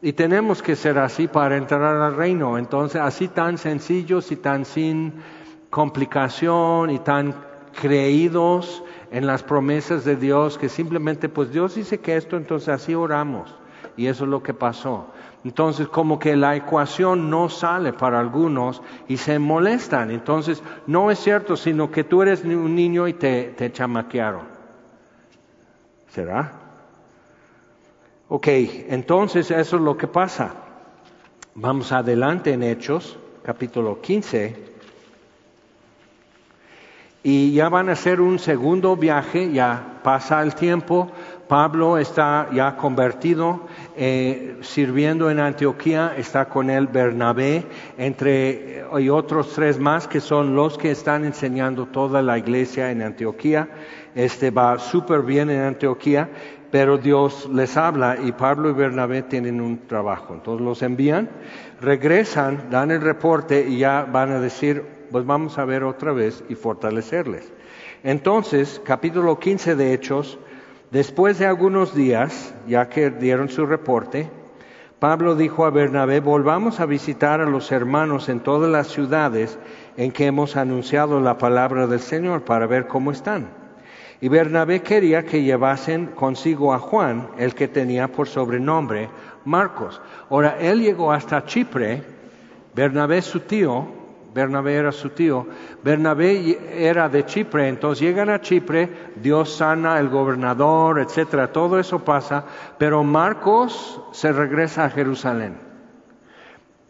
Y 0.01 0.13
tenemos 0.13 0.61
que 0.61 0.75
ser 0.75 0.97
así 0.97 1.27
para 1.27 1.57
entrar 1.57 1.83
al 1.83 2.15
reino. 2.15 2.57
Entonces, 2.57 3.01
así 3.01 3.27
tan 3.27 3.57
sencillos 3.57 4.31
y 4.31 4.37
tan 4.37 4.65
sin 4.65 5.13
complicación 5.69 6.89
y 6.89 6.99
tan 6.99 7.35
creídos 7.79 8.83
en 9.11 9.27
las 9.27 9.43
promesas 9.43 10.05
de 10.05 10.15
Dios 10.15 10.57
que 10.57 10.69
simplemente 10.69 11.29
pues 11.29 11.51
Dios 11.51 11.75
dice 11.75 11.99
que 11.99 12.15
esto, 12.15 12.37
entonces 12.37 12.69
así 12.69 12.95
oramos. 12.95 13.55
Y 13.95 14.07
eso 14.07 14.23
es 14.23 14.29
lo 14.29 14.41
que 14.41 14.53
pasó. 14.53 15.07
Entonces 15.43 15.87
como 15.87 16.19
que 16.19 16.35
la 16.35 16.55
ecuación 16.55 17.29
no 17.29 17.49
sale 17.49 17.93
para 17.93 18.19
algunos 18.19 18.81
y 19.07 19.17
se 19.17 19.39
molestan. 19.39 20.11
Entonces 20.11 20.63
no 20.87 21.11
es 21.11 21.19
cierto, 21.19 21.57
sino 21.57 21.91
que 21.91 22.03
tú 22.03 22.21
eres 22.21 22.43
un 22.43 22.75
niño 22.75 23.07
y 23.07 23.13
te, 23.13 23.53
te 23.57 23.71
chamaquearon. 23.71 24.43
¿Será? 26.07 26.53
Ok, 28.29 28.47
entonces 28.47 29.51
eso 29.51 29.75
es 29.77 29.81
lo 29.81 29.97
que 29.97 30.07
pasa. 30.07 30.53
Vamos 31.55 31.91
adelante 31.91 32.53
en 32.53 32.63
Hechos, 32.63 33.17
capítulo 33.43 34.01
15. 34.01 34.78
Y 37.21 37.51
ya 37.51 37.67
van 37.67 37.89
a 37.89 37.93
hacer 37.93 38.21
un 38.21 38.39
segundo 38.39 38.95
viaje, 38.95 39.51
ya 39.51 39.99
pasa 40.03 40.41
el 40.41 40.55
tiempo, 40.55 41.11
Pablo 41.49 41.97
está 41.97 42.47
ya 42.53 42.77
convertido, 42.77 43.61
eh, 43.97 44.57
sirviendo 44.61 45.31
en 45.31 45.39
Antioquía, 45.39 46.13
está 46.15 46.45
con 46.45 46.69
él 46.69 46.87
Bernabé, 46.87 47.65
entre 47.97 48.85
y 48.99 49.09
otros 49.09 49.53
tres 49.53 49.79
más 49.79 50.07
que 50.07 50.21
son 50.21 50.55
los 50.55 50.77
que 50.77 50.91
están 50.91 51.25
enseñando 51.25 51.87
toda 51.87 52.21
la 52.21 52.37
iglesia 52.37 52.91
en 52.91 53.01
Antioquía. 53.01 53.67
Este 54.13 54.51
va 54.51 54.77
súper 54.77 55.23
bien 55.23 55.49
en 55.49 55.61
Antioquía, 55.61 56.29
pero 56.71 56.99
Dios 56.99 57.49
les 57.51 57.75
habla 57.77 58.17
y 58.23 58.31
Pablo 58.31 58.69
y 58.69 58.73
Bernabé 58.73 59.23
tienen 59.23 59.59
un 59.59 59.87
trabajo. 59.87 60.35
Entonces 60.35 60.63
los 60.63 60.81
envían, 60.83 61.29
regresan, 61.81 62.69
dan 62.69 62.91
el 62.91 63.01
reporte 63.01 63.67
y 63.67 63.79
ya 63.79 64.03
van 64.09 64.31
a 64.31 64.39
decir, 64.39 64.98
pues 65.11 65.25
vamos 65.25 65.57
a 65.57 65.65
ver 65.65 65.83
otra 65.83 66.11
vez 66.11 66.43
y 66.49 66.55
fortalecerles. 66.55 67.51
Entonces, 68.03 68.81
capítulo 68.85 69.39
15 69.39 69.75
de 69.75 69.93
Hechos, 69.93 70.39
Después 70.91 71.37
de 71.37 71.45
algunos 71.45 71.93
días, 71.93 72.55
ya 72.67 72.89
que 72.89 73.11
dieron 73.11 73.49
su 73.49 73.67
reporte, 73.67 74.27
Pablo 74.97 75.35
dijo 75.35 75.65
a 75.65 75.69
Bernabé, 75.69 76.19
volvamos 76.19 76.79
a 76.79 76.87
visitar 76.87 77.41
a 77.41 77.45
los 77.45 77.71
hermanos 77.71 78.27
en 78.27 78.39
todas 78.39 78.71
las 78.71 78.87
ciudades 78.87 79.59
en 79.97 80.11
que 80.11 80.25
hemos 80.25 80.55
anunciado 80.55 81.21
la 81.21 81.37
palabra 81.37 81.85
del 81.85 81.99
Señor 81.99 82.43
para 82.43 82.65
ver 82.65 82.87
cómo 82.87 83.11
están. 83.11 83.49
Y 84.19 84.29
Bernabé 84.29 84.81
quería 84.81 85.25
que 85.25 85.43
llevasen 85.43 86.07
consigo 86.07 86.73
a 86.73 86.79
Juan, 86.79 87.29
el 87.37 87.53
que 87.53 87.67
tenía 87.67 88.07
por 88.07 88.27
sobrenombre 88.27 89.09
Marcos. 89.45 90.01
Ahora, 90.31 90.57
él 90.59 90.81
llegó 90.81 91.11
hasta 91.11 91.45
Chipre, 91.45 92.01
Bernabé 92.73 93.21
su 93.21 93.41
tío, 93.41 93.87
Bernabé 94.33 94.75
era 94.75 94.91
su 94.91 95.09
tío. 95.09 95.47
Bernabé 95.83 96.57
era 96.87 97.09
de 97.09 97.25
Chipre, 97.25 97.67
entonces 97.67 98.01
llegan 98.01 98.29
a 98.29 98.41
Chipre, 98.41 98.89
Dios 99.15 99.53
sana 99.55 99.99
el 99.99 100.09
gobernador, 100.09 100.99
etcétera, 100.99 101.51
todo 101.51 101.79
eso 101.79 101.99
pasa, 101.99 102.45
pero 102.77 103.03
Marcos 103.03 104.01
se 104.11 104.31
regresa 104.31 104.85
a 104.85 104.89
Jerusalén. 104.89 105.69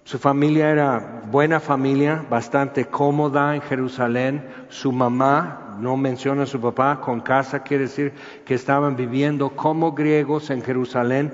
Su 0.04 0.18
familia 0.18 0.72
era 0.72 1.22
buena 1.30 1.60
familia, 1.60 2.26
bastante 2.28 2.86
cómoda 2.86 3.54
en 3.54 3.62
Jerusalén. 3.62 4.44
Su 4.70 4.92
mamá, 4.92 5.78
no 5.80 5.98
menciona 5.98 6.44
a 6.44 6.48
su 6.48 6.60
papá, 6.60 7.00
con 7.00 7.22
casa 7.22 7.64
quiere 7.64 7.84
decir 7.84 8.14
que 8.44 8.56
estaban 8.56 8.96
viviendo 8.96 9.52
como 9.52 9.94
griegos 9.94 10.50
en 10.50 10.62
Jerusalén, 10.62 11.32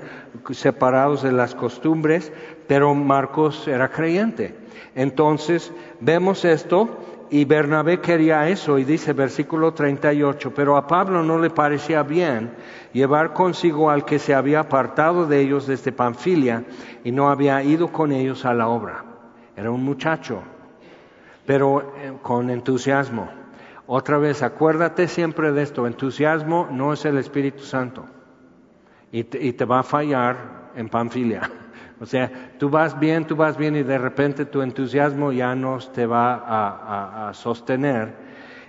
separados 0.50 1.22
de 1.22 1.32
las 1.32 1.54
costumbres, 1.54 2.32
pero 2.68 2.94
Marcos 2.94 3.66
era 3.66 3.88
creyente. 3.90 4.65
Entonces 4.94 5.72
vemos 6.00 6.44
esto 6.44 6.98
y 7.30 7.44
Bernabé 7.44 8.00
quería 8.00 8.48
eso 8.48 8.78
y 8.78 8.84
dice 8.84 9.12
versículo 9.12 9.72
38, 9.74 10.52
pero 10.54 10.76
a 10.76 10.86
Pablo 10.86 11.22
no 11.22 11.38
le 11.38 11.50
parecía 11.50 12.02
bien 12.02 12.52
llevar 12.92 13.32
consigo 13.32 13.90
al 13.90 14.04
que 14.04 14.18
se 14.18 14.34
había 14.34 14.60
apartado 14.60 15.26
de 15.26 15.40
ellos 15.40 15.66
desde 15.66 15.92
Panfilia 15.92 16.64
y 17.02 17.10
no 17.10 17.28
había 17.28 17.62
ido 17.62 17.88
con 17.88 18.12
ellos 18.12 18.44
a 18.44 18.54
la 18.54 18.68
obra. 18.68 19.04
Era 19.56 19.70
un 19.70 19.82
muchacho, 19.84 20.42
pero 21.44 21.94
eh, 21.98 22.12
con 22.22 22.50
entusiasmo. 22.50 23.28
Otra 23.86 24.18
vez, 24.18 24.42
acuérdate 24.42 25.08
siempre 25.08 25.52
de 25.52 25.62
esto, 25.62 25.86
entusiasmo 25.86 26.68
no 26.70 26.92
es 26.92 27.04
el 27.04 27.18
Espíritu 27.18 27.62
Santo 27.62 28.04
y 29.12 29.22
te, 29.24 29.64
va 29.64 29.80
a 29.80 29.82
fallar 29.82 30.72
en 30.74 30.88
Panfilia. 30.88 31.50
O 32.00 32.06
sea, 32.06 32.50
tú 32.58 32.68
vas 32.68 32.98
bien, 32.98 33.26
tú 33.26 33.36
vas 33.36 33.56
bien 33.56 33.76
y 33.76 33.82
de 33.82 33.96
repente 33.96 34.44
tu 34.44 34.62
entusiasmo 34.62 35.32
ya 35.32 35.54
no 35.54 35.78
te 35.78 36.06
va 36.06 37.28
a, 37.28 37.34
sostener. 37.34 38.14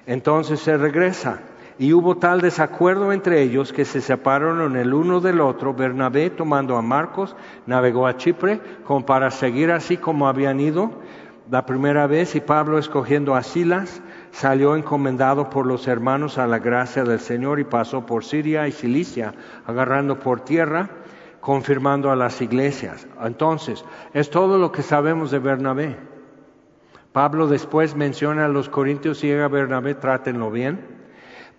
Entonces 0.05 0.59
se 0.59 0.77
regresa. 0.77 1.39
Y 1.79 1.93
hubo 1.93 2.17
tal 2.17 2.41
desacuerdo 2.41 3.11
entre 3.11 3.41
ellos 3.43 3.71
que 3.71 3.85
se 3.85 4.01
separaron 4.01 4.75
el 4.77 4.93
uno 4.93 5.19
del 5.19 5.41
otro. 5.41 5.73
Bernabé, 5.73 6.31
tomando 6.31 6.75
a 6.75 6.81
Marcos, 6.81 7.35
navegó 7.67 8.07
a 8.07 8.17
Chipre 8.17 8.59
como 8.83 9.05
para 9.05 9.29
seguir 9.29 9.71
así 9.71 9.97
como 9.97 10.27
habían 10.27 10.59
ido 10.59 10.91
la 11.49 11.65
primera 11.65 12.07
vez 12.07 12.35
y 12.35 12.41
Pablo, 12.41 12.77
escogiendo 12.77 13.33
a 13.33 13.41
Silas, 13.41 14.01
salió 14.31 14.75
encomendado 14.75 15.49
por 15.49 15.65
los 15.65 15.87
hermanos 15.87 16.37
a 16.37 16.45
la 16.45 16.59
gracia 16.59 17.05
del 17.05 17.19
Señor 17.19 17.59
y 17.61 17.63
pasó 17.63 18.05
por 18.05 18.25
Siria 18.25 18.67
y 18.67 18.73
Cilicia, 18.73 19.33
agarrando 19.65 20.19
por 20.19 20.41
tierra 20.41 20.89
confirmando 21.47 22.11
a 22.11 22.17
las 22.17 22.41
iglesias. 22.41 23.07
Entonces, 23.23 23.85
es 24.13 24.29
todo 24.29 24.57
lo 24.57 24.73
que 24.73 24.81
sabemos 24.81 25.31
de 25.31 25.39
Bernabé. 25.39 25.95
Pablo 27.13 27.47
después 27.47 27.95
menciona 27.95 28.43
a 28.43 28.49
los 28.49 28.67
corintios 28.67 29.21
llega 29.21 29.45
a 29.45 29.47
Bernabé, 29.47 29.95
trátenlo 29.95 30.51
bien, 30.51 30.85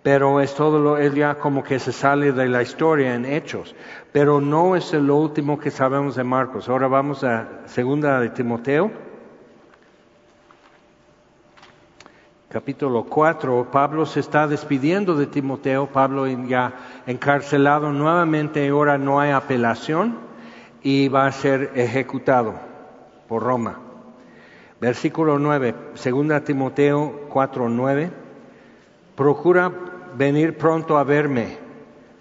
pero 0.02 0.42
es 0.42 0.54
todo 0.54 0.78
lo, 0.78 0.98
él 0.98 1.14
ya 1.14 1.36
como 1.36 1.62
que 1.64 1.78
se 1.78 1.92
sale 1.92 2.32
de 2.32 2.48
la 2.50 2.60
historia 2.60 3.14
en 3.14 3.24
hechos, 3.24 3.74
pero 4.12 4.42
no 4.42 4.76
es 4.76 4.92
lo 4.92 5.16
último 5.16 5.58
que 5.58 5.70
sabemos 5.70 6.16
de 6.16 6.24
Marcos. 6.24 6.68
Ahora 6.68 6.86
vamos 6.86 7.24
a 7.24 7.62
segunda 7.64 8.20
de 8.20 8.28
Timoteo. 8.28 8.90
capítulo 12.48 13.04
4, 13.04 13.68
Pablo 13.70 14.06
se 14.06 14.20
está 14.20 14.46
despidiendo 14.46 15.14
de 15.14 15.26
Timoteo, 15.26 15.86
Pablo 15.86 16.26
ya 16.26 16.97
encarcelado 17.08 17.90
nuevamente, 17.92 18.68
ahora 18.68 18.98
no 18.98 19.18
hay 19.18 19.32
apelación 19.32 20.16
y 20.82 21.08
va 21.08 21.26
a 21.26 21.32
ser 21.32 21.72
ejecutado 21.74 22.54
por 23.26 23.42
Roma. 23.42 23.80
Versículo 24.80 25.40
9, 25.40 25.74
segunda 25.94 26.44
Timoteo 26.44 27.26
4, 27.30 27.68
9, 27.68 28.10
procura 29.16 29.72
venir 30.14 30.56
pronto 30.56 30.98
a 30.98 31.02
verme, 31.02 31.58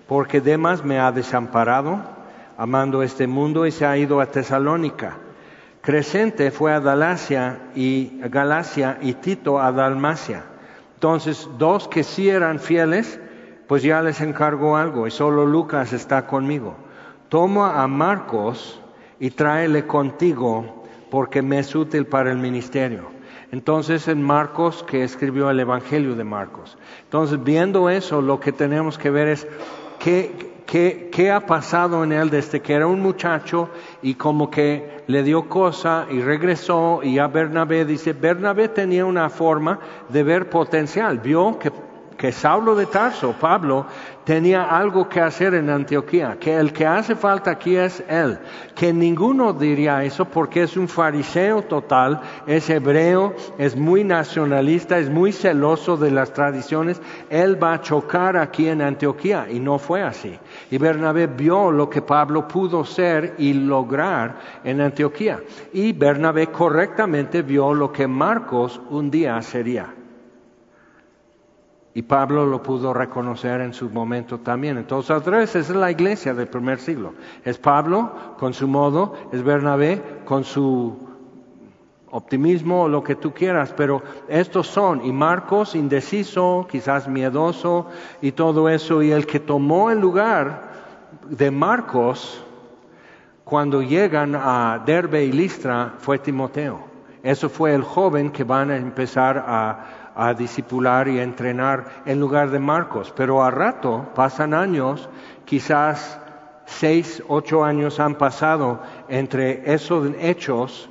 porque 0.08 0.42
Demas 0.42 0.84
me 0.84 1.00
ha 1.00 1.12
desamparado, 1.12 2.02
amando 2.58 3.04
este 3.04 3.28
mundo 3.28 3.68
y 3.68 3.72
se 3.72 3.86
ha 3.86 3.96
ido 3.96 4.20
a 4.20 4.32
Tesalónica 4.32 5.18
Crescente 5.88 6.52
fue 6.52 6.74
a 6.74 6.82
Galacia 6.82 7.60
y, 7.74 8.20
Galacia 8.20 8.98
y 9.02 9.14
Tito 9.14 9.58
a 9.58 9.72
Dalmacia. 9.72 10.44
Entonces, 10.96 11.48
dos 11.58 11.88
que 11.88 12.04
sí 12.04 12.28
eran 12.28 12.60
fieles, 12.60 13.22
pues 13.68 13.84
ya 13.84 14.02
les 14.02 14.22
encargó 14.22 14.78
algo 14.78 15.08
y 15.08 15.12
solo 15.12 15.46
Lucas 15.46 15.94
está 15.94 16.26
conmigo. 16.26 16.76
Toma 17.30 17.84
a 17.84 17.88
Marcos 17.88 18.82
y 19.20 19.32
tráele 19.32 19.86
contigo 19.86 20.86
porque 21.12 21.42
me 21.42 21.60
es 21.60 21.76
útil 21.76 22.06
para 22.06 22.32
el 22.32 22.38
ministerio. 22.38 23.10
Entonces 23.52 24.08
en 24.08 24.22
Marcos 24.22 24.84
que 24.84 25.04
escribió 25.04 25.50
el 25.50 25.60
Evangelio 25.60 26.16
de 26.16 26.24
Marcos. 26.24 26.78
Entonces 27.04 27.44
viendo 27.44 27.90
eso 27.90 28.22
lo 28.22 28.40
que 28.40 28.52
tenemos 28.52 28.98
que 28.98 29.10
ver 29.10 29.28
es 29.28 29.48
qué, 30.00 30.56
¿Qué, 30.66 31.10
¿Qué, 31.14 31.32
ha 31.32 31.46
pasado 31.46 32.04
en 32.04 32.12
él 32.12 32.30
desde 32.30 32.60
que 32.60 32.74
era 32.74 32.88
un 32.88 33.00
muchacho 33.00 33.70
y 34.02 34.16
como 34.16 34.52
que 34.52 35.06
le 35.08 35.24
dio 35.24 35.48
cosa 35.48 36.08
y 36.12 36.20
regresó 36.20 37.00
y 37.02 37.20
a 37.20 37.28
Bernabé 37.28 37.86
dice, 37.86 38.12
Bernabé 38.12 38.68
tenía 38.68 39.06
una 39.06 39.30
forma 39.30 39.80
de 40.10 40.24
ver 40.24 40.50
potencial, 40.50 41.20
vio 41.20 41.58
que 41.58 41.72
que 42.18 42.32
Saulo 42.32 42.76
de 42.76 42.88
Tarso, 42.88 43.36
Pablo, 43.40 43.86
tenía 44.28 44.64
algo 44.64 45.08
que 45.08 45.22
hacer 45.22 45.54
en 45.54 45.70
Antioquía, 45.70 46.38
que 46.38 46.58
el 46.58 46.74
que 46.74 46.86
hace 46.86 47.16
falta 47.16 47.52
aquí 47.52 47.78
es 47.78 48.04
él, 48.10 48.40
que 48.76 48.92
ninguno 48.92 49.54
diría 49.54 50.04
eso 50.04 50.26
porque 50.26 50.64
es 50.64 50.76
un 50.76 50.90
fariseo 50.90 51.62
total, 51.62 52.20
es 52.46 52.70
hebreo, 52.70 53.36
es 53.58 53.78
muy 53.78 54.04
nacionalista, 54.04 54.98
es 54.98 55.10
muy 55.10 55.32
celoso 55.32 55.96
de 55.96 56.12
las 56.12 56.34
tradiciones, 56.34 57.02
él 57.30 57.62
va 57.62 57.76
a 57.76 57.82
chocar 57.82 58.36
aquí 58.36 58.68
en 58.68 58.82
Antioquía 58.82 59.48
y 59.50 59.60
no 59.60 59.80
fue 59.80 60.04
así. 60.04 60.38
Y 60.72 60.78
Bernabé 60.78 61.28
vio 61.28 61.72
lo 61.72 61.90
que 61.90 62.02
Pablo 62.02 62.50
pudo 62.50 62.84
ser 62.84 63.36
y 63.38 63.54
lograr 63.54 64.40
en 64.64 64.82
Antioquía. 64.82 65.40
Y 65.72 65.94
Bernabé 65.94 66.48
correctamente 66.48 67.44
vio 67.44 67.74
lo 67.74 67.94
que 67.94 68.08
Marcos 68.08 68.82
un 68.90 69.10
día 69.10 69.42
sería. 69.42 69.97
Y 71.98 72.04
Pablo 72.04 72.46
lo 72.46 72.62
pudo 72.62 72.94
reconocer 72.94 73.60
en 73.60 73.74
su 73.74 73.90
momento 73.90 74.38
también. 74.42 74.78
Entonces, 74.78 75.10
al 75.10 75.26
revés, 75.26 75.56
es 75.56 75.72
la 75.72 75.90
iglesia 75.90 76.36
del 76.36 76.48
primer 76.48 76.78
siglo. 76.78 77.16
Es 77.44 77.58
Pablo 77.58 78.36
con 78.38 78.54
su 78.54 78.68
modo, 78.68 79.16
es 79.32 79.42
Bernabé 79.44 80.04
con 80.24 80.44
su 80.44 80.96
optimismo 82.12 82.88
lo 82.88 83.04
que 83.04 83.16
tú 83.16 83.34
quieras, 83.34 83.74
pero 83.76 84.04
estos 84.28 84.68
son, 84.68 85.04
y 85.06 85.12
Marcos 85.12 85.74
indeciso, 85.74 86.68
quizás 86.70 87.08
miedoso 87.08 87.88
y 88.22 88.32
todo 88.34 88.70
eso, 88.70 89.02
y 89.02 89.10
el 89.10 89.26
que 89.26 89.40
tomó 89.40 89.90
el 89.90 90.00
lugar 90.00 90.70
de 91.28 91.50
Marcos 91.50 92.46
cuando 93.44 93.82
llegan 93.82 94.36
a 94.36 94.84
Derbe 94.86 95.26
y 95.26 95.32
Listra 95.32 95.96
fue 95.98 96.20
Timoteo. 96.20 96.97
Eso 97.24 97.50
fue 97.50 97.74
el 97.74 97.84
joven 97.84 98.32
que 98.32 98.44
van 98.44 98.72
a 98.72 98.78
empezar 98.78 99.44
a 99.48 100.08
a 100.20 100.34
discipular 100.34 101.08
y 101.08 101.20
a 101.20 101.24
entrenar 101.24 102.02
en 102.08 102.20
lugar 102.20 102.50
de 102.50 102.58
Marcos. 102.58 103.14
Pero 103.16 103.44
a 103.44 103.52
rato, 103.52 104.10
pasan 104.16 104.56
años, 104.56 105.08
quizás 105.46 106.20
seis, 106.66 107.22
ocho 107.28 107.64
años 107.64 108.00
han 108.00 108.16
pasado 108.16 108.82
entre 109.10 109.72
esos 109.72 110.12
hechos 110.20 110.90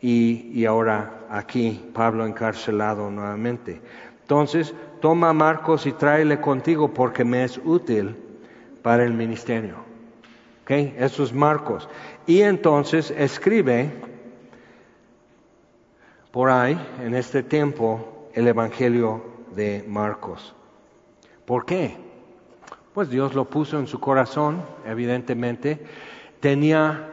y, 0.00 0.64
ahora 0.64 1.26
aquí 1.30 1.90
Pablo 1.92 2.24
encarcelado 2.24 3.10
nuevamente. 3.10 3.82
Entonces, 4.20 4.72
toma 5.00 5.32
Marcos 5.32 5.86
y 5.86 5.92
tráele 5.92 6.40
contigo 6.40 6.94
porque 6.94 7.24
me 7.24 7.42
es 7.42 7.60
útil 7.64 8.16
para 8.82 9.02
el 9.04 9.14
ministerio. 9.14 9.78
¿Ok? 10.62 10.70
Eso 10.70 11.24
es 11.24 11.32
Marcos. 11.32 11.88
Y 12.26 12.42
entonces 12.42 13.10
escribe 13.10 13.90
por 16.32 16.50
ahí, 16.50 16.80
en 17.00 17.14
este 17.14 17.42
tiempo, 17.42 18.28
el 18.32 18.48
Evangelio 18.48 19.22
de 19.54 19.84
Marcos. 19.86 20.54
¿Por 21.44 21.66
qué? 21.66 21.94
Pues 22.94 23.10
Dios 23.10 23.34
lo 23.34 23.44
puso 23.44 23.78
en 23.78 23.86
su 23.86 24.00
corazón, 24.00 24.62
evidentemente. 24.86 25.84
Tenía 26.40 27.10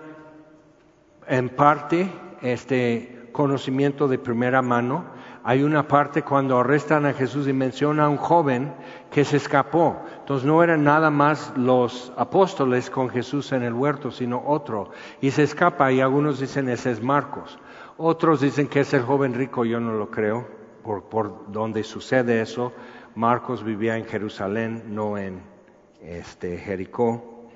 en 1.28 1.50
parte 1.50 2.10
este 2.42 3.30
conocimiento 3.34 4.08
de 4.08 4.18
primera 4.20 4.62
mano. 4.62 5.04
Hay 5.44 5.64
una 5.64 5.88
parte 5.88 6.22
cuando 6.22 6.58
arrestan 6.58 7.06
a 7.06 7.14
Jesús 7.14 7.48
y 7.48 7.54
menciona 7.54 8.06
a 8.06 8.10
un 8.10 8.18
joven 8.18 8.74
que 9.12 9.26
se 9.26 9.36
escapó. 9.36 9.98
Entonces 10.20 10.46
no 10.46 10.64
eran 10.64 10.86
nada 10.86 11.10
más 11.10 11.52
los 11.58 12.14
apóstoles 12.16 12.90
con 12.90 13.10
Jesús 13.10 13.52
en 13.52 13.64
el 13.64 13.74
huerto, 13.74 14.12
sino 14.12 14.42
otro. 14.46 14.92
Y 15.20 15.32
se 15.32 15.44
escapa 15.44 15.92
y 15.92 16.00
algunos 16.00 16.40
dicen 16.40 16.70
ese 16.70 16.92
es 16.92 17.02
Marcos. 17.02 17.60
Otros 18.02 18.40
dicen 18.40 18.70
que 18.70 18.80
es 18.80 18.94
el 18.94 19.02
joven 19.02 19.34
rico, 19.34 19.66
yo 19.66 19.82
no 19.82 19.92
lo 19.92 20.10
creo, 20.10 20.48
por, 20.86 21.04
por 21.10 21.52
donde 21.52 21.84
sucede 21.84 22.40
eso. 22.40 22.72
Marcos 23.14 23.62
vivía 23.62 23.98
en 23.98 24.06
Jerusalén, 24.06 24.84
no 24.96 25.18
en 25.18 25.42
este, 26.02 26.58
Jericó. 26.60 27.50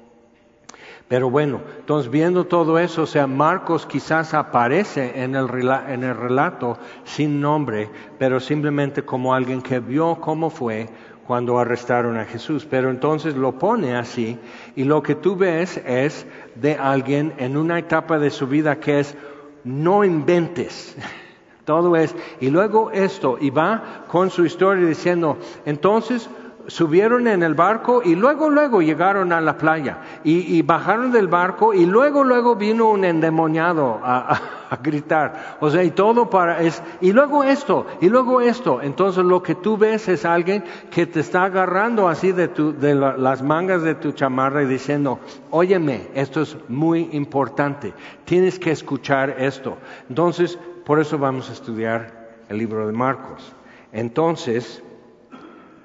Pero 1.08 1.30
bueno, 1.30 1.62
entonces 1.78 2.12
viendo 2.12 2.44
todo 2.44 2.78
eso, 2.78 3.04
o 3.04 3.06
sea, 3.06 3.26
Marcos 3.26 3.86
quizás 3.86 4.34
aparece 4.34 5.24
en 5.24 5.36
el, 5.36 5.48
en 5.88 6.04
el 6.04 6.18
relato 6.18 6.78
sin 7.06 7.40
nombre, 7.40 7.90
pero 8.20 8.42
simplemente 8.42 9.04
como 9.04 9.34
alguien 9.34 9.62
que 9.62 9.80
vio 9.80 10.20
cómo 10.20 10.50
fue 10.50 10.90
cuando 11.26 11.58
arrestaron 11.58 12.18
a 12.18 12.26
Jesús. 12.26 12.68
Pero 12.70 12.90
entonces 12.90 13.38
lo 13.38 13.58
pone 13.58 13.96
así 13.96 14.38
y 14.76 14.84
lo 14.84 15.04
que 15.04 15.16
tú 15.16 15.38
ves 15.38 15.82
es 15.86 16.28
de 16.56 16.76
alguien 16.76 17.34
en 17.38 17.56
una 17.56 17.80
etapa 17.80 18.20
de 18.20 18.30
su 18.30 18.48
vida 18.48 18.82
que 18.82 19.00
es 19.00 19.16
no 19.64 20.04
inventes. 20.04 20.96
Todo 21.66 21.96
es, 21.96 22.14
y 22.42 22.50
luego 22.50 22.92
esto, 22.92 23.38
y 23.40 23.50
va 23.50 24.04
con 24.10 24.30
su 24.30 24.46
historia 24.46 24.86
diciendo, 24.86 25.38
entonces 25.66 26.30
subieron 26.68 27.28
en 27.28 27.44
el 27.44 27.54
barco 27.54 28.02
y 28.04 28.16
luego, 28.16 28.50
luego 28.50 28.82
llegaron 28.82 29.34
a 29.34 29.42
la 29.42 29.58
playa 29.58 29.98
y, 30.24 30.62
bajaron 30.62 31.12
del 31.12 31.28
barco 31.28 31.74
y 31.74 31.86
luego, 31.86 32.24
luego 32.24 32.56
vino 32.56 32.90
un 32.90 33.04
endemoniado 33.04 34.00
a, 34.04 34.40
gritar. 34.82 35.58
O 35.60 35.70
sea, 35.70 35.84
y 35.84 35.92
todo 35.92 36.30
para, 36.30 36.62
es, 36.62 36.82
y 37.00 37.12
luego 37.12 37.44
esto, 37.44 37.86
y 38.02 38.10
luego 38.10 38.42
esto. 38.42 38.82
Entonces 38.82 39.24
lo 39.24 39.44
que 39.44 39.54
tú 39.54 39.78
ves 39.78 40.08
es 40.08 40.26
alguien 40.26 40.64
que 40.90 41.06
te 41.06 41.20
está 41.20 41.44
agarrando 41.44 42.08
así 42.08 42.32
de, 42.32 42.48
tu, 42.48 42.74
de 42.74 42.96
las 42.96 43.44
mangas 43.44 43.84
de 43.84 43.94
tu 43.94 44.14
chamarra 44.14 44.64
y 44.64 44.66
diciendo, 44.66 45.20
óyeme, 45.52 46.08
esto 46.16 46.42
es 46.42 46.58
muy 46.70 47.10
importante, 47.12 47.94
tienes 48.26 48.58
que 48.58 48.72
escuchar 48.72 49.36
esto. 49.38 49.78
Entonces, 50.10 50.58
por 50.86 51.00
eso 51.00 51.20
vamos 51.20 51.50
a 51.50 51.54
estudiar 51.54 52.24
el 52.50 52.58
libro 52.58 52.88
de 52.88 52.94
Marcos. 52.94 53.54
Entonces, 53.92 54.82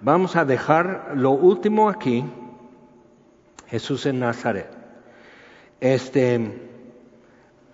Vamos 0.00 0.36
a 0.36 0.44
dejar 0.44 1.12
lo 1.16 1.30
último 1.32 1.88
aquí, 1.88 2.24
Jesús 3.66 4.06
en 4.06 4.20
Nazaret. 4.20 4.70
Este 5.80 6.70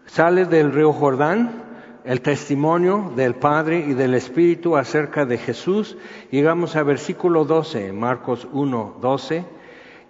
sale 0.07 0.47
del 0.47 0.73
río 0.73 0.93
Jordán 0.93 1.65
el 2.05 2.21
testimonio 2.21 3.13
del 3.17 3.35
Padre 3.35 3.79
y 3.79 3.95
del 3.95 4.15
Espíritu 4.15 4.77
acerca 4.77 5.25
de 5.25 5.39
Jesús. 5.39 5.97
Llegamos 6.31 6.77
a 6.77 6.83
versículo 6.83 7.45
12, 7.45 7.93
Marcos 7.93 8.47
1, 8.53 8.97
12, 9.01 9.45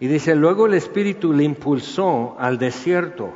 y 0.00 0.06
dice, 0.08 0.34
luego 0.34 0.66
el 0.66 0.74
Espíritu 0.74 1.32
le 1.32 1.44
impulsó 1.44 2.36
al 2.38 2.58
desierto. 2.58 3.30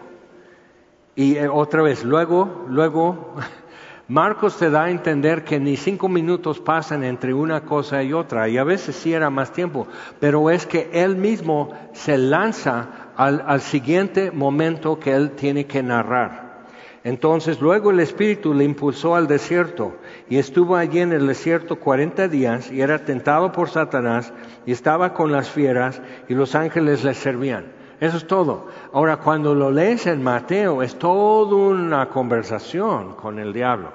Y 1.14 1.36
eh, 1.36 1.48
otra 1.48 1.82
vez, 1.82 2.04
luego, 2.04 2.66
luego 2.68 3.34
Marcos 4.10 4.56
te 4.56 4.70
da 4.70 4.84
a 4.84 4.90
entender 4.90 5.44
que 5.44 5.60
ni 5.60 5.76
cinco 5.76 6.08
minutos 6.08 6.60
pasan 6.60 7.04
entre 7.04 7.34
una 7.34 7.66
cosa 7.66 8.02
y 8.02 8.14
otra, 8.14 8.48
y 8.48 8.56
a 8.56 8.64
veces 8.64 8.96
sí 8.96 9.12
era 9.12 9.28
más 9.28 9.52
tiempo, 9.52 9.86
pero 10.18 10.48
es 10.48 10.64
que 10.64 10.88
él 10.94 11.16
mismo 11.16 11.74
se 11.92 12.16
lanza 12.16 13.10
al, 13.16 13.60
siguiente 13.60 14.30
momento 14.30 14.98
que 14.98 15.12
él 15.12 15.32
tiene 15.32 15.66
que 15.66 15.82
narrar. 15.82 16.64
Entonces 17.04 17.60
luego 17.60 17.90
el 17.90 18.00
Espíritu 18.00 18.54
le 18.54 18.64
impulsó 18.64 19.14
al 19.14 19.26
desierto 19.26 19.98
y 20.30 20.38
estuvo 20.38 20.74
allí 20.76 21.00
en 21.00 21.12
el 21.12 21.26
desierto 21.26 21.76
cuarenta 21.76 22.28
días 22.28 22.72
y 22.72 22.80
era 22.80 23.04
tentado 23.04 23.52
por 23.52 23.68
Satanás 23.68 24.32
y 24.64 24.72
estaba 24.72 25.12
con 25.12 25.32
las 25.32 25.50
fieras 25.50 26.00
y 26.30 26.34
los 26.34 26.54
ángeles 26.54 27.04
le 27.04 27.12
servían. 27.12 27.77
Eso 28.00 28.16
es 28.16 28.26
todo. 28.26 28.68
Ahora, 28.92 29.16
cuando 29.16 29.54
lo 29.54 29.70
lees 29.70 30.06
en 30.06 30.22
Mateo, 30.22 30.82
es 30.82 30.98
toda 30.98 31.54
una 31.54 32.08
conversación 32.08 33.14
con 33.14 33.38
el 33.38 33.52
diablo. 33.52 33.92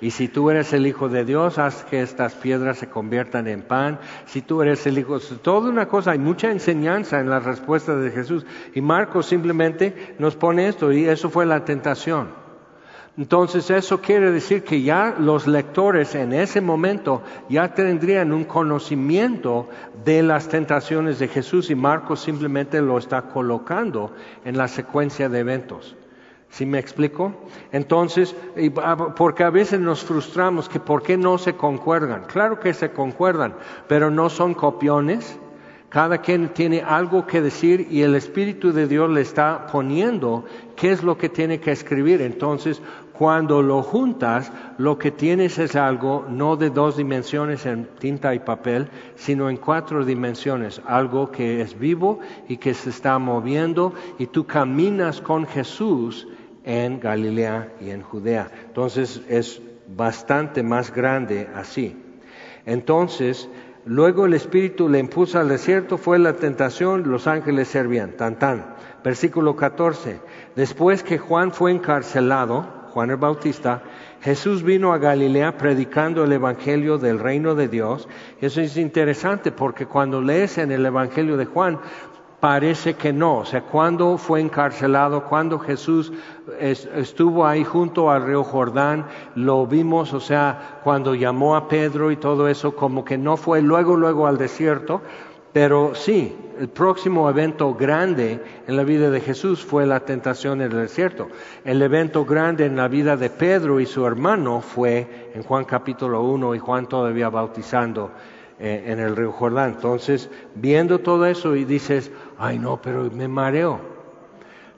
Y 0.00 0.12
si 0.12 0.28
tú 0.28 0.50
eres 0.50 0.72
el 0.72 0.86
Hijo 0.86 1.08
de 1.08 1.24
Dios, 1.24 1.58
haz 1.58 1.84
que 1.84 2.00
estas 2.02 2.34
piedras 2.34 2.78
se 2.78 2.88
conviertan 2.88 3.48
en 3.48 3.62
pan. 3.62 3.98
Si 4.26 4.42
tú 4.42 4.62
eres 4.62 4.86
el 4.86 4.98
Hijo, 4.98 5.18
toda 5.18 5.68
una 5.68 5.88
cosa, 5.88 6.12
hay 6.12 6.18
mucha 6.18 6.50
enseñanza 6.50 7.18
en 7.18 7.28
las 7.28 7.44
respuestas 7.44 8.00
de 8.00 8.12
Jesús. 8.12 8.46
Y 8.74 8.80
Marcos 8.80 9.26
simplemente 9.26 10.14
nos 10.20 10.36
pone 10.36 10.68
esto, 10.68 10.92
y 10.92 11.06
eso 11.06 11.30
fue 11.30 11.46
la 11.46 11.64
tentación. 11.64 12.47
Entonces 13.18 13.68
eso 13.70 14.00
quiere 14.00 14.30
decir 14.30 14.62
que 14.62 14.80
ya 14.80 15.16
los 15.18 15.48
lectores 15.48 16.14
en 16.14 16.32
ese 16.32 16.60
momento 16.60 17.22
ya 17.48 17.74
tendrían 17.74 18.32
un 18.32 18.44
conocimiento 18.44 19.68
de 20.04 20.22
las 20.22 20.48
tentaciones 20.48 21.18
de 21.18 21.26
Jesús 21.26 21.68
y 21.68 21.74
Marcos 21.74 22.20
simplemente 22.20 22.80
lo 22.80 22.96
está 22.96 23.22
colocando 23.22 24.12
en 24.44 24.56
la 24.56 24.68
secuencia 24.68 25.28
de 25.28 25.40
eventos. 25.40 25.96
¿Sí 26.50 26.64
me 26.64 26.78
explico? 26.78 27.34
Entonces, 27.72 28.36
porque 29.16 29.42
a 29.42 29.50
veces 29.50 29.80
nos 29.80 30.04
frustramos 30.04 30.68
que 30.68 30.78
por 30.78 31.02
qué 31.02 31.16
no 31.16 31.38
se 31.38 31.54
concuerdan. 31.54 32.22
Claro 32.24 32.60
que 32.60 32.72
se 32.72 32.92
concuerdan, 32.92 33.54
pero 33.88 34.12
no 34.12 34.30
son 34.30 34.54
copiones. 34.54 35.40
Cada 35.88 36.18
quien 36.18 36.50
tiene 36.50 36.82
algo 36.82 37.26
que 37.26 37.40
decir 37.40 37.88
y 37.90 38.02
el 38.02 38.14
Espíritu 38.14 38.72
de 38.72 38.86
Dios 38.86 39.10
le 39.10 39.22
está 39.22 39.66
poniendo 39.72 40.44
qué 40.76 40.92
es 40.92 41.02
lo 41.02 41.16
que 41.16 41.30
tiene 41.30 41.60
que 41.60 41.72
escribir. 41.72 42.20
Entonces, 42.20 42.82
cuando 43.18 43.62
lo 43.62 43.82
juntas, 43.82 44.52
lo 44.78 44.96
que 44.96 45.10
tienes 45.10 45.58
es 45.58 45.74
algo 45.74 46.24
no 46.30 46.56
de 46.56 46.70
dos 46.70 46.96
dimensiones 46.96 47.66
en 47.66 47.86
tinta 47.98 48.32
y 48.32 48.38
papel, 48.38 48.88
sino 49.16 49.50
en 49.50 49.56
cuatro 49.56 50.04
dimensiones, 50.04 50.80
algo 50.86 51.32
que 51.32 51.60
es 51.60 51.76
vivo 51.76 52.20
y 52.48 52.58
que 52.58 52.74
se 52.74 52.90
está 52.90 53.18
moviendo 53.18 53.92
y 54.20 54.26
tú 54.26 54.46
caminas 54.46 55.20
con 55.20 55.46
Jesús 55.46 56.28
en 56.62 57.00
Galilea 57.00 57.72
y 57.80 57.90
en 57.90 58.02
Judea. 58.02 58.52
Entonces 58.66 59.20
es 59.28 59.60
bastante 59.88 60.62
más 60.62 60.94
grande 60.94 61.48
así. 61.56 61.96
Entonces, 62.66 63.48
luego 63.84 64.26
el 64.26 64.34
Espíritu 64.34 64.88
le 64.88 65.00
impuso 65.00 65.40
al 65.40 65.48
desierto, 65.48 65.98
fue 65.98 66.20
la 66.20 66.34
tentación, 66.34 67.10
los 67.10 67.26
ángeles 67.26 67.66
servían. 67.66 68.12
Tan 68.12 68.38
tan. 68.38 68.76
Versículo 69.02 69.56
14. 69.56 70.20
Después 70.54 71.02
que 71.02 71.18
Juan 71.18 71.50
fue 71.50 71.72
encarcelado, 71.72 72.77
Juan 72.98 73.10
el 73.10 73.16
Bautista, 73.16 73.80
Jesús 74.22 74.64
vino 74.64 74.92
a 74.92 74.98
Galilea 74.98 75.56
predicando 75.56 76.24
el 76.24 76.32
Evangelio 76.32 76.98
del 76.98 77.20
reino 77.20 77.54
de 77.54 77.68
Dios. 77.68 78.08
Eso 78.40 78.60
es 78.60 78.76
interesante 78.76 79.52
porque 79.52 79.86
cuando 79.86 80.20
lees 80.20 80.58
en 80.58 80.72
el 80.72 80.84
Evangelio 80.84 81.36
de 81.36 81.44
Juan, 81.44 81.78
Parece 82.40 82.94
que 82.94 83.12
no. 83.12 83.38
O 83.38 83.44
sea, 83.44 83.62
cuando 83.62 84.16
fue 84.16 84.40
encarcelado, 84.40 85.24
cuando 85.24 85.58
Jesús 85.58 86.12
estuvo 86.60 87.44
ahí 87.44 87.64
junto 87.64 88.12
al 88.12 88.24
río 88.24 88.44
Jordán, 88.44 89.06
lo 89.34 89.66
vimos, 89.66 90.12
o 90.12 90.20
sea, 90.20 90.78
cuando 90.84 91.16
llamó 91.16 91.56
a 91.56 91.66
Pedro 91.66 92.12
y 92.12 92.16
todo 92.16 92.46
eso, 92.46 92.76
como 92.76 93.04
que 93.04 93.18
no 93.18 93.36
fue 93.36 93.60
luego, 93.60 93.96
luego 93.96 94.28
al 94.28 94.38
desierto, 94.38 95.02
pero 95.52 95.96
sí, 95.96 96.36
el 96.58 96.68
próximo 96.68 97.28
evento 97.30 97.74
grande 97.74 98.42
en 98.66 98.76
la 98.76 98.84
vida 98.84 99.10
de 99.10 99.20
Jesús 99.20 99.64
fue 99.64 99.86
la 99.86 100.00
tentación 100.00 100.60
en 100.60 100.72
el 100.72 100.78
desierto. 100.78 101.28
El 101.64 101.80
evento 101.82 102.24
grande 102.24 102.66
en 102.66 102.76
la 102.76 102.88
vida 102.88 103.16
de 103.16 103.30
Pedro 103.30 103.80
y 103.80 103.86
su 103.86 104.04
hermano 104.06 104.60
fue 104.60 105.30
en 105.34 105.42
Juan 105.42 105.64
capítulo 105.64 106.22
1 106.22 106.54
y 106.54 106.58
Juan 106.58 106.88
todavía 106.88 107.28
bautizando 107.28 108.10
eh, 108.58 108.84
en 108.86 108.98
el 108.98 109.14
río 109.14 109.30
Jordán. 109.30 109.74
Entonces, 109.76 110.30
viendo 110.54 110.98
todo 110.98 111.26
eso 111.26 111.54
y 111.54 111.64
dices, 111.64 112.10
ay 112.38 112.58
no, 112.58 112.80
pero 112.82 113.10
me 113.10 113.28
mareo. 113.28 113.97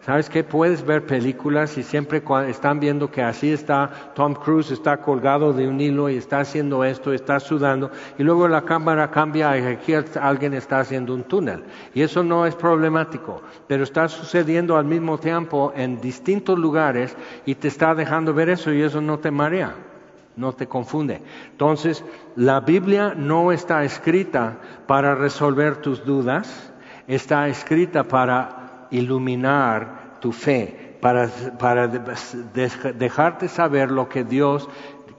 ¿Sabes 0.02 0.30
qué? 0.30 0.42
Puedes 0.42 0.86
ver 0.86 1.04
películas 1.04 1.76
y 1.76 1.82
siempre 1.82 2.22
están 2.48 2.80
viendo 2.80 3.10
que 3.10 3.22
así 3.22 3.52
está 3.52 4.12
Tom 4.14 4.32
Cruise, 4.32 4.70
está 4.70 4.96
colgado 4.96 5.52
de 5.52 5.68
un 5.68 5.78
hilo 5.78 6.08
y 6.08 6.16
está 6.16 6.40
haciendo 6.40 6.84
esto, 6.84 7.12
está 7.12 7.38
sudando, 7.38 7.90
y 8.16 8.22
luego 8.22 8.48
la 8.48 8.62
cámara 8.62 9.10
cambia 9.10 9.58
y 9.58 9.62
aquí 9.66 9.92
alguien 10.18 10.54
está 10.54 10.80
haciendo 10.80 11.12
un 11.12 11.24
túnel. 11.24 11.64
Y 11.92 12.00
eso 12.00 12.24
no 12.24 12.46
es 12.46 12.54
problemático, 12.54 13.42
pero 13.66 13.84
está 13.84 14.08
sucediendo 14.08 14.78
al 14.78 14.86
mismo 14.86 15.18
tiempo 15.18 15.70
en 15.76 16.00
distintos 16.00 16.58
lugares 16.58 17.14
y 17.44 17.54
te 17.56 17.68
está 17.68 17.94
dejando 17.94 18.32
ver 18.32 18.48
eso 18.48 18.72
y 18.72 18.80
eso 18.80 19.02
no 19.02 19.18
te 19.18 19.30
marea 19.30 19.74
no 20.36 20.54
te 20.54 20.66
confunde. 20.66 21.20
Entonces, 21.50 22.02
la 22.34 22.60
Biblia 22.60 23.12
no 23.14 23.52
está 23.52 23.84
escrita 23.84 24.56
para 24.86 25.14
resolver 25.14 25.82
tus 25.82 26.02
dudas, 26.06 26.72
está 27.06 27.48
escrita 27.48 28.04
para 28.04 28.59
iluminar 28.90 30.18
tu 30.20 30.32
fe, 30.32 30.96
para, 31.00 31.28
para 31.58 31.88
dejarte 31.88 33.48
saber 33.48 33.90
lo 33.90 34.08
que 34.08 34.24
Dios 34.24 34.68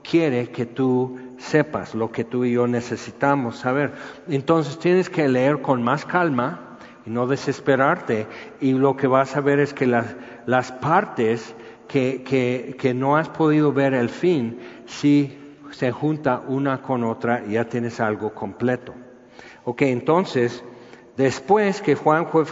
quiere 0.03 0.49
que 0.49 0.65
tú 0.65 1.17
sepas, 1.37 1.95
lo 1.95 2.11
que 2.11 2.23
tú 2.23 2.45
y 2.45 2.53
yo 2.53 2.67
necesitamos 2.67 3.57
saber. 3.57 3.93
Entonces 4.27 4.77
tienes 4.77 5.09
que 5.09 5.27
leer 5.27 5.61
con 5.61 5.81
más 5.83 6.05
calma 6.05 6.77
y 7.05 7.09
no 7.09 7.27
desesperarte 7.27 8.27
y 8.59 8.73
lo 8.73 8.95
que 8.95 9.07
vas 9.07 9.35
a 9.35 9.41
ver 9.41 9.59
es 9.59 9.73
que 9.73 9.87
las, 9.87 10.15
las 10.45 10.71
partes 10.71 11.55
que, 11.87 12.23
que, 12.23 12.75
que 12.79 12.93
no 12.93 13.17
has 13.17 13.29
podido 13.29 13.73
ver 13.73 13.93
el 13.93 14.09
fin, 14.09 14.59
si 14.85 15.37
se 15.71 15.91
junta 15.91 16.41
una 16.47 16.81
con 16.81 17.03
otra 17.03 17.43
ya 17.45 17.65
tienes 17.65 17.99
algo 17.99 18.33
completo. 18.33 18.93
Ok, 19.63 19.83
entonces, 19.83 20.63
después 21.21 21.83
que 21.83 21.93
Juan 21.93 22.27
fue 22.27 22.45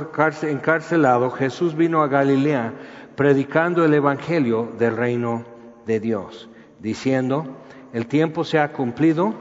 encarcelado, 0.43 1.31
Jesús 1.31 1.75
vino 1.75 2.03
a 2.03 2.07
Galilea 2.07 2.73
predicando 3.15 3.83
el 3.83 3.95
Evangelio 3.95 4.69
del 4.77 4.95
reino 4.95 5.43
de 5.87 5.99
Dios, 5.99 6.49
diciendo, 6.77 7.57
el 7.93 8.05
tiempo 8.05 8.43
se 8.43 8.59
ha 8.59 8.71
cumplido, 8.71 9.33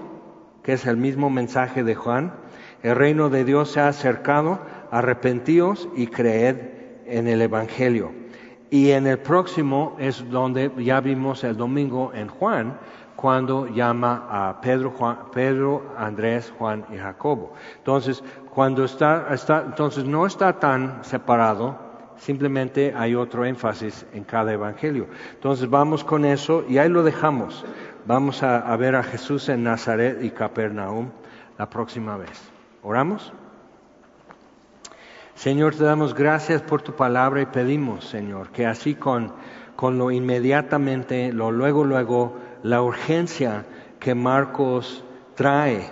que 0.63 0.73
es 0.73 0.87
el 0.87 0.97
mismo 0.97 1.29
mensaje 1.29 1.85
de 1.85 1.95
Juan, 1.95 2.33
el 2.83 2.97
reino 2.97 3.29
de 3.29 3.45
Dios 3.45 3.73
se 3.73 3.81
ha 3.81 3.89
acercado, 3.89 4.61
arrepentíos 4.91 5.91
y 5.95 6.07
creed 6.07 6.57
en 7.05 7.29
el 7.29 7.43
Evangelio. 7.43 8.13
Y 8.71 8.93
en 8.93 9.07
el 9.07 9.19
próximo 9.19 9.95
es 9.99 10.25
donde 10.31 10.71
ya 10.79 11.01
vimos 11.01 11.45
el 11.45 11.59
domingo 11.59 12.13
en 12.15 12.29
Juan, 12.29 12.79
cuando 13.21 13.67
llama 13.67 14.29
a 14.31 14.61
Pedro, 14.61 14.93
Juan, 14.93 15.19
Pedro, 15.33 15.93
Andrés, 15.99 16.55
Juan 16.57 16.85
y 16.93 16.99
Jacobo. 16.99 17.53
Entonces, 17.79 18.23
cuando 18.55 18.85
está, 18.85 19.35
está, 19.35 19.65
entonces 19.67 20.05
no 20.05 20.25
está 20.25 20.61
tan 20.61 21.03
separado, 21.03 21.77
simplemente 22.17 22.95
hay 22.97 23.17
otro 23.17 23.45
énfasis 23.45 24.07
en 24.13 24.23
cada 24.23 24.53
evangelio. 24.53 25.09
Entonces 25.33 25.69
vamos 25.69 26.05
con 26.05 26.25
eso 26.25 26.65
y 26.69 26.79
ahí 26.79 26.89
lo 26.89 27.03
dejamos. 27.03 27.65
Vamos 28.07 28.45
a, 28.45 28.59
a 28.61 28.77
ver 28.77 28.95
a 28.95 29.03
Jesús 29.03 29.49
en 29.49 29.65
Nazaret 29.65 30.23
y 30.23 30.31
Capernaum 30.31 31.11
la 31.59 31.69
próxima 31.69 32.17
vez. 32.17 32.41
¿Oramos? 32.85 33.33
Señor, 35.35 35.75
te 35.75 35.83
damos 35.83 36.15
gracias 36.15 36.63
por 36.63 36.83
tu 36.83 36.93
palabra 36.93 37.43
y 37.43 37.47
pedimos, 37.47 38.05
Señor, 38.05 38.51
que 38.51 38.65
así 38.65 38.95
con, 38.95 39.33
con 39.75 39.99
lo 39.99 40.13
inmediatamente, 40.13 41.33
lo 41.33 41.51
luego, 41.51 41.83
luego, 41.83 42.37
la 42.63 42.83
urgencia 42.83 43.65
que 43.99 44.15
Marcos 44.15 45.05
trae 45.35 45.91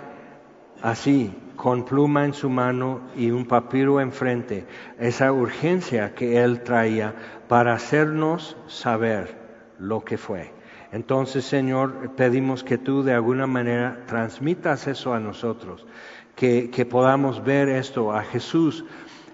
así, 0.81 1.33
con 1.55 1.85
pluma 1.85 2.23
en 2.25 2.33
su 2.33 2.49
mano 2.49 3.01
y 3.15 3.31
un 3.31 3.45
papiro 3.45 3.99
enfrente, 3.99 4.65
esa 4.99 5.31
urgencia 5.33 6.13
que 6.13 6.43
él 6.43 6.61
traía 6.61 7.15
para 7.47 7.73
hacernos 7.73 8.55
saber 8.67 9.35
lo 9.79 10.05
que 10.05 10.17
fue. 10.17 10.53
Entonces, 10.91 11.45
Señor, 11.45 12.11
pedimos 12.15 12.63
que 12.63 12.77
tú 12.77 13.03
de 13.03 13.13
alguna 13.13 13.47
manera 13.47 14.03
transmitas 14.05 14.87
eso 14.87 15.13
a 15.13 15.19
nosotros, 15.19 15.85
que, 16.35 16.69
que 16.69 16.85
podamos 16.85 17.43
ver 17.43 17.67
esto 17.69 18.13
a 18.13 18.23
Jesús 18.23 18.85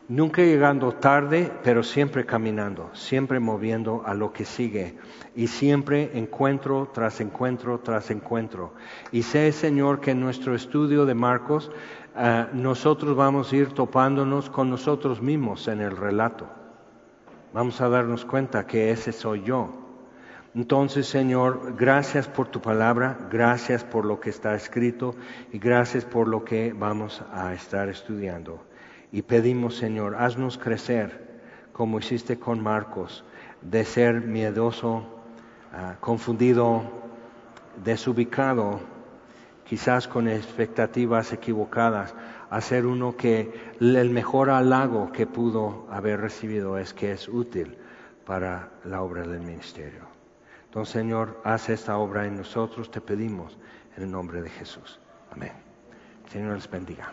nunca 0.08 0.42
llegando 0.42 0.92
tarde, 0.94 1.52
pero 1.64 1.84
siempre 1.84 2.26
caminando, 2.26 2.90
siempre 2.94 3.40
moviendo 3.40 4.04
a 4.06 4.14
lo 4.14 4.34
que 4.34 4.46
sigue 4.46 4.98
y 5.36 5.48
siempre 5.48 6.12
encuentro 6.14 6.90
tras 6.94 7.22
encuentro 7.22 7.80
tras 7.80 8.12
encuentro. 8.12 8.74
Y 9.12 9.24
sé, 9.24 9.52
Señor, 9.52 10.00
que 10.00 10.12
en 10.12 10.20
nuestro 10.20 10.56
estudio 10.56 11.06
de 11.06 11.16
Marcos 11.16 11.72
eh, 12.16 12.48
nosotros 12.54 13.16
vamos 13.16 13.52
a 13.52 13.56
ir 13.56 13.70
topándonos 13.70 14.50
con 14.50 14.70
nosotros 14.70 15.22
mismos 15.22 15.68
en 15.68 15.82
el 15.82 15.96
relato. 15.96 16.48
Vamos 17.54 17.80
a 17.82 17.90
darnos 17.90 18.26
cuenta 18.26 18.66
que 18.66 18.92
ese 18.92 19.12
soy 19.12 19.44
yo. 19.44 19.80
Entonces, 20.56 21.08
Señor, 21.08 21.76
gracias 21.76 22.28
por 22.28 22.48
tu 22.48 22.62
palabra, 22.62 23.18
gracias 23.32 23.84
por 23.84 24.06
lo 24.06 24.20
que 24.20 24.30
está 24.30 24.54
escrito 24.54 25.16
y 25.52 25.58
gracias 25.58 26.06
por 26.06 26.28
lo 26.28 26.44
que 26.44 26.74
vamos 26.74 27.24
a 27.32 27.54
estar 27.54 27.90
estudiando. 27.90 28.73
Y 29.14 29.22
pedimos, 29.22 29.78
Señor, 29.78 30.16
haznos 30.16 30.58
crecer 30.58 31.40
como 31.72 32.00
hiciste 32.00 32.40
con 32.40 32.62
Marcos, 32.62 33.24
de 33.62 33.86
ser 33.86 34.22
miedoso, 34.22 35.06
ah, 35.72 35.98
confundido, 36.00 36.84
desubicado, 37.84 38.80
quizás 39.66 40.08
con 40.08 40.28
expectativas 40.28 41.32
equivocadas, 41.32 42.16
a 42.50 42.60
ser 42.60 42.88
uno 42.88 43.16
que 43.16 43.74
el 43.80 44.10
mejor 44.10 44.50
halago 44.50 45.12
que 45.12 45.28
pudo 45.28 45.88
haber 45.92 46.20
recibido 46.20 46.80
es 46.80 46.94
que 46.94 47.12
es 47.12 47.28
útil 47.28 47.78
para 48.26 48.72
la 48.84 49.04
obra 49.04 49.28
del 49.28 49.42
ministerio. 49.42 50.08
Entonces, 50.66 50.94
Señor, 50.94 51.40
haz 51.44 51.70
esta 51.70 51.98
obra 51.98 52.26
en 52.26 52.38
nosotros, 52.38 52.90
te 52.90 53.00
pedimos, 53.00 53.60
en 53.96 54.04
el 54.04 54.12
nombre 54.12 54.42
de 54.42 54.50
Jesús. 54.50 55.00
Amén. 55.32 55.52
Señor 56.32 56.56
les 56.56 56.70
bendiga. 56.70 57.12